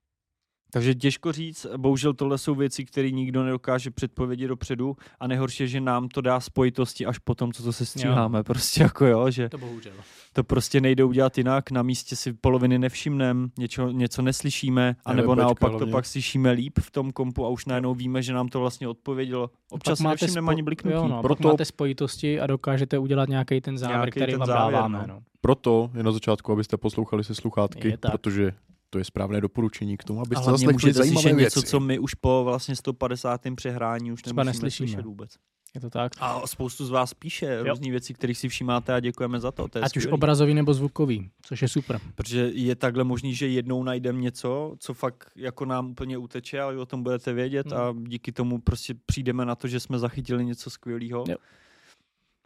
[0.74, 5.66] Takže těžko říct, bohužel tohle jsou věci, které nikdo nedokáže předpovědět dopředu a nejhorší je,
[5.68, 8.42] že nám to dá spojitosti až po tom, co to se stříháme.
[8.42, 9.92] Prostě jako jo, že To bohužel.
[10.32, 15.42] to prostě nejde udělat jinak, na místě si poloviny nevšimneme, něco, něco neslyšíme, anebo NVPčka
[15.42, 15.92] naopak to hlavně.
[15.92, 19.50] pak slyšíme líp v tom kompu a už najednou víme, že nám to vlastně odpovědělo.
[19.70, 20.94] Občas Pak máte nevšimneme spo- ani bliknutí.
[20.96, 24.46] Jo, no, Proto- máte spojitosti a dokážete udělat nějaký ten závěr, Nějaký který ten vám
[24.46, 24.98] závěr, dáváme.
[24.98, 25.14] no.
[25.14, 25.20] No.
[25.40, 28.52] Proto je na začátku, abyste poslouchali se sluchátky, protože
[28.95, 31.59] to je správné doporučení k tomu, abyste zaslechli můžete zajímavé slyšet věci.
[31.59, 33.40] něco, co my už po vlastně 150.
[33.57, 34.88] přehrání už Třeba nemusíme neslyšíme.
[34.88, 35.30] slyšet vůbec.
[35.74, 36.12] Je to tak.
[36.20, 37.64] A spoustu z vás píše Jo.
[37.70, 39.68] různé věci, kterých si všímáte a děkujeme za to.
[39.68, 40.14] to je Ať už skvělý.
[40.14, 42.01] obrazový nebo zvukový, což je super.
[42.14, 46.74] Protože je takhle možný, že jednou najdeme něco, co fakt jako nám úplně uteče, ale
[46.74, 47.80] vy o tom budete vědět Hmm.
[47.80, 51.24] a díky tomu prostě přijdeme na to, že jsme zachytili něco skvělého.
[51.28, 51.36] Jo.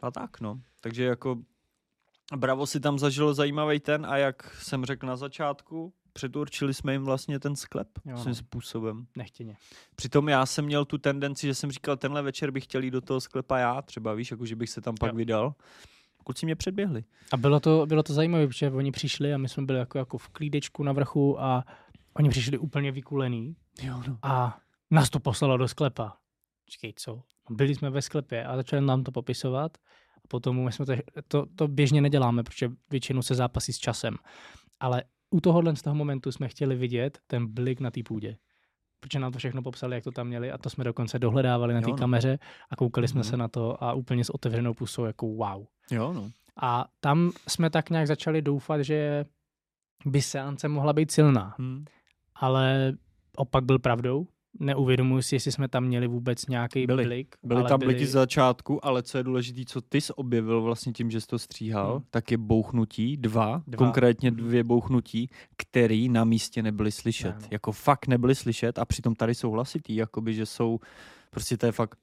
[0.01, 0.59] A tak no.
[0.81, 1.37] Takže jako
[2.37, 7.03] Bravo si tam zažilo zajímavý ten a jak jsem řekl na začátku, předurčili jsme jim
[7.03, 8.35] vlastně ten sklep Jo, svým no.
[8.35, 9.07] způsobem.
[9.17, 9.55] Nechtěně.
[9.95, 13.01] Přitom já jsem měl tu tendenci, že jsem říkal, tenhle večer bych chtěl jít do
[13.01, 15.15] toho sklepa já, třeba víš, jako že bych se tam pak Jo.
[15.17, 15.53] vydal.
[16.23, 17.03] Kluci mě předběhli.
[17.31, 20.17] A bylo to, bylo to zajímavé, protože oni přišli a my jsme byli jako, jako
[20.17, 21.63] v klídečku na vrchu a
[22.13, 24.17] oni přišli úplně vykulený Jo, no.
[24.21, 24.59] a
[24.91, 26.17] nás to poslalo do sklepa.
[26.69, 27.21] Čekej, co?
[27.49, 29.77] Byli jsme ve sklepě a začali nám to popisovat
[30.17, 30.93] a potom my jsme to,
[31.27, 34.15] to, to běžně neděláme, protože většinou se zápasí s časem.
[34.79, 38.37] Ale u tohohle z toho momentu jsme chtěli vidět ten blik na té půdě.
[38.99, 41.81] Protože nám to všechno popsali, jak to tam měli a to jsme dokonce dohledávali na
[41.81, 41.95] té no.
[41.97, 43.29] kameře a koukali jsme Mhm.
[43.29, 45.65] se na to a úplně s otevřenou pusou jako wow.
[45.91, 46.31] Jo, no.
[46.61, 49.25] A tam jsme tak nějak začali doufat, že
[50.05, 51.55] by seance mohla být silná.
[51.59, 51.85] Hm.
[52.35, 52.93] Ale
[53.35, 54.27] opak byl pravdou.
[54.59, 57.03] Neuvědomuji si, jestli jsme tam měli vůbec nějaký Byli.
[57.05, 57.35] blik.
[57.43, 60.91] Byly ale tam bliky z začátku, ale co je důležité, co ty jsi objevil vlastně
[60.93, 62.03] tím, že jsi to stříhal, Hmm.
[62.11, 63.77] tak je bouchnutí, dva, Dva.
[63.77, 64.39] konkrétně Mhm.
[64.39, 67.35] dvě bouchnutí, který na místě nebyly slyšet.
[67.41, 67.47] Ne.
[67.51, 70.79] Jako fakt nebyly slyšet a přitom tady jsou hlasitý, jakoby, že jsou,
[71.31, 71.97] prostě to je fakt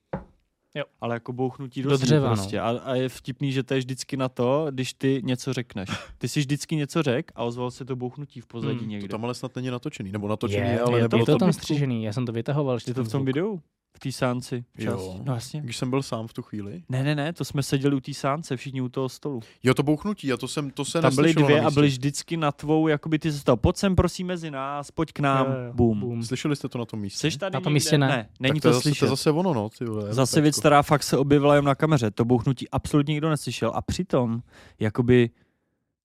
[0.76, 0.84] Jo.
[1.00, 2.34] ale jako bouchnutí Do do, dřeva, no.
[2.34, 2.60] prostě.
[2.60, 5.88] A, a, je vtipný, že to je vždycky na to, když ty něco řekneš.
[6.18, 8.80] Ty si vždycky něco řek a ozval se to bouchnutí v pozadí Hmm.
[8.80, 8.88] hmm.
[8.88, 9.08] To někde.
[9.08, 11.38] tam ale snad není natočený, nebo natočený je, je, ale je, nebylo je to, to
[11.38, 12.78] tam střížený, já jsem to vytahoval.
[12.86, 13.60] Je to v tom videu?
[13.96, 14.64] V té sánci?
[14.78, 15.00] Včas?
[15.00, 15.20] Jo.
[15.24, 15.60] No jasně.
[15.60, 16.82] Když jsem byl sám v tu chvíli.
[16.88, 19.40] Ne, ne, ne, to jsme seděli u té sánce, všichni u toho stolu.
[19.62, 22.52] Jo, to bouchnutí, a to, jsem, to se Tam byly dvě a byly vždycky na
[22.52, 25.72] tvou, jakoby ty se stalo, pojď sem prosím mezi nás, pojď k nám, Jo, jo,
[25.74, 26.00] bum.
[26.00, 26.22] Boom.
[26.24, 27.30] Slyšeli jste to na tom místě?
[27.30, 28.08] Jsi tady Na tom místě ne.
[28.08, 29.04] ne není tak to, je to, zase, to slyšet.
[29.06, 29.68] je zase ono, no.
[29.78, 32.10] Ty vole, Zase věc, která fakt se objevila jen na kameře.
[32.10, 34.42] To bouchnutí absolutně nikdo neslyšel a přitom,
[34.80, 35.30] jakoby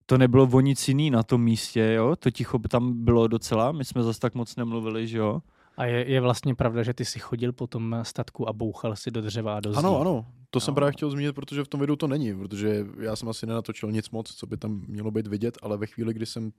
[0.06, 2.16] to nebylo o nic jiný na tom místě, jo?
[2.16, 5.39] To ticho by tam bylo docela, my jsme zase tak moc nemluvili, že jo?
[5.78, 9.11] A je, je vlastně pravda, že ty si chodil po tom statku a bouchal si
[9.11, 9.80] do dřeva a do zdí.
[9.80, 10.26] Ano, ano.
[10.49, 10.76] To jsem No.
[10.76, 14.09] právě chtěl zmínit, protože v tom videu to není, protože já jsem asi nenatočil nic
[14.09, 16.51] moc, co by tam mělo být vidět, ale ve chvíli, kdy jsem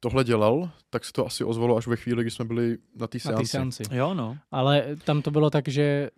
[0.00, 3.18] tohle dělal, tak se to asi ozvalo až ve chvíli, kdy jsme byli na té
[3.24, 3.46] Na té seanci.
[3.46, 3.82] seanci.
[3.92, 4.36] Jo, no.
[4.50, 6.10] Ale tam to bylo tak, že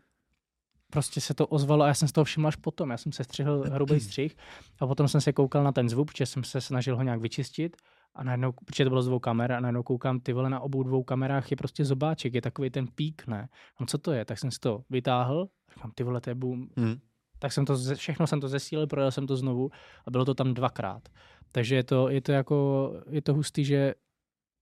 [0.92, 2.90] prostě se to ozvalo a já jsem z toho všiml až potom.
[2.90, 4.36] Já jsem se střihl hrubý střih
[4.80, 7.76] a potom jsem se koukal na ten zvuk, protože jsem se snažil ho nějak vyčistit
[8.14, 10.82] a najednou, protože to bylo z dvou kamer a najednou koukám, ty vole, na obou
[10.82, 13.48] dvou kamerách je prostě zobáček, je takový ten pík, ne?
[13.80, 14.24] No co to je?
[14.24, 16.68] Tak jsem si to vytáhl, říkám, ty vole, to je boom.
[16.76, 16.96] Hmm.
[17.38, 19.70] Tak jsem to, ze- všechno jsem to zesílil, projel jsem to znovu
[20.06, 21.08] a bylo to tam dvakrát.
[21.52, 23.94] Takže je to, je to jako, je to hustý, že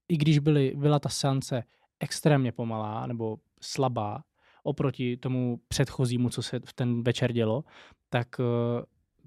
[0.09, 1.63] i když byly, byla ta seance
[1.99, 4.23] extrémně pomalá nebo slabá
[4.63, 7.63] oproti tomu předchozímu, co se v ten večer dělo,
[8.09, 8.45] tak uh,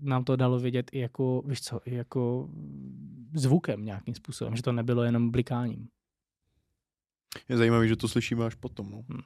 [0.09, 2.49] nám to dalo vědět i jako, víš co, i jako
[3.35, 5.89] zvukem nějakým způsobem, že to nebylo jenom blikáním.
[7.49, 8.91] Je zajímavé, že to slyšíme až potom.
[8.91, 9.19] No.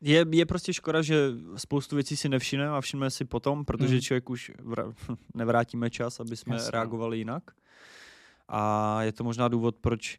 [0.00, 4.00] Je, je prostě škoda, že spoustu věcí si nevšimneme a všimneme si potom, protože Hmm.
[4.00, 4.94] člověk už vra-
[5.34, 6.70] nevrátíme čas, aby jsme Jasně, no.
[6.70, 7.42] reagovali jinak.
[8.48, 10.18] A je to možná důvod, proč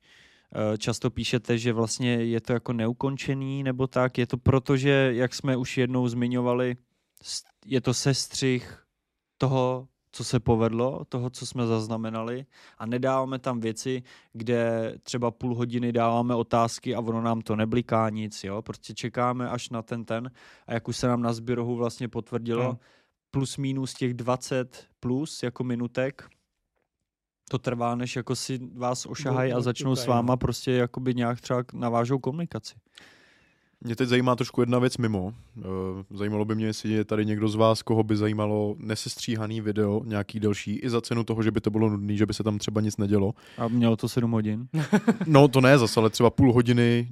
[0.73, 4.17] eh, často píšete, že vlastně je to jako neukončený nebo tak.
[4.17, 6.75] Je to proto, že, jak jsme už jednou zmiňovali,
[7.65, 8.79] je to sestřih
[9.37, 12.45] toho, co se povedlo, toho, co jsme zaznamenali
[12.77, 14.03] a nedáváme tam věci,
[14.33, 19.49] kde třeba půl hodiny dáváme otázky a ono nám to nebliká nic, jo, prostě čekáme
[19.49, 20.31] až na ten ten
[20.67, 22.77] a jak už se nám na zběrohu vlastně potvrdilo, Hmm.
[23.31, 26.29] plus minus těch 20 plus jako minutek,
[27.49, 30.13] to trvá, než jako si vás ošahají a začnou s no.
[30.13, 32.75] váma prostě jakoby nějak třeba navážou komunikaci.
[33.85, 35.33] Mě teď zajímá trošku jedna věc mimo.
[35.59, 35.63] Eh,
[36.11, 40.39] Zajímalo by mě, jestli je tady někdo z vás, koho by zajímalo nesestříhaný video, nějaký
[40.39, 42.81] delší, i za cenu toho, že by to bylo nudný, že by se tam třeba
[42.81, 43.33] nic nedělo.
[43.57, 44.67] A mělo to 7 hodin.
[45.27, 47.07] No to ne zase, ale třeba půl hodiny,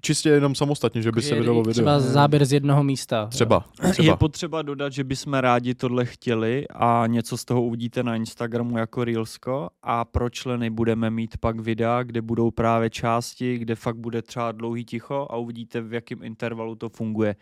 [0.00, 1.72] čistě jenom samostatně, že by se vydalo video.
[1.72, 3.26] Třeba záběr z jednoho místa.
[3.26, 4.16] Třeba, Je třeba.
[4.16, 9.04] potřeba dodat, že bychom rádi tohle chtěli a něco z toho uvidíte na Instagramu jako
[9.04, 14.22] Reelsko a pro členy budeme mít pak videa, kde budou právě části, kde fakt bude
[14.22, 17.36] třeba dlouhý ticho a uvidíte, v jakém intervalu to funguje.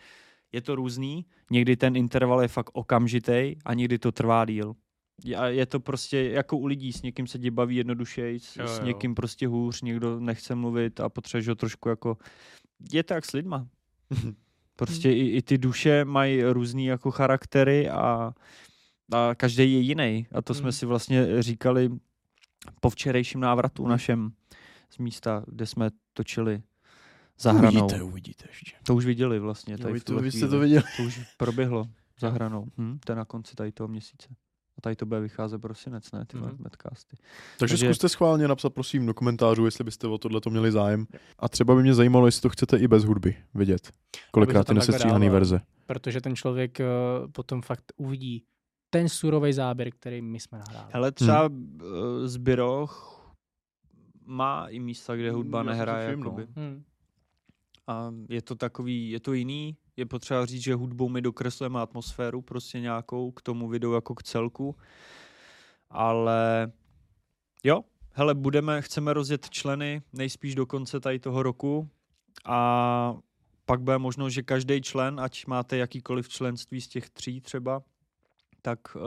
[0.51, 4.75] Je to různý, někdy ten interval je fakt okamžitý a někdy to trvá díl.
[5.37, 8.67] A je to prostě jako u lidí, s někým se tě baví jednodušeji, s, Jo,
[8.67, 8.85] s jo.
[8.85, 12.17] někým prostě hůř, někdo nechce mluvit a potřebuješ ho trošku jako...
[12.93, 13.67] Je to jak s lidma.
[14.75, 18.33] Prostě i, i ty duše mají různý jako charaktery a,
[19.13, 20.27] a každý je jiný.
[20.31, 20.71] A to jsme Hmm.
[20.71, 21.89] si vlastně říkali
[22.79, 24.31] po včerejším návratu našem
[24.89, 26.61] z místa, kde jsme točili
[27.41, 27.79] za hranou.
[27.79, 28.71] Uvidíte, uvidíte ještě.
[28.85, 29.77] To už viděli vlastně.
[29.77, 30.83] Tady Jo, to, vy jste to viděli.
[30.97, 31.85] to už proběhlo.
[32.19, 32.65] za hranou.
[32.77, 34.29] Hm, to je na konci tady toho měsíce.
[34.77, 36.43] A tady to bude vycházet prosinec, ne, ty mm.
[36.43, 37.17] medcasty.
[37.59, 41.05] Takže, Takže- zkuste schválně napsat prosím do komentářů, jestli byste o tohle měli zájem.
[41.39, 43.91] A třeba by mě zajímalo, jestli to chcete i bez hudby vidět.
[44.31, 45.61] Kolikrát ty nesestříhaný verze.
[45.85, 46.85] Protože ten člověk eh,
[47.31, 48.43] potom fakt uvidí
[48.89, 50.91] ten surový záběr, který my jsme nahráli.
[50.93, 51.79] Hele, třeba hmm.
[52.25, 53.21] Zbyroch
[54.25, 56.09] má i místa, kde hudba Já si nehraje.
[56.09, 56.47] Jakoby.
[56.55, 56.83] Hmm.
[57.87, 59.77] A je to takový, je to jiný.
[59.97, 64.23] Je potřeba říct, že hudbou my dokreslujeme atmosféru prostě nějakou k tomu videu jako k
[64.23, 64.75] celku.
[65.89, 66.71] Ale
[67.63, 71.89] jo, hele, budeme, chceme rozjet členy nejspíš do konce tady toho roku
[72.45, 73.15] a
[73.65, 77.81] pak bude možno, že každý člen, ať máte jakýkoliv členství z těch tří třeba,
[78.61, 79.01] tak uh,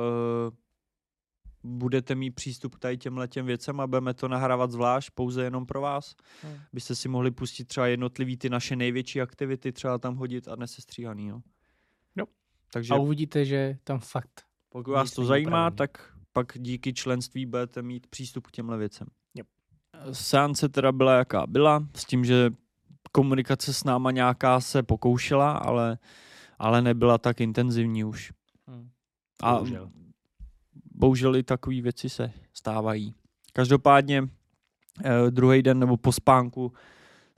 [1.65, 5.67] budete mít přístup k tady těmhle těm věcem a budeme to nahrávat zvlášť pouze jenom
[5.67, 6.17] pro vás.
[6.43, 6.57] Hmm.
[6.73, 11.27] Byste si mohli pustit třeba jednotlivý ty naše největší aktivity, třeba tam hodit a nesestříhaný.
[11.27, 11.41] Jo.
[12.17, 12.27] Jo.
[12.73, 15.77] Takže A uvidíte, že tam fakt pokud vás to zajímá, upravený.
[15.77, 19.07] tak pak díky členství budete mít přístup k těmhle věcem.
[19.35, 19.47] Yep.
[20.13, 22.51] Seance teda byla jaká byla, s tím, že
[23.13, 25.99] komunikace s náma nějaká se pokoušela, ale,
[26.59, 28.33] ale nebyla tak intenzivní už.
[28.67, 28.91] Hmm.
[29.43, 29.91] A Bohužel.
[30.95, 33.15] Bohužel i takové věci se stávají.
[33.53, 34.29] Každopádně
[35.05, 36.73] eh, druhý den nebo po spánku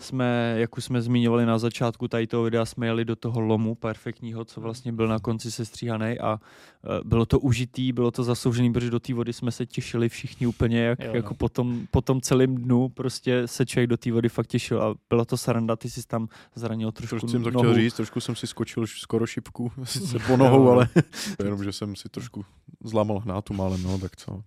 [0.01, 3.75] jsme, jak už jsme zmiňovali na začátku tady toho videa, jsme jeli do toho lomu
[3.75, 6.41] perfektního, co vlastně byl na konci sestříhaný a
[6.85, 10.47] eh, bylo to užitý, bylo to zasloužený, protože do té vody jsme se těšili všichni
[10.47, 11.17] úplně, jak, Jo, jo, no.
[11.17, 14.83] jako po tom, po tom celém dnu prostě se člověk do té vody fakt těšil
[14.83, 17.63] a byla to sranda, ty jsi tam zranil trošku Trošku jsem to nohu.
[17.65, 20.89] chtěl říct, trošku jsem si skočil skoro šipku, sice po nohou, ale
[21.45, 22.45] jenom, že jsem si trošku
[22.85, 24.43] zlámal hnátu málem, no, tak co.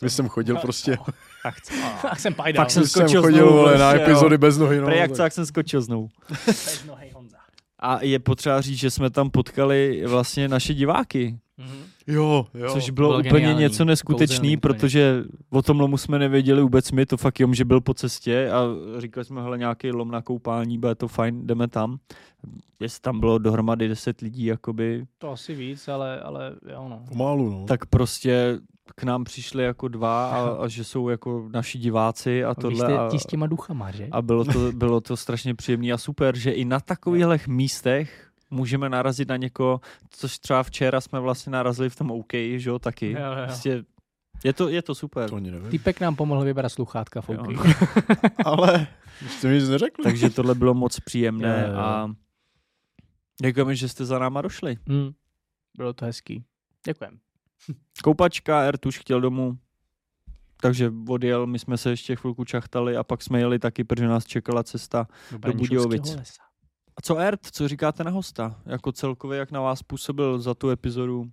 [0.00, 0.96] Když jsem chodil prostě,
[1.44, 1.72] Ach, co?
[2.08, 2.64] Ach, jsem pajdal.
[2.64, 4.10] Fakt jsem když jsem skočil chodil znovu, vole, na prostě, jo.
[4.10, 4.88] epizody bez nohy, no.
[4.88, 6.08] Jak tak- co, jak jsem skočil znovu.
[6.46, 7.36] Bez nohej Honza.
[7.78, 11.78] A je potřeba říct, že jsme tam potkali vlastně naše diváky, Mhm.
[12.06, 12.72] Jo, jo.
[12.72, 14.60] což bylo, Bylo úplně geniální, něco neskutečný, kouzelný úplně.
[14.74, 18.50] protože o tom lomu jsme nevěděli vůbec my, to fakt jenom, že byl po cestě
[18.50, 18.62] a
[19.00, 21.98] říkali jsme, hele, nějaký lom na koupání, bude to fajn, jdeme tam.
[22.80, 27.04] Jestli tam bylo dohromady 10 lidí, jakoby, To asi víc, ale, ale jo no.
[27.08, 27.64] Pomalu, no.
[27.66, 28.58] tak prostě
[28.96, 32.86] k nám přišli jako dva a, a že jsou jako naši diváci a tohle.
[32.86, 34.08] jste a, ti s těma duchama, že?
[34.10, 38.88] A bylo to, bylo to strašně příjemné a super, že i na takovýchhle místech můžeme
[38.88, 43.12] narazit na někoho, což třeba včera jsme vlastně narazili v tom OK, že jo, taky.
[43.12, 43.44] Jo, jo.
[43.46, 43.84] Prostě
[44.44, 45.30] je to, je to super.
[45.30, 45.40] To.
[45.70, 47.28] Týpek nám pomohl vybrat sluchátka v.
[47.28, 47.66] OK.
[48.44, 48.86] Ale
[49.28, 50.04] jste mi nic neřekli.
[50.04, 52.14] Takže tohle bylo moc příjemné Jo, jo, a
[53.42, 54.76] děkujeme, že jste za náma došli.
[54.88, 55.10] Hmm.
[55.76, 56.44] Bylo to hezký.
[56.86, 57.18] Děkujem.
[58.02, 59.58] Koupačka, Ertuš chtěl domů,
[60.62, 64.24] takže odjel, my jsme se ještě chvilku čachtali a pak jsme jeli taky, protože nás
[64.24, 65.06] čekala cesta.
[65.56, 66.16] Budějovic.
[66.16, 66.42] lesa.
[66.96, 68.60] A co Ert, co říkáte na hosta?
[68.66, 71.30] Jako celkově, jak na vás působil za tu epizodu?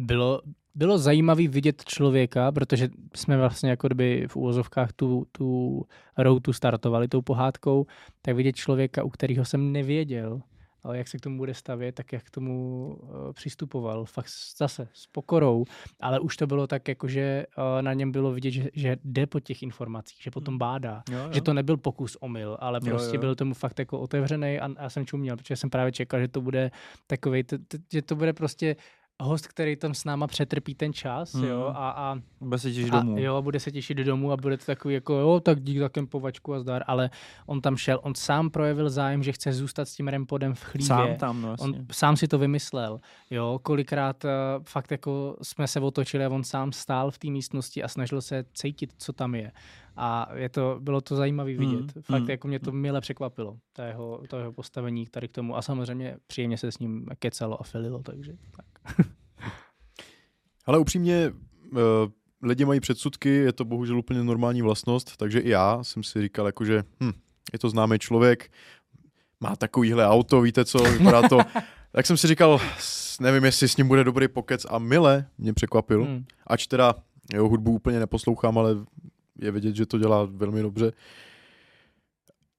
[0.00, 0.42] Bylo,
[0.74, 5.82] bylo zajímavý vidět člověka, protože jsme vlastně jako kdyby v úvozovkách tu, tu
[6.18, 7.86] routu startovali tou pohádkou,
[8.22, 10.42] tak vidět člověka, u kterého jsem nevěděl,
[10.82, 14.04] ale jak se k tomu bude stavět, tak jak k tomu uh, přistupoval.
[14.04, 15.64] Fakt zase s pokorou,
[16.00, 19.26] ale už to bylo tak, jako že uh, na něm bylo vidět, že, že jde
[19.26, 21.02] po těch informacích, že potom bádá.
[21.10, 21.32] Jo, jo.
[21.32, 23.20] Že to nebyl pokus omyl, ale Jo, prostě jo.
[23.20, 26.40] byl tomu fakt jako otevřený a, a jsem čuměl, protože jsem právě čekal, že to
[26.40, 26.70] bude
[27.06, 27.44] takový,
[27.92, 28.76] že to bude prostě
[29.20, 31.44] host, který tam s náma přetrpí ten čas, Mhm.
[31.44, 33.18] jo, a, a, Bude se těšit a domů.
[33.18, 36.54] jo, bude se těšit domů a bude to takový jako, jo, tak dík za kempovačku
[36.54, 37.10] a zdar, ale
[37.46, 40.86] on tam šel, on sám projevil zájem, že chce zůstat s tím rempodem v chlívě.
[40.86, 41.64] Sám tam, no jasně.
[41.64, 44.30] On sám si to vymyslel, jo, kolikrát uh,
[44.64, 48.44] fakt jako jsme se otočili a on sám stál v té místnosti a snažil se
[48.54, 49.52] cítit, co tam je.
[49.96, 51.96] A je to, bylo to zajímavé vidět.
[51.96, 55.32] Mm, fakt mm, jako mě to mile překvapilo, to jeho, to jeho postavení tady k
[55.32, 55.56] tomu.
[55.56, 58.64] A samozřejmě příjemně se s ním kecalo a fililo, takže tak.
[60.66, 61.32] Ale upřímně,
[61.72, 61.78] uh,
[62.42, 66.46] lidi mají předsudky, je to bohužel úplně normální vlastnost, takže i já jsem si říkal,
[66.46, 67.12] jakože hm,
[67.52, 68.52] je to známý člověk,
[69.40, 71.38] má takovýhle auto, víte co, vypadá to.
[71.92, 72.60] tak jsem si říkal,
[73.20, 76.24] nevím, jestli s ním bude dobrý pokec a mile mě překvapil, Hmm.
[76.46, 76.94] ač teda
[77.32, 78.76] jeho hudbu úplně neposlouchám, ale
[79.38, 80.92] je vidět, že to dělá velmi dobře.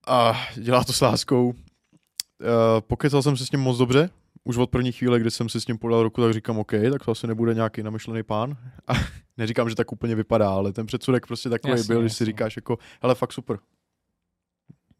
[0.07, 1.47] A dělá to s láskou.
[1.49, 1.55] Uh,
[2.79, 4.09] pokecal jsem se s ním moc dobře,
[4.43, 7.05] už od první chvíle, kdy jsem si s ním podal ruku, tak říkám, OK, tak
[7.05, 8.57] to asi nebude nějaký namyšlený pán.
[8.87, 8.93] A
[9.37, 12.25] neříkám, že tak úplně vypadá, ale ten předsudek prostě takový Jasně, byl, že si jasně.
[12.25, 13.59] říkáš jako, hele, fakt super.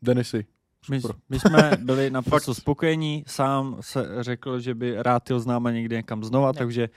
[0.01, 0.45] Denisy,
[0.89, 1.15] My, super.
[1.29, 5.95] my jsme byli naprosto spokojení, sám se řekl, že by rád jel s náma někde
[5.95, 6.57] někam znova, Ne.
[6.57, 6.89] takže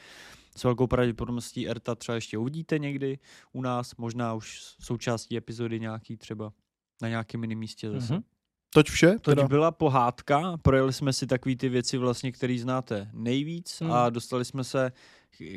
[0.56, 3.18] s velkou pravděpodobností Erta třeba ještě uvidíte někdy
[3.52, 6.52] u nás, možná už součástí epizody nějaký třeba
[7.02, 8.12] na nějakém jiném místě zase.
[8.14, 8.22] Mhm.
[8.74, 9.10] Toť vše?
[9.22, 9.48] Toť Teda?
[9.48, 13.92] byla pohádka, projeli jsme si takový ty věci vlastně, které znáte nejvíc Hmm.
[13.92, 14.92] a dostali jsme se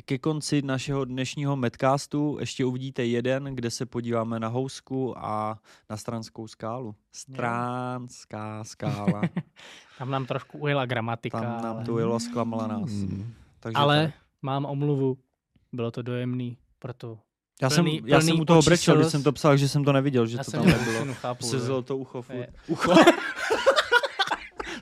[0.06, 2.38] ke konci našeho dnešního medcastu.
[2.39, 6.95] Ještě uvidíte jeden, kde se podíváme na housku a na stranskou skálu.
[7.11, 9.22] Stranská skála.
[9.98, 11.41] Tam nám trošku ujela gramatika.
[11.41, 11.85] Tam nám ale...
[11.85, 12.91] to jelo, zklamala nás.
[12.91, 13.34] Hmm.
[13.60, 14.15] Takže ale tak.
[14.41, 15.18] mám omluvu.
[15.73, 17.19] Bylo to dojemný, proto
[17.61, 19.84] já, jsem, plný- já jsem plný u toho brečel, když jsem to psal, že jsem
[19.84, 20.99] to neviděl, že já to tam nebylo.
[20.99, 21.45] synu, chápu.
[21.45, 22.35] Sezelo to ucho furt.
[22.35, 22.47] Je.
[22.67, 22.93] Ucho.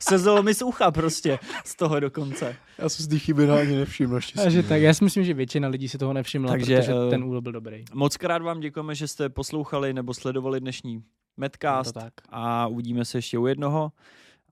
[0.09, 2.55] Sezelo mi z ucha prostě, z toho dokonce.
[2.77, 4.43] Já jsem z té chyby ani nevšiml naštěstí.
[4.43, 7.23] Takže tak, já si myslím, že většina lidí si toho nevšimla, Takže, protože eh, ten
[7.23, 7.85] úl byl dobrý.
[7.93, 11.03] Moc krát vám děkujeme, že jste poslouchali nebo sledovali dnešní
[11.37, 12.13] Medcast tak.
[12.29, 13.91] a uvidíme se ještě u jednoho.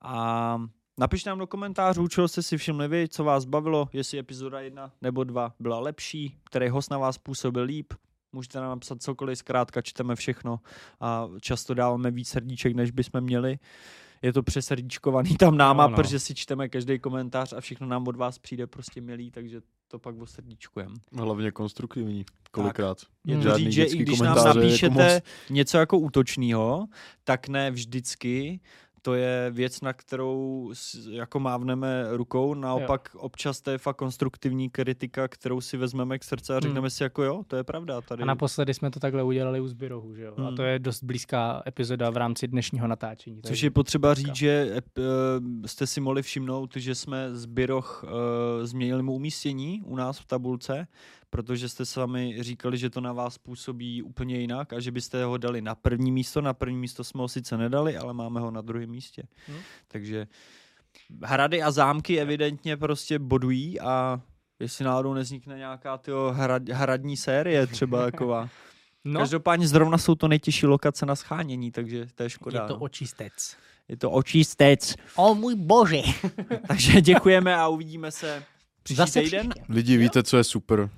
[0.02, 0.58] A
[0.98, 4.92] napište nám do komentářů, čeho jste si všimli vy, co vás bavilo, jestli epizoda jedna
[5.02, 7.94] nebo dva byla lepší, který host na vás působil líp.
[8.34, 10.60] Můžete nám napsat cokoliv, zkrátka čteme všechno
[11.00, 13.60] a často dáváme víc srdíček, než bychom měli.
[14.22, 18.16] Je to přesrdíčkovaný tam náma, No, protože si čteme každý komentář a všechno nám od
[18.16, 20.96] vás přijde prostě milý, takže to pak osrdíčkujeme.
[21.18, 22.98] Hlavně konstruktivní, kolikrát.
[23.26, 26.86] Je to říct, že i když nám komentáře napíšete Jako něco jako útočného,
[27.24, 28.60] tak ne vždycky
[29.06, 30.72] to je věc, na kterou
[31.10, 33.20] jako mávneme rukou, naopak jo.
[33.20, 36.90] občas to je fakt konstruktivní kritika, kterou si vezmeme k srdci a řekneme Hmm.
[36.90, 38.02] si jako jo, to je pravda.
[38.02, 38.24] Tady.
[38.24, 40.34] A naposledy jsme to takhle udělali u Zbyrohu, že jo?
[40.38, 40.56] A Hmm.
[40.56, 43.42] to je dost blízká epizoda v rámci dnešního natáčení.
[43.46, 44.82] Což je potřeba říct, že eh,
[45.66, 50.26] jste si mohli všimnout, že jsme z Byroch eh, změnili mu umístění u nás v
[50.26, 50.88] tabulce,
[51.34, 55.38] protože jste sami říkali, že to na vás působí úplně jinak a že byste ho
[55.38, 56.42] dali na první místo.
[56.42, 59.24] Na první místo jsme ho sice nedali, ale máme ho na druhém místě.
[59.48, 59.58] Hm.
[59.88, 60.28] Takže
[61.24, 64.22] hrady a zámky evidentně prostě bodují a
[64.60, 68.50] jestli náhodou neznikne nějaká tyjo, hrad, hradní série třeba taková.
[69.06, 72.62] No, Každopádně zrovna jsou to nejtěžší lokace na schánění, takže to je škoda.
[72.62, 72.80] je to no.
[72.80, 73.58] očistec.
[73.88, 74.96] Je to očistec.
[75.16, 76.02] O můj bože.
[76.68, 78.44] Takže děkujeme a uvidíme se
[78.84, 79.54] příští Zase týden.
[79.70, 80.90] Lidi, víte, co je super?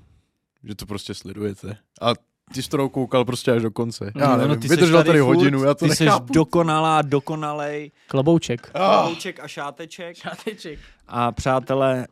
[0.66, 1.78] Že to prostě sledujete.
[2.02, 2.14] A
[2.54, 4.12] ty jsi to koukal prostě až do konce.
[4.16, 7.92] Já No, nevím, no, ty vydržel tady furt, hodinu, já to Ty jsi dokonalá, dokonalej.
[8.08, 8.72] Klobouček.
[9.04, 10.16] Klouček a šáteček.
[10.18, 10.80] Šáteček.
[11.08, 12.08] A přátelé,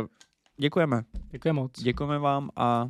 [0.00, 0.06] uh,
[0.56, 1.02] děkujeme.
[1.30, 1.72] Děkuji moc.
[1.82, 2.88] Děkujeme vám a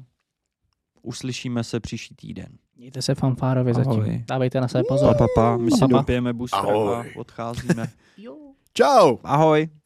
[1.02, 2.46] uslyšíme se příští týden.
[2.76, 3.84] Mějte se fanfárově Ahoj.
[3.84, 4.24] zatím.
[4.28, 5.16] Dávejte na sebe Pa, pozor.
[5.18, 5.56] pa, pa.
[5.56, 5.96] My si Pa, pa.
[5.98, 7.90] dopijeme booster a odcházíme.
[8.74, 9.16] Čau!
[9.24, 9.68] Ahoj.